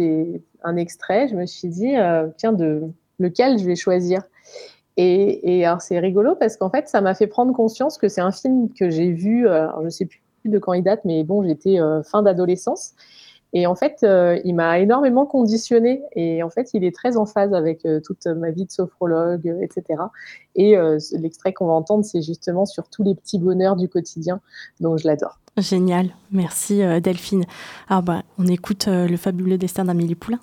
un 0.64 0.76
extrait, 0.76 1.28
je 1.28 1.36
me 1.36 1.46
suis 1.46 1.68
dit, 1.68 1.96
tiens, 2.38 2.54
de 2.54 2.84
lequel 3.20 3.60
je 3.60 3.66
vais 3.66 3.76
choisir 3.76 4.24
et, 5.02 5.66
alors, 5.66 5.82
c'est 5.82 5.98
rigolo 5.98 6.36
parce 6.36 6.58
qu'en 6.58 6.70
fait, 6.70 6.90
ça 6.90 7.00
m'a 7.00 7.16
fait 7.16 7.28
prendre 7.28 7.54
conscience 7.54 7.98
que 7.98 8.10
c'est 8.10 8.20
un 8.20 8.34
film 8.34 8.68
que 8.74 8.90
j'ai 8.90 9.14
vu, 9.14 9.46
je 9.46 9.84
ne 9.86 9.90
sais 9.90 10.06
plus 10.06 10.20
de 10.44 10.60
quand 10.60 10.74
il 10.74 10.84
date, 10.84 11.06
mais 11.06 11.24
bon, 11.24 11.42
j'étais 11.42 11.78
fin 12.04 12.22
d'adolescence. 12.22 12.96
Et 13.54 13.66
en 13.66 13.76
fait, 13.76 14.00
euh, 14.04 14.40
il 14.46 14.54
m'a 14.54 14.80
énormément 14.80 15.26
conditionné. 15.26 16.04
Et 16.16 16.44
en 16.44 16.50
fait, 16.50 16.70
il 16.74 16.84
est 16.84 16.94
très 16.94 17.18
en 17.18 17.26
phase 17.26 17.54
avec 17.54 17.86
euh, 17.86 18.00
toute 18.00 18.28
ma 18.28 18.52
vie 18.52 18.66
de 18.66 18.72
sophrologue, 18.72 19.56
etc. 19.62 20.04
Et 20.56 20.78
euh, 20.78 21.00
l'extrait 21.14 21.54
qu'on 21.54 21.68
va 21.68 21.74
entendre, 21.74 22.06
c'est 22.06 22.22
justement 22.22 22.66
sur 22.66 22.90
tous 22.90 23.04
les 23.04 23.16
petits 23.16 23.40
bonheurs 23.40 23.76
du 23.76 23.90
quotidien. 23.90 24.40
Donc, 24.80 25.00
je 25.00 25.08
l'adore. 25.08 25.40
Génial. 25.58 26.12
Merci, 26.32 26.82
Delphine. 27.02 27.46
Alors, 27.90 28.04
bah, 28.04 28.22
on 28.38 28.48
écoute 28.48 28.88
le 28.88 29.18
fabuleux 29.18 29.58
destin 29.58 29.86
d'Amélie 29.86 30.16
Poulain. 30.16 30.40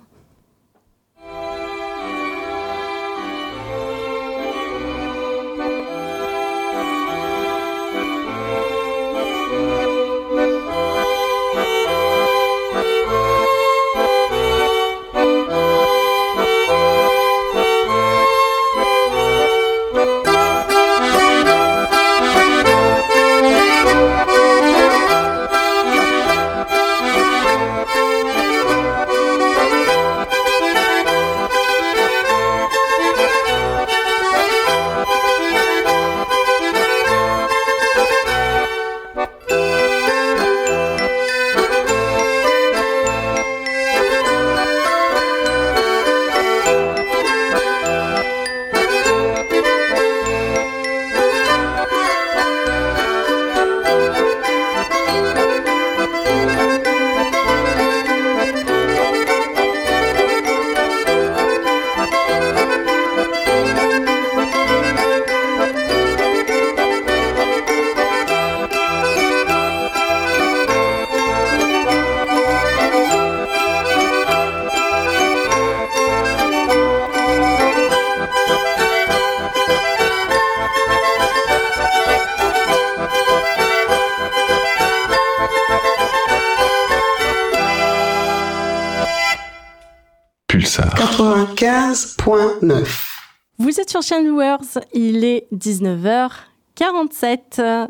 Channel 94.07 94.57
il 94.93 95.25
est 95.25 95.47
19h47. 95.53 97.89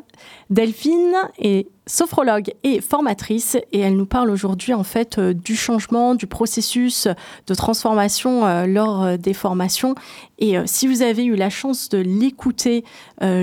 Delphine 0.49 1.13
est 1.37 1.67
sophrologue 1.85 2.55
et 2.63 2.81
formatrice 2.81 3.55
et 3.71 3.81
elle 3.81 3.95
nous 3.95 4.07
parle 4.07 4.31
aujourd'hui 4.31 4.73
en 4.73 4.83
fait 4.83 5.19
euh, 5.19 5.35
du 5.35 5.55
changement, 5.55 6.15
du 6.15 6.25
processus 6.25 7.07
de 7.45 7.53
transformation 7.53 8.47
euh, 8.47 8.65
lors 8.65 9.03
euh, 9.03 9.17
des 9.17 9.35
formations. 9.35 9.93
Et 10.39 10.55
si 10.65 10.87
vous 10.87 11.03
avez 11.03 11.23
eu 11.23 11.35
la 11.35 11.51
chance 11.51 11.87
de 11.89 11.99
l'écouter 11.99 12.83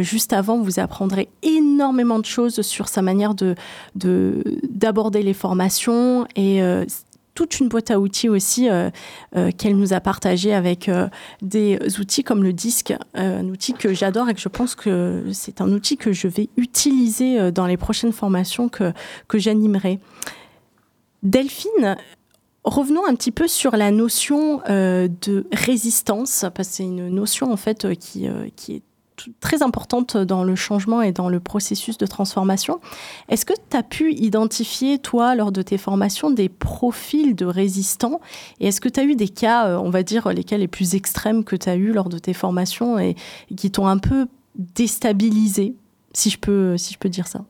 juste 0.01 0.33
avant, 0.33 0.59
vous 0.59 0.81
apprendrez 0.81 1.29
énormément 1.43 2.19
de 2.19 2.25
choses 2.25 2.63
sur 2.63 2.89
sa 2.89 3.03
manière 3.03 3.35
de 3.35 3.55
d'aborder 3.95 5.23
les 5.23 5.35
formations 5.35 6.27
et 6.37 6.61
toute 7.35 7.59
une 7.59 7.69
boîte 7.69 7.91
à 7.91 7.99
outils 7.99 8.29
aussi 8.29 8.71
euh, 8.71 8.91
euh, 9.37 9.51
qu'elle 9.51 9.77
nous 9.77 9.93
a 9.93 10.01
partagé 10.01 10.55
avec 10.55 10.89
euh, 10.89 11.09
des 11.43 11.79
outils 11.99 12.23
comme 12.23 12.43
le 12.43 12.53
disque, 12.53 12.95
un 13.15 13.49
outil 13.49 13.75
que 13.75 13.93
j'adore 13.93 14.29
et 14.29 14.35
que 14.35 14.41
je 14.41 14.49
pense 14.49 14.75
que 14.75 15.25
c'est 15.33 15.61
un 15.61 15.71
outil 15.73 15.97
que 15.97 16.13
je 16.13 16.29
vais 16.29 16.49
utiliser 16.57 17.51
dans 17.51 17.67
les 17.67 17.77
prochaines 17.77 18.13
formations 18.13 18.69
que, 18.69 18.93
que 19.29 19.39
j'animerai. 19.39 19.99
Delphine, 21.23 21.97
revenons 22.63 23.05
un 23.07 23.15
petit 23.15 23.33
peu 23.33 23.49
sur 23.49 23.77
la 23.77 23.91
notion 23.91 24.61
de 24.69 25.47
résistance, 25.53 26.45
parce 26.55 26.69
que 26.69 26.75
c'est 26.77 26.85
une 26.85 27.09
notion 27.09 27.53
en 27.53 27.57
fait 27.57 27.95
qui, 27.99 28.29
qui 28.57 28.77
est 28.77 28.83
très 29.41 29.63
importante 29.63 30.17
dans 30.17 30.45
le 30.45 30.57
changement 30.57 31.03
et 31.03 31.13
dans 31.13 31.29
le 31.29 31.41
processus 31.41 31.99
de 31.99 32.07
transformation. 32.07 32.81
Est-ce 33.29 33.45
que 33.47 33.53
tu 33.53 33.77
as 33.77 33.83
pu 33.83 34.13
identifier, 34.13 34.99
toi, 34.99 35.35
lors 35.35 35.53
de 35.53 35.63
tes 35.63 35.79
formations, 35.79 36.31
des 36.31 36.49
profils 36.49 37.35
de 37.35 37.47
résistants? 37.47 38.21
Et 38.61 38.69
est-ce 38.69 38.81
que 38.81 38.89
tu 38.89 39.01
as 39.01 39.05
eu 39.05 39.15
des 39.15 39.29
cas, 39.29 39.69
euh, 39.69 39.79
on 39.79 39.91
va 39.91 40.03
dire, 40.03 40.29
les 40.31 40.45
cas 40.45 40.57
les 40.57 40.69
plus 40.69 40.95
extrêmes 40.95 41.45
que 41.45 41.57
tu 41.57 41.69
as 41.69 41.77
eu 41.77 41.93
lors 41.93 42.09
de 42.09 42.19
tes 42.19 42.35
formations 42.35 42.99
et, 42.99 43.17
qui 43.57 43.71
t'ont 43.71 43.87
un 43.87 43.99
peu 43.99 44.27
déstabilisé, 44.57 45.75
si 46.13 46.31
je 46.31 46.39
peux, 46.39 46.77
si 46.77 46.95
je 46.95 46.99
peux 46.99 47.09
dire 47.09 47.27
ça? 47.27 47.41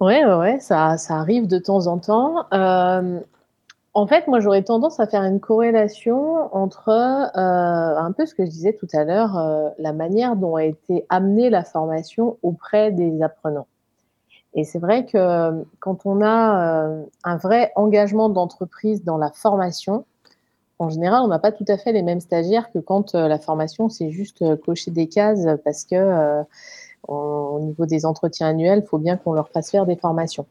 Oui, 0.00 0.14
ouais, 0.24 0.60
ça, 0.60 0.96
ça 0.96 1.16
arrive 1.16 1.46
de 1.46 1.58
temps 1.58 1.86
en 1.86 1.98
temps. 1.98 2.46
Euh, 2.52 3.20
en 3.98 4.06
fait, 4.06 4.28
moi, 4.28 4.38
j'aurais 4.38 4.62
tendance 4.62 5.00
à 5.00 5.08
faire 5.08 5.24
une 5.24 5.40
corrélation 5.40 6.54
entre 6.54 6.88
euh, 6.88 7.98
un 7.98 8.12
peu 8.12 8.26
ce 8.26 8.34
que 8.34 8.44
je 8.44 8.50
disais 8.50 8.72
tout 8.72 8.86
à 8.92 9.02
l'heure, 9.02 9.36
euh, 9.36 9.70
la 9.78 9.92
manière 9.92 10.36
dont 10.36 10.54
a 10.54 10.62
été 10.62 11.04
amenée 11.08 11.50
la 11.50 11.64
formation 11.64 12.36
auprès 12.44 12.92
des 12.92 13.20
apprenants. 13.22 13.66
Et 14.54 14.62
c'est 14.62 14.78
vrai 14.78 15.04
que 15.04 15.64
quand 15.80 16.06
on 16.06 16.22
a 16.22 16.84
euh, 16.84 17.02
un 17.24 17.36
vrai 17.38 17.72
engagement 17.74 18.28
d'entreprise 18.28 19.02
dans 19.02 19.18
la 19.18 19.32
formation, 19.32 20.04
en 20.78 20.90
général, 20.90 21.22
on 21.24 21.28
n'a 21.28 21.40
pas 21.40 21.50
tout 21.50 21.66
à 21.66 21.76
fait 21.76 21.90
les 21.90 22.02
mêmes 22.02 22.20
stagiaires 22.20 22.70
que 22.70 22.78
quand 22.78 23.14
la 23.14 23.38
formation, 23.40 23.88
c'est 23.88 24.12
juste 24.12 24.44
cocher 24.60 24.92
des 24.92 25.08
cases 25.08 25.44
parce 25.64 25.84
que 25.84 26.44
au 27.08 27.58
niveau 27.60 27.84
des 27.84 28.06
entretiens 28.06 28.46
annuels, 28.46 28.82
il 28.84 28.88
faut 28.88 28.98
bien 28.98 29.16
qu'on 29.16 29.32
leur 29.32 29.48
fasse 29.48 29.72
faire 29.72 29.86
des 29.86 29.96
formations. 29.96 30.46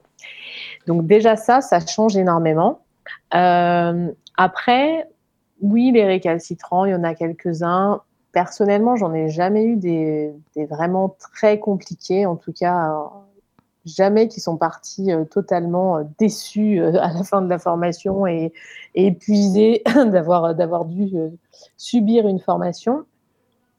Donc 0.86 1.08
déjà 1.08 1.38
ça, 1.38 1.62
ça 1.62 1.80
change 1.80 2.18
énormément. 2.18 2.82
Euh, 3.34 4.12
après, 4.38 5.08
oui, 5.62 5.91
les 5.91 6.05
récalcitrants, 6.05 6.86
il 6.86 6.91
y 6.91 6.95
en 6.95 7.03
a 7.03 7.16
quelques-uns. 7.16 8.01
Personnellement, 8.32 8.95
j'en 8.95 9.14
ai 9.14 9.30
jamais 9.30 9.66
eu 9.66 9.76
des, 9.76 10.34
vraiment 10.70 11.16
très 11.20 11.60
compliqués, 11.60 12.26
en 12.26 12.36
tout 12.36 12.53
cas, 12.53 12.93
jamais 13.86 14.28
qui 14.28 14.39
sont 14.39 14.58
partis 14.58 15.12
euh, 15.12 15.24
totalement 15.24 15.97
euh, 15.97 16.03
déçus 16.20 16.82
à 16.82 17.14
la 17.14 17.24
fin 17.24 17.41
de 17.41 17.49
la 17.49 17.58
formation 17.58 18.28
et, 18.28 18.53
épuisés 18.95 19.82
d'avoir, 19.95 20.53
d'avoir 20.55 20.86
dû 20.86 21.14
subir 21.78 22.28
une 22.28 22.39
formation. 22.39 23.05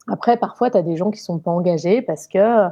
Après, 0.07 0.37
parfois, 0.37 0.71
tu 0.71 0.77
as 0.77 0.81
des 0.81 0.97
gens 0.97 1.11
qui 1.11 1.21
sont 1.21 1.39
pas 1.39 1.51
engagés 1.51 2.01
parce 2.01 2.27
que 2.27 2.69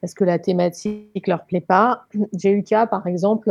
parce 0.00 0.14
que 0.14 0.24
la 0.24 0.38
thématique 0.38 1.26
leur 1.26 1.44
plaît 1.44 1.60
pas. 1.60 2.02
J'ai 2.38 2.50
eu 2.50 2.56
le 2.56 2.62
cas, 2.62 2.86
par 2.86 3.06
exemple, 3.06 3.50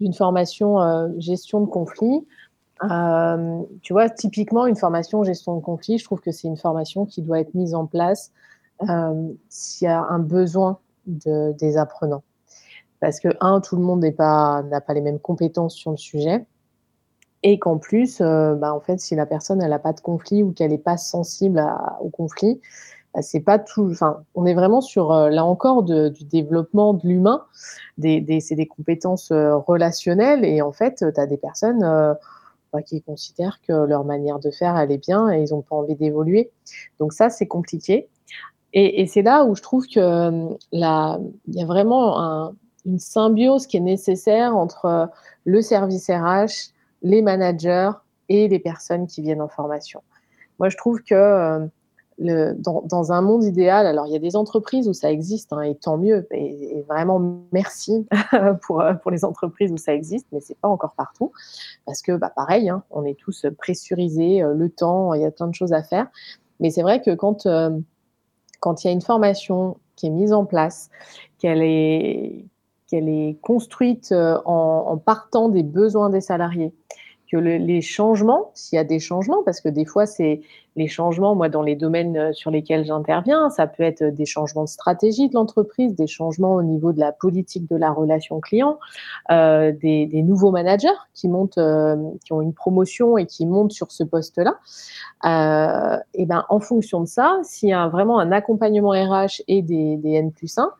d'une 0.00 0.12
formation 0.12 0.78
gestion 1.18 1.60
de 1.60 1.66
conflit. 1.66 2.26
tu 3.82 3.92
vois, 3.92 4.10
typiquement, 4.10 4.66
une 4.66 4.76
formation 4.76 5.22
gestion 5.24 5.56
de 5.56 5.62
conflit, 5.62 5.98
je 5.98 6.04
trouve 6.04 6.20
que 6.20 6.32
c'est 6.32 6.48
une 6.48 6.56
formation 6.56 7.06
qui 7.06 7.22
doit 7.22 7.40
être 7.40 7.54
mise 7.54 7.74
en 7.74 7.86
place 7.86 8.32
s'il 9.48 9.86
y 9.86 9.90
a 9.90 10.02
un 10.02 10.18
besoin 10.18 10.78
de, 11.06 11.52
des 11.52 11.76
apprenants. 11.76 12.22
Parce 13.00 13.20
que, 13.20 13.28
un, 13.40 13.60
tout 13.60 13.76
le 13.76 13.82
monde 13.82 14.02
n'a 14.02 14.12
pas, 14.80 14.94
les 14.94 15.00
mêmes 15.00 15.20
compétences 15.20 15.74
sur 15.74 15.90
le 15.90 15.96
sujet. 15.96 16.44
Et 17.42 17.58
qu'en 17.58 17.78
plus, 17.78 18.20
bah, 18.20 18.74
en 18.74 18.80
fait, 18.80 18.98
si 18.98 19.14
la 19.14 19.26
personne 19.26 19.58
n'a 19.58 19.78
pas 19.78 19.92
de 19.92 20.00
conflit 20.00 20.42
ou 20.42 20.52
qu'elle 20.52 20.70
n'est 20.70 20.78
pas 20.78 20.96
sensible 20.96 21.64
au 22.00 22.08
conflit, 22.08 22.60
c'est 23.22 23.40
pas 23.40 23.58
tout. 23.58 23.88
Enfin, 23.90 24.22
on 24.34 24.46
est 24.46 24.54
vraiment 24.54 24.80
sur 24.80 25.12
euh, 25.12 25.30
là 25.30 25.44
encore 25.44 25.82
du 25.82 26.24
développement 26.24 26.94
de 26.94 27.06
l'humain. 27.06 27.44
C'est 27.98 28.54
des 28.54 28.66
compétences 28.66 29.30
euh, 29.30 29.56
relationnelles 29.56 30.44
et 30.44 30.62
en 30.62 30.72
fait, 30.72 31.04
tu 31.14 31.20
as 31.20 31.26
des 31.26 31.36
personnes 31.36 31.82
euh, 31.82 32.14
bah, 32.72 32.82
qui 32.82 33.02
considèrent 33.02 33.60
que 33.66 33.72
leur 33.72 34.04
manière 34.04 34.38
de 34.38 34.50
faire 34.50 34.76
elle 34.76 34.92
est 34.92 34.98
bien 34.98 35.30
et 35.30 35.42
ils 35.42 35.50
n'ont 35.54 35.62
pas 35.62 35.76
envie 35.76 35.94
d'évoluer. 35.94 36.50
Donc 36.98 37.12
ça, 37.12 37.30
c'est 37.30 37.46
compliqué. 37.46 38.08
Et, 38.72 39.06
c'est 39.06 39.22
là 39.22 39.44
où 39.44 39.54
je 39.54 39.62
trouve 39.62 39.86
que 39.86 40.48
il 40.72 40.80
y 40.80 40.84
a 40.84 41.18
vraiment 41.64 42.52
une 42.84 42.98
symbiose 42.98 43.66
qui 43.66 43.78
est 43.78 43.80
nécessaire 43.80 44.54
entre 44.54 45.08
le 45.44 45.62
service 45.62 46.10
RH, 46.10 46.74
les 47.00 47.22
managers 47.22 47.92
et 48.28 48.48
les 48.48 48.58
personnes 48.58 49.06
qui 49.06 49.22
viennent 49.22 49.40
en 49.40 49.48
formation. 49.48 50.02
Moi, 50.58 50.68
je 50.68 50.76
trouve 50.76 51.00
que 51.02 51.70
dans, 52.18 53.12
un 53.12 53.20
monde 53.20 53.44
idéal, 53.44 53.86
alors 53.86 54.06
il 54.06 54.12
y 54.12 54.16
a 54.16 54.18
des 54.18 54.36
entreprises 54.36 54.88
où 54.88 54.94
ça 54.94 55.10
existe, 55.10 55.52
hein, 55.52 55.60
et 55.60 55.74
tant 55.74 55.98
mieux, 55.98 56.26
et, 56.30 56.82
vraiment 56.88 57.20
merci 57.52 58.06
pour, 58.62 58.82
pour, 59.02 59.10
les 59.10 59.24
entreprises 59.24 59.70
où 59.70 59.76
ça 59.76 59.92
existe, 59.92 60.26
mais 60.32 60.40
c'est 60.40 60.58
pas 60.58 60.68
encore 60.68 60.94
partout, 60.96 61.32
parce 61.84 62.00
que 62.00 62.16
bah, 62.16 62.32
pareil, 62.34 62.70
hein, 62.70 62.82
on 62.90 63.04
est 63.04 63.18
tous 63.18 63.46
pressurisés, 63.58 64.42
euh, 64.42 64.54
le 64.54 64.70
temps, 64.70 65.12
il 65.14 65.22
y 65.22 65.26
a 65.26 65.30
plein 65.30 65.48
de 65.48 65.54
choses 65.54 65.72
à 65.72 65.82
faire, 65.82 66.06
mais 66.60 66.70
c'est 66.70 66.82
vrai 66.82 67.02
que 67.02 67.14
quand 67.14 67.46
euh, 67.46 67.70
quand 68.60 68.82
il 68.82 68.86
y 68.86 68.90
a 68.90 68.92
une 68.92 69.02
formation 69.02 69.76
qui 69.96 70.06
est 70.06 70.10
mise 70.10 70.32
en 70.32 70.44
place, 70.44 70.90
qu'elle 71.38 71.62
est 71.62 72.46
qu'elle 72.88 73.08
est 73.08 73.38
construite 73.42 74.12
euh, 74.12 74.38
en, 74.44 74.96
partant 74.96 75.48
des 75.48 75.64
besoins 75.64 76.08
des 76.08 76.20
salariés, 76.20 76.72
que 77.30 77.36
les 77.36 77.80
changements, 77.80 78.50
s'il 78.54 78.76
y 78.76 78.78
a 78.78 78.84
des 78.84 78.98
changements, 78.98 79.42
parce 79.44 79.60
que 79.60 79.68
des 79.68 79.84
fois, 79.84 80.06
c'est 80.06 80.40
les 80.76 80.88
changements, 80.88 81.34
moi, 81.34 81.48
dans 81.48 81.62
les 81.62 81.74
domaines 81.74 82.16
euh, 82.16 82.32
sur 82.32 82.50
lesquels 82.50 82.84
j'interviens, 82.84 83.48
ça 83.50 83.66
peut 83.66 83.82
être 83.82 84.04
des 84.04 84.26
changements 84.26 84.64
de 84.64 84.68
stratégie 84.68 85.28
de 85.28 85.34
l'entreprise, 85.34 85.94
des 85.94 86.06
changements 86.06 86.54
au 86.54 86.62
niveau 86.62 86.92
de 86.92 87.00
la 87.00 87.12
politique 87.12 87.68
de 87.68 87.76
la 87.76 87.90
relation 87.90 88.40
client, 88.40 88.78
euh, 89.30 89.72
des, 89.72 90.06
nouveaux 90.22 90.50
managers 90.50 90.88
qui 91.14 91.28
montent, 91.28 91.58
euh, 91.58 91.96
qui 92.24 92.32
ont 92.32 92.42
une 92.42 92.52
promotion 92.52 93.16
et 93.16 93.26
qui 93.26 93.46
montent 93.46 93.72
sur 93.72 93.90
ce 93.90 94.04
poste-là. 94.04 94.58
et 96.14 96.26
ben, 96.26 96.44
en 96.48 96.60
fonction 96.60 97.00
de 97.00 97.06
ça, 97.06 97.40
s'il 97.42 97.70
y 97.70 97.72
a 97.72 97.88
vraiment 97.88 98.18
un 98.18 98.32
accompagnement 98.32 98.90
RH 98.90 99.42
et 99.48 99.62
des, 99.62 99.96
des 99.96 100.12
N 100.12 100.30
plus 100.32 100.58
1, 100.58 100.70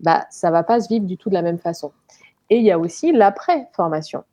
bah, 0.00 0.26
ça 0.30 0.50
va 0.50 0.62
pas 0.62 0.80
se 0.80 0.88
vivre 0.88 1.06
du 1.06 1.16
tout 1.16 1.28
de 1.28 1.34
la 1.34 1.42
même 1.42 1.58
façon. 1.58 1.92
Et 2.50 2.56
il 2.58 2.64
y 2.64 2.70
a 2.70 2.78
aussi 2.78 3.12
l'après-formation. 3.12 4.24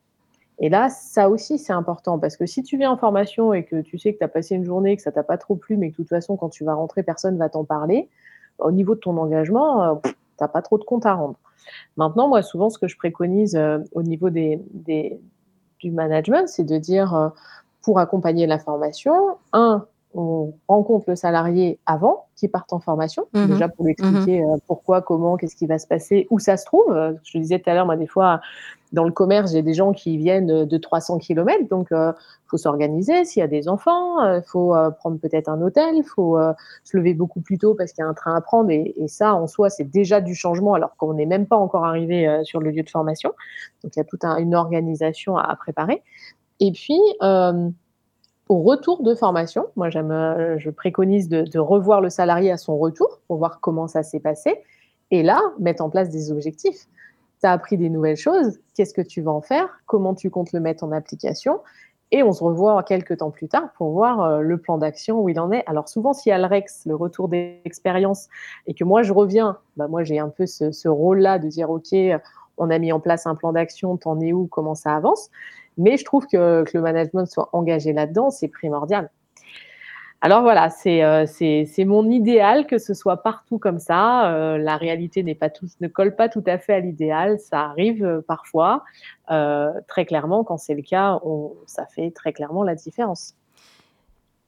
Et 0.60 0.70
là, 0.70 0.89
ça 0.89 1.30
aussi, 1.30 1.58
c'est 1.58 1.74
important 1.74 2.18
parce 2.18 2.38
que 2.38 2.45
si 2.45 2.64
tu 2.64 2.78
viens 2.78 2.91
en 2.91 2.97
formation 2.97 3.53
et 3.53 3.66
que 3.66 3.82
tu 3.82 3.97
sais 3.97 4.14
que 4.14 4.20
tu 4.20 4.24
as 4.24 4.30
passé 4.30 4.56
une 4.56 4.64
journée, 4.64 4.95
que 4.95 5.01
ça 5.01 5.12
t'a 5.12 5.24
pas 5.24 5.38
trop 5.38 5.56
plu, 5.56 5.76
mais 5.76 5.89
que 5.89 5.93
de 5.93 5.97
toute 5.97 6.10
façon, 6.10 6.38
quand 6.38 6.49
tu 6.49 6.64
vas 6.64 6.74
rentrer, 6.74 7.03
personne 7.03 7.38
va 7.38 7.49
t'en 7.49 7.66
parler, 7.66 8.10
au 8.60 8.72
niveau 8.72 8.95
de 8.95 8.99
ton 9.01 9.18
engagement, 9.18 9.84
euh, 9.84 9.95
tu 10.03 10.14
n'as 10.39 10.47
pas 10.47 10.62
trop 10.62 10.78
de 10.78 10.84
compte 10.84 11.06
à 11.06 11.14
rendre. 11.14 11.36
Maintenant, 11.97 12.28
moi, 12.28 12.41
souvent, 12.41 12.70
ce 12.70 12.78
que 12.78 12.88
je 12.88 12.97
préconise 12.97 13.56
euh, 13.56 13.80
au 13.91 14.03
niveau 14.03 14.30
des, 14.30 14.62
du 15.80 15.91
management, 15.91 16.47
c'est 16.47 16.64
de 16.64 16.78
dire, 16.78 17.14
euh, 17.14 17.30
pour 17.82 17.99
accompagner 17.99 18.47
la 18.47 18.60
formation, 18.60 19.38
un, 19.51 19.86
on 20.16 20.53
rencontre 20.68 21.05
le 21.09 21.16
salarié 21.16 21.80
avant 21.86 22.26
qu'il 22.36 22.49
parte 22.49 22.74
en 22.74 22.80
formation, 22.80 23.28
mmh 23.34 23.45
déjà 23.47 23.70
pour 23.70 23.86
lui 23.86 23.95
mmh 23.99 24.03
expliquer 24.03 24.43
pourquoi, 24.68 25.01
comment, 25.01 25.38
qu'est-ce 25.38 25.55
qui 25.55 25.68
va 25.68 25.78
se 25.78 25.88
passer, 25.88 26.28
où 26.30 26.39
ça 26.39 26.57
se 26.57 26.66
trouve. 26.66 26.88
Je 27.24 27.38
le 27.38 27.41
disais 27.41 27.59
tout 27.59 27.70
à 27.70 27.74
l'heure, 27.74 27.86
moi, 27.86 27.95
des 27.95 28.07
fois, 28.07 28.41
dans 28.95 29.03
le 29.03 29.11
commerce, 29.11 29.51
j'ai 29.51 29.61
des 29.61 29.74
gens 29.74 29.91
qui 29.91 30.18
viennent 30.18 30.66
de 30.66 30.78
300 30.78 31.20
km, 31.20 31.68
donc 31.70 31.88
il 31.91 31.97
euh, 31.97 32.11
faut 32.47 32.57
s'organiser. 32.57 33.26
S'il 33.26 33.41
y 33.41 33.43
a 33.43 33.47
des 33.47 33.68
enfants, 33.68 34.24
il 34.24 34.28
euh, 34.28 34.41
faut 34.41 34.74
euh, 34.74 34.89
prendre 34.89 35.20
peut-être 35.20 35.49
un 35.49 35.61
hôtel, 35.61 35.95
il 35.95 36.03
faut 36.03 36.38
se 36.84 36.97
lever 36.97 37.13
beaucoup 37.13 37.41
plus 37.41 37.57
tôt 37.57 37.76
parce 37.76 37.91
qu'il 37.91 38.01
y 38.03 38.05
a 38.05 38.09
un 38.09 38.13
train 38.13 38.36
à 38.36 38.41
prendre. 38.41 38.72
Et, 38.72 38.95
ça, 39.07 39.36
en 39.36 39.47
soi, 39.47 39.70
c'est 39.70 39.84
déjà 39.84 40.22
du 40.22 40.34
changement 40.34 40.74
alors 40.74 40.95
qu'on 40.97 41.13
n'est 41.13 41.26
même 41.26 41.45
pas 41.45 41.57
encore 41.57 41.86
arrivé 41.86 42.41
sur 42.43 42.59
le 42.59 42.72
lieu 42.72 42.84
de 42.84 42.89
formation. 42.89 43.34
Donc 43.84 43.95
il 43.95 43.99
y 43.99 44.01
a 44.01 44.05
toute 44.05 44.24
une 44.24 44.55
organisation 44.55 45.38
à, 45.38 45.55
préparer. 45.55 46.01
Et 46.59 46.72
puis, 46.72 46.99
au 48.49 48.61
retour 48.61 49.03
de 49.03 49.15
formation, 49.15 49.67
moi 49.75 49.89
j'aime, 49.89 50.55
je 50.57 50.69
préconise 50.69 51.29
de, 51.29 51.59
revoir 51.59 52.01
le 52.01 52.09
salarié 52.09 52.51
à 52.51 52.57
son 52.57 52.77
retour 52.77 53.19
pour 53.27 53.37
voir 53.37 53.59
comment 53.59 53.87
ça 53.87 54.03
s'est 54.03 54.19
passé. 54.19 54.61
Et 55.11 55.23
là, 55.23 55.41
mettre 55.59 55.83
en 55.83 55.89
place 55.89 56.09
des 56.09 56.31
objectifs 56.31 56.87
tu 57.39 57.47
as 57.47 57.51
appris 57.51 57.77
des 57.77 57.89
nouvelles 57.89 58.17
choses, 58.17 58.59
qu'est-ce 58.75 58.93
que 58.93 59.01
tu 59.01 59.21
vas 59.21 59.31
en 59.31 59.41
faire, 59.41 59.69
comment 59.85 60.15
tu 60.15 60.29
comptes 60.29 60.53
le 60.53 60.59
mettre 60.59 60.83
en 60.83 60.91
application. 60.91 61.59
Et 62.11 62.23
on 62.23 62.31
se 62.31 62.43
revoit 62.43 62.81
quelques 62.83 63.17
temps 63.17 63.31
plus 63.31 63.47
tard 63.47 63.69
pour 63.77 63.91
voir 63.91 64.21
euh, 64.21 64.39
le 64.39 64.57
plan 64.57 64.77
d'action 64.77 65.21
où 65.21 65.29
il 65.29 65.39
en 65.39 65.51
est. 65.51 65.63
Alors 65.67 65.89
souvent, 65.89 66.13
s'il 66.13 66.29
y 66.29 66.33
a 66.33 66.37
le 66.37 66.45
REX, 66.45 66.85
le 66.85 66.95
retour 66.95 67.27
d'expérience, 67.27 68.27
et 68.67 68.73
que 68.73 68.83
moi 68.83 69.01
je 69.01 69.11
reviens, 69.11 69.57
bah 69.75 69.87
moi 69.87 70.03
j'ai 70.03 70.19
un 70.19 70.29
peu 70.29 70.45
ce, 70.45 70.87
rôle-là 70.87 71.39
de 71.39 71.47
dire, 71.47 71.69
OK, 71.69 71.95
on 72.57 72.69
a 72.69 72.79
mis 72.79 72.91
en 72.91 72.99
place 72.99 73.25
un 73.25 73.35
plan 73.35 73.51
d'action, 73.53 73.97
t'en 73.97 74.19
es 74.21 74.33
où, 74.33 74.47
comment 74.47 74.75
ça 74.75 74.95
avance. 74.95 75.29
Mais 75.78 75.97
je 75.97 76.05
trouve 76.05 76.26
que, 76.28 76.63
que 76.63 76.71
le 76.73 76.82
management 76.82 77.26
soit 77.26 77.49
engagé 77.53 77.93
là-dedans, 77.93 78.30
c'est 78.30 78.47
primordial. 78.47 79.09
Alors 80.26 80.41
voilà, 80.41 80.69
euh, 80.88 81.26
c'est 81.28 81.86
mon 81.86 82.09
idéal 82.09 82.65
que 82.65 82.80
ce 82.80 82.95
soit 82.95 83.17
partout 83.17 83.59
comme 83.59 83.78
ça. 83.78 84.34
Euh, 84.34 84.57
la 84.57 84.76
réalité 84.76 85.23
pas 85.36 85.51
tout, 85.51 85.67
ne 85.82 85.88
colle 85.88 86.15
pas 86.15 86.30
tout 86.30 86.43
à 86.47 86.57
fait 86.57 86.73
à 86.73 86.80
l'idéal. 86.80 87.38
Ça 87.39 87.59
arrive 87.61 88.03
euh, 88.03 88.21
parfois. 88.28 88.84
très 89.88 90.05
clairement, 90.05 90.43
quand 90.43 90.57
c'est 90.57 90.73
le 90.73 90.82
cas, 90.82 91.19
ça 91.67 91.86
fait 91.86 92.09
très 92.09 92.34
clairement 92.34 92.63
la 92.63 92.73
différence. 92.73 93.36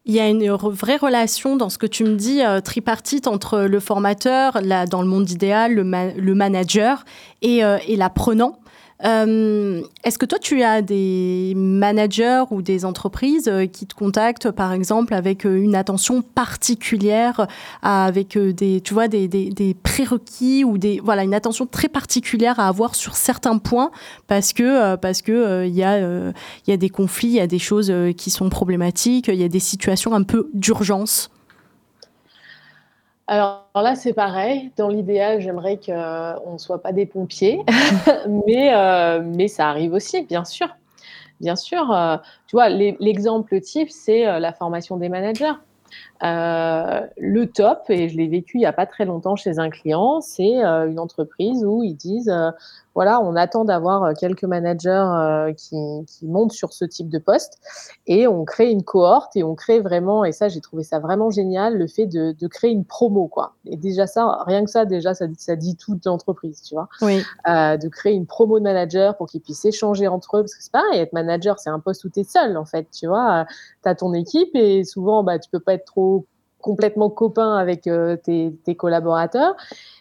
Il 0.06 0.16
y 0.16 0.20
a 0.20 0.28
une 0.28 0.50
vraie 0.50 0.96
relation 0.96 1.58
dans 1.58 1.70
ce 1.70 1.78
que 1.78 1.86
tu 1.86 2.06
me 2.06 2.16
dis, 2.16 2.42
tripartite 2.64 3.28
entre 3.28 3.60
le 3.60 3.80
formateur, 3.80 4.60
là, 4.64 4.88
dans 4.88 5.04
le 5.04 5.08
monde 5.08 5.30
idéal, 5.30 5.76
le, 5.76 5.84
le 6.20 6.34
manager 6.34 7.06
et, 7.44 7.58
et 7.60 7.96
l'apprenant. 7.98 8.58
Euh, 9.06 9.84
est-ce 10.04 10.18
que 10.18 10.26
toi, 10.26 10.40
tu 10.40 10.64
as 10.64 10.82
des 10.82 11.54
managers 11.56 12.44
ou 12.50 12.62
des 12.62 12.84
entreprises 12.84 13.48
euh, 13.48 13.68
qui 13.68 13.86
te 13.86 13.94
contactent, 13.94 14.50
par 14.52 14.74
exemple, 14.74 15.14
avec 15.14 15.46
euh, 15.46 15.62
une 15.62 15.76
attention 15.76 16.22
particulière, 16.22 17.48
avec 17.84 18.38
des, 18.38 18.82
tu 18.82 18.94
vois, 18.94 19.08
des, 19.08 19.28
des, 19.28 19.74
prérequis 19.76 20.64
ou 20.64 20.78
des, 20.78 21.00
voilà, 21.04 21.24
une 21.24 21.34
attention 21.34 21.68
très 21.68 21.90
particulière 21.90 22.60
à 22.60 22.68
avoir 22.68 22.96
sur 22.96 23.16
certains 23.16 23.58
points 23.58 23.92
parce 24.28 24.54
que 24.54 24.96
parce 24.96 25.22
que 25.22 25.66
il 25.66 25.76
y 25.76 25.84
a 25.84 26.00
il 26.00 26.34
y 26.70 26.72
a 26.72 26.78
des 26.78 26.90
conflits, 26.90 27.28
il 27.28 27.36
y 27.36 27.40
a 27.40 27.48
des 27.48 27.60
choses 27.60 27.94
qui 28.18 28.30
sont 28.30 28.50
problématiques, 28.50 29.28
il 29.28 29.36
y 29.36 29.44
a 29.44 29.50
des 29.50 29.60
situations 29.60 30.14
un 30.14 30.24
peu 30.24 30.50
d'urgence? 30.54 31.30
Alors 33.28 33.68
là, 33.76 33.96
c'est 33.96 34.14
pareil. 34.14 34.72
Dans 34.78 34.88
l'idéal, 34.88 35.42
j'aimerais 35.42 35.78
qu'on 35.78 36.54
ne 36.54 36.58
soit 36.58 36.82
pas 36.82 36.94
des 36.94 37.06
pompiers, 37.06 37.62
mais, 38.48 38.74
euh, 38.74 39.22
mais 39.22 39.50
ça 39.50 39.70
arrive 39.70 39.94
aussi, 39.94 40.24
bien 40.24 40.46
sûr. 40.46 40.70
Bien 41.42 41.56
sûr, 41.56 41.92
euh, 41.92 42.18
tu 42.48 42.56
vois, 42.56 42.70
l'exemple 42.70 43.60
type, 43.60 43.92
c'est 43.92 44.26
euh, 44.26 44.40
la 44.40 44.54
formation 44.54 44.98
des 44.98 45.10
managers. 45.10 45.54
le 46.22 47.46
top, 47.46 47.84
et 47.90 48.08
je 48.08 48.18
l'ai 48.18 48.28
vécu 48.28 48.58
il 48.58 48.62
n'y 48.62 48.66
a 48.66 48.74
pas 48.74 48.86
très 48.86 49.06
longtemps 49.06 49.36
chez 49.36 49.60
un 49.60 49.70
client, 49.70 50.22
c'est 50.22 50.56
une 50.64 51.00
entreprise 51.00 51.66
où 51.66 51.84
ils 51.84 51.96
disent 51.96 52.34
voilà, 52.98 53.22
on 53.22 53.36
attend 53.36 53.64
d'avoir 53.64 54.04
euh, 54.04 54.14
quelques 54.20 54.44
managers 54.44 54.90
euh, 54.90 55.54
qui, 55.54 56.08
montent 56.24 56.52
sur 56.52 56.74
ce 56.74 56.84
type 56.84 57.10
de 57.10 57.20
poste 57.20 57.60
et 58.08 58.26
on 58.26 58.44
crée 58.44 58.72
une 58.72 58.82
cohorte 58.82 59.36
et 59.36 59.44
on 59.44 59.54
crée 59.54 59.82
vraiment, 59.82 60.26
et 60.26 60.32
ça 60.32 60.50
j'ai 60.50 60.62
trouvé 60.62 60.82
ça 60.82 60.98
vraiment 60.98 61.30
génial, 61.30 61.78
le 61.78 61.86
fait 61.86 62.08
de, 62.08 62.48
créer 62.48 62.72
une 62.72 62.86
promo 62.86 63.28
quoi. 63.28 63.54
Et 63.68 63.78
déjà 63.78 64.08
ça, 64.08 64.44
rien 64.48 64.66
que 64.66 64.72
ça, 64.72 64.86
déjà 64.86 65.14
ça, 65.14 65.28
ça 65.38 65.56
dit 65.56 65.76
toute 65.76 66.08
l'entreprise, 66.08 66.64
tu 66.64 66.74
vois. 66.74 66.90
Oui. 67.04 67.22
Euh, 67.48 67.78
de 67.78 67.88
créer 67.88 68.14
une 68.14 68.26
promo 68.26 68.58
de 68.58 68.64
manager 68.64 69.16
pour 69.16 69.28
qu'ils 69.28 69.42
puissent 69.42 69.66
échanger 69.66 70.08
entre 70.08 70.38
eux, 70.38 70.42
parce 70.42 70.56
que 70.56 70.64
c'est 70.64 70.72
pareil, 70.72 71.00
être 71.00 71.14
manager 71.14 71.60
c'est 71.60 71.70
un 71.70 71.80
poste 71.80 72.04
où 72.04 72.10
tu 72.10 72.22
es 72.22 72.24
seul 72.24 72.58
en 72.58 72.66
fait, 72.66 72.88
tu 72.90 73.06
vois. 73.06 73.46
Tu 73.84 73.90
as 73.90 73.94
ton 73.94 74.12
équipe 74.16 74.56
et 74.56 74.84
souvent 74.84 75.22
bah, 75.22 75.38
tu 75.38 75.52
peux 75.52 75.60
pas 75.60 75.76
être 75.76 75.86
trop 75.86 76.26
complètement 76.62 77.10
copain 77.10 77.56
avec 77.56 77.84
tes, 77.84 78.54
tes 78.64 78.76
collaborateurs. 78.76 79.56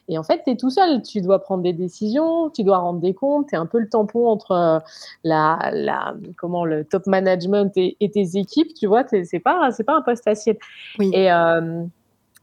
Et 0.08 0.18
en 0.18 0.22
fait, 0.22 0.42
tu 0.44 0.50
es 0.50 0.56
tout 0.56 0.70
seul. 0.70 1.02
Tu 1.02 1.20
dois 1.20 1.40
prendre 1.40 1.62
des 1.62 1.72
décisions, 1.72 2.50
tu 2.50 2.62
dois 2.62 2.78
rendre 2.78 3.00
des 3.00 3.14
comptes. 3.14 3.48
Tu 3.48 3.54
es 3.54 3.58
un 3.58 3.66
peu 3.66 3.78
le 3.78 3.88
tampon 3.88 4.28
entre 4.28 4.52
euh, 4.52 4.78
la, 5.24 5.70
la, 5.72 6.14
comment, 6.36 6.64
le 6.64 6.84
top 6.84 7.06
management 7.06 7.72
et, 7.76 7.96
tes 8.12 8.36
équipes. 8.38 8.72
Tu 8.74 8.86
vois, 8.86 9.04
c'est 9.08 9.40
pas, 9.40 9.68
pas 9.86 9.96
un 9.96 10.02
poste 10.02 10.24
facile. 10.24 10.56
Et, 11.00 11.32
euh, 11.32 11.84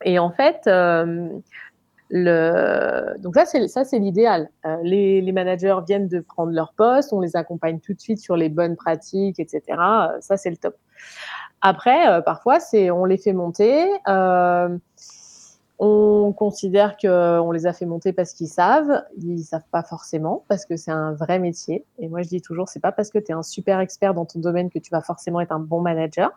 et 0.04 0.20
en 0.20 0.30
fait, 0.32 0.62
euh, 0.68 1.30
le... 2.10 3.18
Donc 3.20 3.36
ça, 3.36 3.46
c'est 3.46 3.68
ça, 3.68 3.86
c'est 3.86 4.00
l'idéal. 4.00 4.50
Euh, 4.66 4.78
les, 4.84 5.22
les, 5.22 5.32
managers 5.32 5.78
viennent 5.88 6.08
de 6.08 6.20
prendre 6.20 6.52
leur 6.52 6.74
poste, 6.74 7.14
on 7.14 7.22
les 7.22 7.36
accompagne 7.36 7.80
tout 7.80 7.94
de 7.94 8.00
suite 8.00 8.20
sur 8.20 8.36
les 8.36 8.50
bonnes 8.50 8.76
pratiques, 8.76 9.40
etc. 9.40 9.62
Euh, 9.70 10.18
ça, 10.20 10.38
c'est 10.38 10.50
le 10.50 10.58
top. 10.58 10.76
Après, 11.62 12.08
euh, 12.10 12.22
parfois, 12.22 12.58
on 12.74 13.06
les 13.06 13.18
fait 13.18 13.34
monter. 13.34 13.90
Euh, 14.08 14.78
on 15.80 16.34
considère 16.34 16.98
qu'on 16.98 17.52
les 17.52 17.66
a 17.66 17.74
fait 17.74 17.86
monter 17.86 18.14
parce 18.14 18.34
qu'ils 18.34 18.48
savent. 18.48 19.04
Ils 19.22 19.44
savent 19.44 19.68
pas 19.72 19.84
forcément 19.84 20.44
parce 20.48 20.66
que 20.66 20.76
c'est 20.76 20.92
un 20.92 21.14
vrai 21.14 21.40
métier. 21.40 21.84
Et 22.00 22.08
moi, 22.08 22.22
je 22.22 22.30
dis 22.30 22.42
toujours, 22.42 22.70
c'est 22.70 22.80
pas 22.80 22.92
parce 22.92 23.10
que 23.10 23.18
tu 23.18 23.32
es 23.32 23.34
un 23.34 23.44
super 23.44 23.80
expert 23.80 24.14
dans 24.14 24.26
ton 24.26 24.40
domaine 24.40 24.70
que 24.70 24.80
tu 24.80 24.92
vas 24.92 25.02
forcément 25.02 25.42
être 25.42 25.52
un 25.52 25.60
bon 25.60 25.82
manager. 25.82 26.32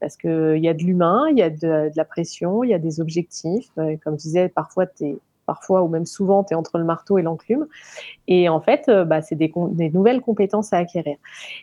Parce 0.00 0.16
qu'il 0.16 0.58
y 0.58 0.68
a 0.68 0.74
de 0.74 0.82
l'humain, 0.82 1.26
il 1.30 1.38
y 1.38 1.42
a 1.42 1.50
de, 1.50 1.56
de, 1.56 1.92
la 1.96 2.04
pression, 2.04 2.62
il 2.62 2.70
y 2.70 2.74
a 2.74 2.78
des 2.78 3.00
objectifs. 3.00 3.70
Euh, 3.78 3.96
comme 4.04 4.14
je 4.14 4.22
disais, 4.22 4.48
parfois, 4.48 4.86
tu 4.86 5.04
es 5.04 5.18
parfois 5.46 5.82
ou 5.82 5.88
même 5.88 6.06
souvent, 6.06 6.44
tu 6.44 6.54
es 6.54 6.56
entre 6.56 6.78
le 6.78 6.84
marteau 6.84 7.18
et 7.18 7.22
l'enclume. 7.22 7.66
Et 8.26 8.48
en 8.48 8.60
fait, 8.60 8.88
euh, 8.88 9.04
bah, 9.04 9.22
c'est 9.22 9.34
des, 9.34 9.52
des, 9.72 9.90
nouvelles 9.90 10.20
compétences 10.20 10.72
à 10.72 10.78
acquérir. 10.78 11.16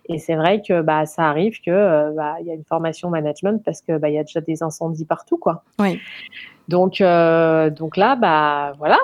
Et 0.08 0.20
c'est 0.20 0.36
vrai 0.36 0.62
que 0.62 0.82
bah, 0.82 1.06
ça 1.06 1.24
arrive 1.24 1.60
qu'il 1.60 1.74
euh, 1.74 2.12
bah, 2.12 2.36
y 2.42 2.52
a 2.52 2.54
une 2.54 2.64
formation 2.64 3.10
management 3.10 3.64
parce 3.64 3.82
qu'il 3.82 3.98
bah, 3.98 4.10
y 4.10 4.18
a 4.18 4.24
déjà 4.24 4.42
des 4.42 4.64
incendies 4.64 5.06
partout. 5.06 5.38
Quoi. 5.38 5.64
Oui. 5.80 6.00
Donc, 6.68 7.02
euh, 7.02 7.70
donc 7.70 7.98
là, 7.98 8.16
bah 8.16 8.72
voilà, 8.78 8.98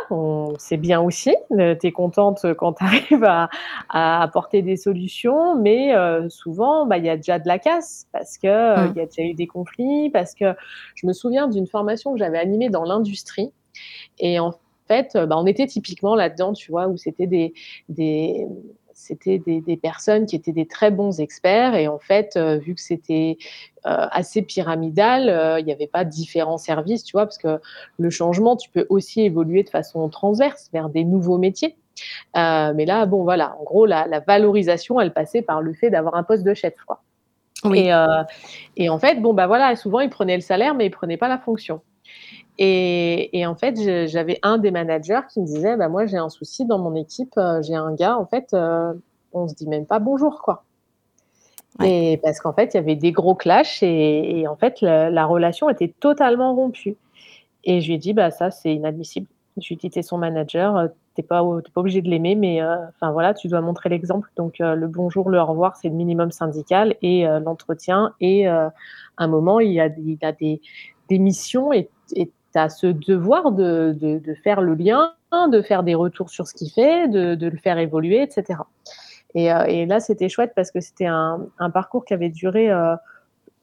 c'est 0.57 0.77
bien 0.77 1.01
aussi. 1.01 1.35
Tu 1.49 1.87
es 1.87 1.91
contente 1.91 2.45
quand 2.53 2.73
tu 2.77 2.83
arrives 2.83 3.23
à, 3.25 3.49
à, 3.89 4.23
apporter 4.23 4.61
des 4.61 4.77
solutions, 4.77 5.55
mais 5.55 5.93
euh, 5.93 6.29
souvent, 6.29 6.85
bah, 6.85 6.97
il 6.97 7.05
y 7.05 7.09
a 7.09 7.17
déjà 7.17 7.39
de 7.39 7.47
la 7.47 7.59
casse 7.59 8.07
parce 8.13 8.37
que 8.37 8.47
il 8.47 8.93
mmh. 8.93 8.97
y 8.97 9.01
a 9.01 9.05
déjà 9.05 9.23
eu 9.23 9.33
des 9.33 9.47
conflits. 9.47 10.09
Parce 10.11 10.33
que 10.33 10.55
je 10.95 11.07
me 11.07 11.11
souviens 11.13 11.47
d'une 11.47 11.67
formation 11.67 12.13
que 12.13 12.19
j'avais 12.19 12.39
animée 12.39 12.69
dans 12.69 12.83
l'industrie 12.83 13.51
et 14.19 14.39
en 14.39 14.53
fait, 14.87 15.17
bah, 15.17 15.35
on 15.37 15.45
était 15.45 15.67
typiquement 15.67 16.15
là-dedans, 16.15 16.53
tu 16.53 16.71
vois, 16.71 16.87
où 16.87 16.97
c'était 16.97 17.27
des, 17.27 17.53
des 17.89 18.47
c'était 18.97 19.37
des, 19.37 19.61
des, 19.61 19.77
personnes 19.77 20.25
qui 20.25 20.35
étaient 20.35 20.51
des 20.51 20.65
très 20.65 20.89
bons 20.89 21.19
experts 21.19 21.75
et 21.75 21.87
en 21.87 21.99
fait, 21.99 22.35
euh, 22.35 22.57
vu 22.57 22.73
que 22.73 22.81
c'était 22.81 23.37
euh, 23.85 24.07
assez 24.11 24.41
pyramidal, 24.41 25.29
euh, 25.29 25.59
il 25.59 25.65
n'y 25.65 25.71
avait 25.71 25.87
pas 25.87 26.03
différents 26.03 26.57
services, 26.57 27.03
tu 27.03 27.11
vois, 27.11 27.25
parce 27.25 27.37
que 27.37 27.61
le 27.99 28.09
changement, 28.09 28.57
tu 28.57 28.71
peux 28.71 28.87
aussi 28.89 29.21
évoluer 29.21 29.61
de 29.61 29.69
façon 29.69 30.09
transverse 30.09 30.69
vers 30.73 30.89
des 30.89 31.03
nouveaux 31.03 31.37
métiers. 31.37 31.77
mais 32.33 32.85
là, 32.85 33.05
bon, 33.05 33.23
voilà, 33.23 33.55
en 33.59 33.63
gros, 33.63 33.85
la, 33.85 34.07
la, 34.07 34.19
valorisation, 34.19 34.99
elle 34.99 35.13
passait 35.13 35.43
par 35.43 35.61
le 35.61 35.73
fait 35.73 35.91
d'avoir 35.91 36.15
un 36.15 36.23
poste 36.23 36.43
de 36.43 36.55
chef, 36.55 36.73
quoi. 36.85 37.03
Oui. 37.63 37.87
Et, 37.87 38.83
et, 38.83 38.89
en 38.89 38.99
fait, 38.99 39.21
bon, 39.21 39.33
bah 39.33 39.47
voilà, 39.47 39.75
souvent, 39.75 39.99
ils 39.99 40.09
prenaient 40.09 40.35
le 40.35 40.41
salaire, 40.41 40.73
mais 40.75 40.87
ils 40.87 40.91
prenaient 40.91 41.17
pas 41.17 41.27
la 41.27 41.39
fonction. 41.39 41.81
Et, 42.59 43.37
et, 43.37 43.45
en 43.45 43.55
fait, 43.55 44.07
j'avais 44.07 44.39
un 44.41 44.57
des 44.57 44.71
managers 44.71 45.21
qui 45.31 45.41
me 45.41 45.45
disait, 45.45 45.77
bah, 45.77 45.89
moi, 45.89 46.07
j'ai 46.07 46.17
un 46.17 46.29
souci 46.29 46.65
dans 46.65 46.79
mon 46.79 46.95
équipe, 46.95 47.33
euh, 47.37 47.61
j'ai 47.61 47.75
un 47.75 47.93
gars, 47.93 48.17
en 48.17 48.25
fait, 48.25 48.53
euh, 48.53 48.93
on 49.33 49.47
se 49.47 49.53
dit 49.53 49.67
même 49.67 49.85
pas 49.85 49.99
bonjour, 49.99 50.41
quoi. 50.41 50.63
Ouais. 51.79 52.13
Et 52.13 52.17
parce 52.17 52.39
qu'en 52.39 52.53
fait, 52.53 52.73
il 52.73 52.77
y 52.77 52.79
avait 52.79 52.95
des 52.95 53.11
gros 53.11 53.35
clashs 53.35 53.83
et, 53.83 54.39
et 54.39 54.47
en 54.47 54.55
fait, 54.55 54.81
la, 54.81 55.11
la, 55.11 55.25
relation 55.25 55.69
était 55.69 55.93
totalement 55.99 56.55
rompue. 56.55 56.97
Et 57.63 57.81
je 57.81 57.87
lui 57.87 57.95
ai 57.95 57.97
dit, 57.97 58.13
bah, 58.13 58.31
ça, 58.31 58.49
c'est 58.49 58.73
inadmissible. 58.73 59.27
Je 59.57 59.67
lui 59.67 59.75
ai 59.75 59.77
dit, 59.77 59.89
t'es 59.89 60.01
son 60.01 60.17
manager, 60.17 60.77
euh, 60.77 60.87
t'es 61.15 61.23
pas, 61.23 61.41
pas 61.41 61.81
obligé 61.81 62.01
de 62.01 62.09
l'aimer, 62.09 62.35
mais 62.35 62.61
euh, 62.61 62.77
voilà, 63.01 63.33
tu 63.33 63.47
dois 63.47 63.61
montrer 63.61 63.89
l'exemple. 63.89 64.29
Donc, 64.35 64.61
euh, 64.61 64.75
le 64.75 64.87
bonjour, 64.87 65.29
le 65.29 65.39
au 65.39 65.45
revoir, 65.45 65.75
c'est 65.75 65.89
le 65.89 65.95
minimum 65.95 66.31
syndical 66.31 66.95
et 67.01 67.25
l'entretien. 67.43 68.13
Et 68.21 68.47
à 68.47 68.71
un 69.17 69.27
moment, 69.27 69.59
il 69.59 69.71
y 69.71 69.79
a, 69.79 69.87
il 69.87 70.17
y 70.21 70.25
a 70.25 70.31
des, 70.31 70.61
des 71.09 71.19
missions 71.19 71.73
et, 71.73 71.89
as 72.55 72.69
ce 72.69 72.87
devoir 72.87 73.51
de, 73.51 73.95
de, 73.99 74.33
faire 74.33 74.61
le 74.61 74.73
lien, 74.73 75.13
de 75.51 75.61
faire 75.61 75.83
des 75.83 75.93
retours 75.93 76.31
sur 76.31 76.47
ce 76.47 76.55
qu'il 76.55 76.71
fait, 76.71 77.07
de, 77.07 77.47
le 77.47 77.57
faire 77.57 77.77
évoluer, 77.77 78.21
etc. 78.23 78.61
Et, 79.35 79.53
euh, 79.53 79.65
et 79.65 79.85
là, 79.85 79.99
c'était 79.99 80.27
chouette 80.27 80.53
parce 80.55 80.71
que 80.71 80.79
c'était 80.79 81.05
un, 81.05 81.47
parcours 81.71 82.03
qui 82.03 82.15
avait 82.15 82.29
duré 82.29 82.71
euh, 82.71 82.95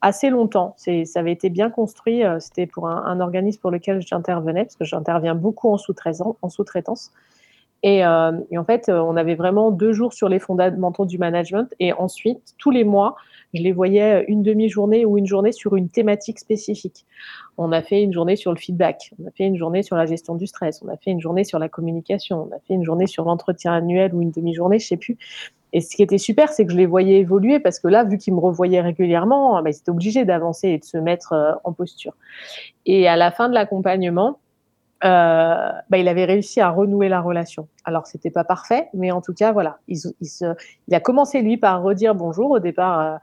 assez 0.00 0.30
longtemps. 0.30 0.76
Ça 0.76 0.92
avait 1.18 1.32
été 1.32 1.50
bien 1.50 1.70
construit. 1.70 2.22
Euh, 2.22 2.38
c'était 2.38 2.66
pour 2.66 2.88
un, 2.88 3.18
organisme 3.20 3.60
pour 3.60 3.72
lequel 3.72 4.00
j'intervenais, 4.00 4.64
parce 4.64 4.76
que 4.76 4.84
j'interviens 4.84 5.34
beaucoup 5.34 5.70
en 5.70 5.78
sous-traitance. 5.78 7.10
Et, 7.86 8.02
euh, 8.02 8.32
en 8.56 8.64
fait, 8.64 8.88
on 8.88 9.14
avait 9.14 9.34
vraiment 9.34 9.70
deux 9.70 9.92
jours 9.92 10.14
sur 10.14 10.30
les 10.30 10.38
fondamentaux 10.38 11.04
du 11.04 11.18
management. 11.18 11.68
Et 11.80 11.92
ensuite, 11.92 12.54
tous 12.56 12.70
les 12.70 12.82
mois, 12.82 13.14
je 13.52 13.62
les 13.62 13.72
voyais 13.72 14.24
une 14.26 14.42
demi-journée 14.42 15.04
ou 15.04 15.18
une 15.18 15.26
journée 15.26 15.52
sur 15.52 15.76
une 15.76 15.90
thématique 15.90 16.38
spécifique. 16.38 17.04
On 17.58 17.72
a 17.72 17.82
fait 17.82 18.02
une 18.02 18.12
journée 18.12 18.36
sur 18.36 18.52
le 18.52 18.58
feedback, 18.58 19.12
on 19.22 19.28
a 19.28 19.30
fait 19.32 19.44
une 19.44 19.58
journée 19.58 19.82
sur 19.82 19.96
la 19.96 20.06
gestion 20.06 20.34
du 20.34 20.46
stress, 20.46 20.82
on 20.82 20.88
a 20.88 20.96
fait 20.96 21.10
une 21.10 21.20
journée 21.20 21.44
sur 21.44 21.58
la 21.58 21.68
communication, 21.68 22.48
on 22.50 22.56
a 22.56 22.58
fait 22.66 22.72
une 22.72 22.84
journée 22.84 23.06
sur 23.06 23.24
l'entretien 23.24 23.74
annuel 23.74 24.14
ou 24.14 24.22
une 24.22 24.30
demi-journée, 24.30 24.78
je 24.78 24.86
sais 24.86 24.96
plus. 24.96 25.18
Et 25.74 25.82
ce 25.82 25.94
qui 25.94 26.02
était 26.02 26.18
super, 26.18 26.50
c'est 26.50 26.64
que 26.64 26.72
je 26.72 26.78
les 26.78 26.86
voyais 26.86 27.18
évoluer 27.18 27.60
parce 27.60 27.80
que 27.80 27.88
là, 27.88 28.02
vu 28.04 28.16
qu'ils 28.16 28.34
me 28.34 28.40
revoyaient 28.40 28.80
régulièrement, 28.80 29.60
bah, 29.62 29.70
ils 29.70 29.76
étaient 29.76 29.90
obligés 29.90 30.24
d'avancer 30.24 30.68
et 30.68 30.78
de 30.78 30.84
se 30.84 30.96
mettre 30.96 31.34
euh, 31.34 31.52
en 31.64 31.72
posture. 31.72 32.14
Et 32.86 33.08
à 33.08 33.16
la 33.16 33.30
fin 33.30 33.48
de 33.50 33.54
l'accompagnement, 33.54 34.38
euh, 35.04 35.72
bah, 35.90 35.98
il 35.98 36.08
avait 36.08 36.24
réussi 36.24 36.60
à 36.60 36.70
renouer 36.70 37.08
la 37.08 37.20
relation. 37.20 37.68
Alors, 37.84 38.06
c'était 38.06 38.30
pas 38.30 38.44
parfait, 38.44 38.88
mais 38.94 39.10
en 39.10 39.20
tout 39.20 39.34
cas, 39.34 39.52
voilà, 39.52 39.78
il, 39.88 39.98
il, 40.20 40.26
se, 40.26 40.54
il 40.88 40.94
a 40.94 41.00
commencé 41.00 41.42
lui 41.42 41.56
par 41.56 41.82
redire 41.82 42.14
bonjour. 42.14 42.50
Au 42.50 42.58
départ, 42.58 43.00
euh, 43.00 43.16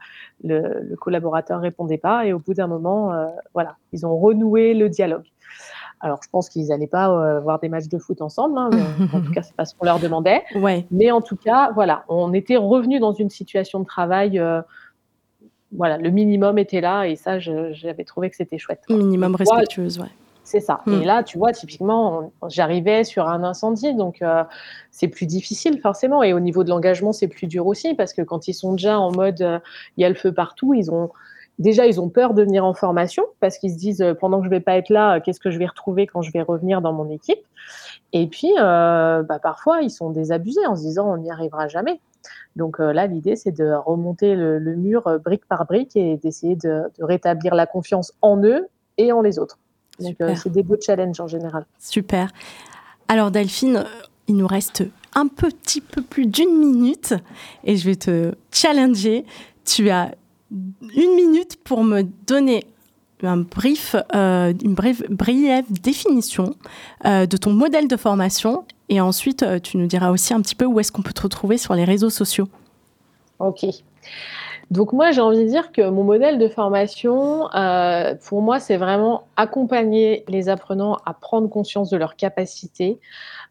le, 0.44 0.80
le, 0.88 0.96
collaborateur 0.96 1.60
répondait 1.60 1.98
pas, 1.98 2.26
et 2.26 2.32
au 2.32 2.38
bout 2.38 2.54
d'un 2.54 2.68
moment, 2.68 3.12
euh, 3.12 3.26
voilà, 3.54 3.76
ils 3.92 4.06
ont 4.06 4.16
renoué 4.16 4.74
le 4.74 4.88
dialogue. 4.88 5.24
Alors, 6.00 6.20
je 6.22 6.28
pense 6.30 6.48
qu'ils 6.48 6.68
n'allaient 6.68 6.88
pas 6.88 7.38
voir 7.40 7.60
des 7.60 7.68
matchs 7.68 7.88
de 7.88 7.98
foot 7.98 8.22
ensemble, 8.22 8.58
hein, 8.58 8.70
mais, 8.72 9.06
en 9.12 9.20
tout 9.20 9.32
cas, 9.32 9.42
c'est 9.42 9.54
pas 9.54 9.64
ce 9.64 9.74
qu'on 9.74 9.84
leur 9.84 10.00
demandait. 10.00 10.42
Ouais. 10.56 10.84
Mais 10.90 11.12
en 11.12 11.20
tout 11.20 11.36
cas, 11.36 11.70
voilà, 11.74 12.04
on 12.08 12.32
était 12.32 12.56
revenu 12.56 12.98
dans 12.98 13.12
une 13.12 13.30
situation 13.30 13.78
de 13.78 13.84
travail 13.84 14.40
voilà, 15.74 15.96
le 15.96 16.10
minimum 16.10 16.58
était 16.58 16.82
là 16.82 17.04
et 17.04 17.16
ça, 17.16 17.38
j'avais 17.38 18.04
trouvé 18.04 18.28
que 18.28 18.36
c'était 18.36 18.58
chouette. 18.58 18.82
Minimum 18.90 19.36
respectueuse, 19.36 20.00
ouais. 20.00 20.08
C'est 20.52 20.60
ça. 20.60 20.82
Mm. 20.84 20.92
Et 21.00 21.04
là, 21.06 21.22
tu 21.22 21.38
vois, 21.38 21.52
typiquement, 21.52 22.30
j'arrivais 22.46 23.04
sur 23.04 23.26
un 23.26 23.42
incendie, 23.42 23.94
donc 23.94 24.20
euh, 24.20 24.44
c'est 24.90 25.08
plus 25.08 25.24
difficile 25.24 25.80
forcément. 25.80 26.22
Et 26.22 26.34
au 26.34 26.40
niveau 26.40 26.62
de 26.62 26.68
l'engagement, 26.68 27.14
c'est 27.14 27.26
plus 27.26 27.46
dur 27.46 27.66
aussi 27.66 27.94
parce 27.94 28.12
que 28.12 28.20
quand 28.20 28.48
ils 28.48 28.52
sont 28.52 28.72
déjà 28.72 28.98
en 28.98 29.10
mode 29.12 29.40
il 29.40 29.46
euh, 29.46 29.58
y 29.96 30.04
a 30.04 30.10
le 30.10 30.14
feu 30.14 30.30
partout, 30.30 30.74
ils 30.74 30.90
ont 30.90 31.08
déjà 31.58 31.86
ils 31.86 32.02
ont 32.02 32.10
peur 32.10 32.34
de 32.34 32.42
venir 32.42 32.66
en 32.66 32.74
formation 32.74 33.24
parce 33.40 33.56
qu'ils 33.56 33.72
se 33.72 33.78
disent 33.78 34.02
euh, 34.02 34.12
pendant 34.12 34.40
que 34.40 34.44
je 34.44 34.50
vais 34.50 34.60
pas 34.60 34.76
être 34.76 34.90
là, 34.90 35.20
qu'est-ce 35.20 35.40
que 35.40 35.50
je 35.50 35.58
vais 35.58 35.64
retrouver 35.64 36.06
quand 36.06 36.20
je 36.20 36.30
vais 36.32 36.42
revenir 36.42 36.82
dans 36.82 36.92
mon 36.92 37.08
équipe? 37.08 37.40
Et 38.12 38.26
puis, 38.26 38.52
euh, 38.60 39.22
bah, 39.22 39.38
parfois, 39.38 39.80
ils 39.80 39.90
sont 39.90 40.10
désabusés 40.10 40.66
en 40.66 40.76
se 40.76 40.82
disant 40.82 41.10
on 41.10 41.16
n'y 41.16 41.30
arrivera 41.30 41.68
jamais. 41.68 41.98
Donc 42.56 42.78
là, 42.78 43.06
l'idée, 43.06 43.36
c'est 43.36 43.52
de 43.52 43.72
remonter 43.72 44.34
le, 44.34 44.58
le, 44.58 44.76
mur 44.76 45.18
brique 45.24 45.48
par 45.48 45.64
brique 45.64 45.96
et 45.96 46.18
d'essayer 46.18 46.56
de, 46.56 46.82
de 46.98 47.04
rétablir 47.04 47.54
la 47.54 47.64
confiance 47.64 48.12
en 48.20 48.44
eux 48.44 48.68
et 48.98 49.12
en 49.12 49.22
les 49.22 49.38
autres. 49.38 49.58
Euh, 50.20 50.34
c'est 50.36 50.52
des 50.52 50.62
beaux 50.62 50.78
challenges 50.80 51.20
en 51.20 51.26
général. 51.26 51.66
Super. 51.78 52.30
Alors, 53.08 53.30
Delphine, 53.30 53.84
il 54.28 54.36
nous 54.36 54.46
reste 54.46 54.84
un 55.14 55.28
petit 55.28 55.80
peu 55.80 56.02
plus 56.02 56.26
d'une 56.26 56.56
minute 56.58 57.14
et 57.64 57.76
je 57.76 57.84
vais 57.84 57.96
te 57.96 58.34
challenger. 58.50 59.24
Tu 59.64 59.90
as 59.90 60.14
une 60.50 61.14
minute 61.14 61.58
pour 61.62 61.84
me 61.84 62.02
donner 62.26 62.64
un 63.22 63.38
brief, 63.38 63.94
euh, 64.14 64.52
une 64.62 64.74
brève, 64.74 65.04
brève 65.08 65.64
définition 65.70 66.54
euh, 67.04 67.26
de 67.26 67.36
ton 67.36 67.52
modèle 67.52 67.88
de 67.88 67.96
formation 67.96 68.64
et 68.88 69.00
ensuite 69.00 69.42
euh, 69.42 69.58
tu 69.60 69.76
nous 69.76 69.86
diras 69.86 70.10
aussi 70.10 70.34
un 70.34 70.40
petit 70.40 70.54
peu 70.54 70.64
où 70.64 70.80
est-ce 70.80 70.90
qu'on 70.92 71.02
peut 71.02 71.12
te 71.12 71.22
retrouver 71.22 71.58
sur 71.58 71.74
les 71.74 71.84
réseaux 71.84 72.10
sociaux. 72.10 72.48
Ok. 73.38 73.64
Donc 74.72 74.94
moi, 74.94 75.10
j'ai 75.10 75.20
envie 75.20 75.44
de 75.44 75.48
dire 75.48 75.70
que 75.70 75.90
mon 75.90 76.02
modèle 76.02 76.38
de 76.38 76.48
formation, 76.48 77.54
euh, 77.54 78.14
pour 78.26 78.40
moi, 78.40 78.58
c'est 78.58 78.78
vraiment 78.78 79.24
accompagner 79.36 80.24
les 80.28 80.48
apprenants 80.48 80.96
à 81.04 81.12
prendre 81.12 81.46
conscience 81.50 81.90
de 81.90 81.98
leurs 81.98 82.16
capacités, 82.16 82.98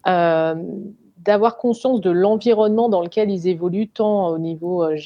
euh, 0.08 0.56
d'avoir 1.20 1.58
conscience 1.58 2.02
de 2.02 2.10
l'environnement 2.10 2.90
dans 2.90 3.04
lequel 3.04 3.30
ils 3.30 3.48
évoluent, 3.48 3.88
tant 3.88 4.30
au 4.30 4.40
niveau 4.40 4.84
euh, 4.84 4.98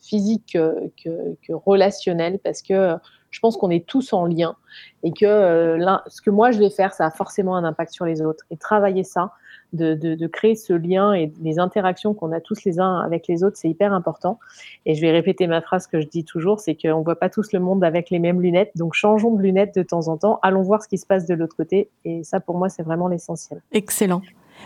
physique 0.00 0.58
que, 1.04 1.52
relationnel, 1.52 2.40
parce 2.42 2.62
que 2.62 2.96
je 3.30 3.38
pense 3.38 3.56
qu'on 3.56 3.70
est 3.70 3.86
tous 3.86 4.12
en 4.12 4.26
lien 4.26 4.56
et 5.04 5.12
que 5.12 5.78
ce 6.08 6.20
que 6.20 6.30
moi 6.30 6.50
je 6.50 6.58
vais 6.58 6.70
faire, 6.70 6.94
ça 6.94 7.06
a 7.06 7.10
forcément 7.12 7.54
un 7.54 7.62
impact 7.62 7.92
sur 7.92 8.06
les 8.06 8.22
autres. 8.22 8.44
Et 8.50 8.56
travailler 8.56 9.04
ça, 9.04 9.30
de, 9.72 9.94
de, 9.94 10.14
de, 10.14 10.26
créer 10.26 10.56
ce 10.56 10.72
lien 10.72 11.12
et 11.12 11.32
les 11.40 11.58
interactions 11.58 12.14
qu'on 12.14 12.32
a 12.32 12.40
tous 12.40 12.64
les 12.64 12.80
uns 12.80 12.98
avec 12.98 13.26
les 13.28 13.44
autres, 13.44 13.56
c'est 13.56 13.68
hyper 13.68 13.92
important. 13.92 14.38
Et 14.86 14.94
je 14.94 15.00
vais 15.00 15.10
répéter 15.10 15.46
ma 15.46 15.60
phrase 15.60 15.86
que 15.86 16.00
je 16.00 16.06
dis 16.06 16.24
toujours, 16.24 16.60
c'est 16.60 16.74
qu'on 16.74 16.98
ne 16.98 17.04
voit 17.04 17.18
pas 17.18 17.28
tous 17.28 17.52
le 17.52 17.60
monde 17.60 17.84
avec 17.84 18.10
les 18.10 18.18
mêmes 18.18 18.40
lunettes, 18.40 18.72
donc 18.76 18.94
changeons 18.94 19.34
de 19.34 19.42
lunettes 19.42 19.74
de 19.74 19.82
temps 19.82 20.08
en 20.08 20.16
temps, 20.16 20.38
allons 20.42 20.62
voir 20.62 20.82
ce 20.82 20.88
qui 20.88 20.98
se 20.98 21.06
passe 21.06 21.26
de 21.26 21.34
l'autre 21.34 21.56
côté. 21.56 21.88
Et 22.04 22.24
ça, 22.24 22.40
pour 22.40 22.56
moi, 22.56 22.68
c'est 22.68 22.82
vraiment 22.82 23.08
l'essentiel. 23.08 23.62
Excellent. 23.72 24.22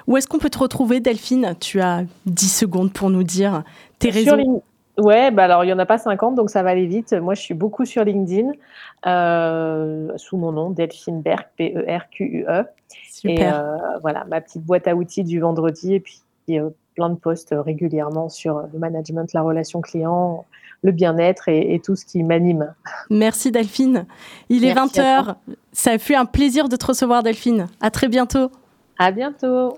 Où 0.06 0.16
est-ce 0.16 0.26
qu'on 0.26 0.38
peut 0.38 0.50
te 0.50 0.58
retrouver, 0.58 1.00
Delphine? 1.00 1.54
Tu 1.60 1.80
as 1.80 2.04
10 2.26 2.48
secondes 2.48 2.92
pour 2.92 3.10
nous 3.10 3.22
dire 3.22 3.62
tes 3.98 4.10
réseaux. 4.10 4.62
Ouais, 4.96 5.30
bah 5.32 5.44
alors 5.44 5.64
il 5.64 5.68
y 5.68 5.72
en 5.72 5.78
a 5.78 5.86
pas 5.86 5.98
50, 5.98 6.36
donc 6.36 6.50
ça 6.50 6.62
va 6.62 6.70
aller 6.70 6.86
vite. 6.86 7.12
Moi, 7.12 7.34
je 7.34 7.40
suis 7.40 7.54
beaucoup 7.54 7.84
sur 7.84 8.04
LinkedIn, 8.04 8.52
euh, 9.06 10.08
sous 10.16 10.36
mon 10.36 10.52
nom, 10.52 10.70
Delphine 10.70 11.20
Berk, 11.20 11.48
P-E-R-Q-U-E. 11.56 12.48
E. 12.48 12.64
Super. 13.10 13.38
Et 13.38 13.52
euh, 13.52 13.98
voilà, 14.02 14.24
ma 14.24 14.40
petite 14.40 14.62
boîte 14.62 14.86
à 14.86 14.94
outils 14.94 15.24
du 15.24 15.40
vendredi, 15.40 15.94
et 15.94 16.00
puis 16.00 16.20
euh, 16.50 16.70
plein 16.94 17.10
de 17.10 17.16
posts 17.16 17.54
régulièrement 17.56 18.28
sur 18.28 18.62
le 18.72 18.78
management, 18.78 19.32
la 19.32 19.42
relation 19.42 19.80
client, 19.80 20.44
le 20.82 20.92
bien-être 20.92 21.48
et, 21.48 21.74
et 21.74 21.80
tout 21.80 21.96
ce 21.96 22.04
qui 22.04 22.22
m'anime. 22.22 22.72
Merci 23.10 23.50
Delphine. 23.50 24.06
Il 24.48 24.64
est 24.64 24.74
Merci 24.74 25.00
à 25.00 25.22
20h. 25.22 25.34
Ça 25.72 25.92
a 25.92 25.98
fait 25.98 26.14
un 26.14 26.26
plaisir 26.26 26.68
de 26.68 26.76
te 26.76 26.86
recevoir 26.86 27.24
Delphine. 27.24 27.66
À 27.80 27.90
très 27.90 28.06
bientôt. 28.06 28.52
À 28.98 29.10
bientôt. 29.10 29.76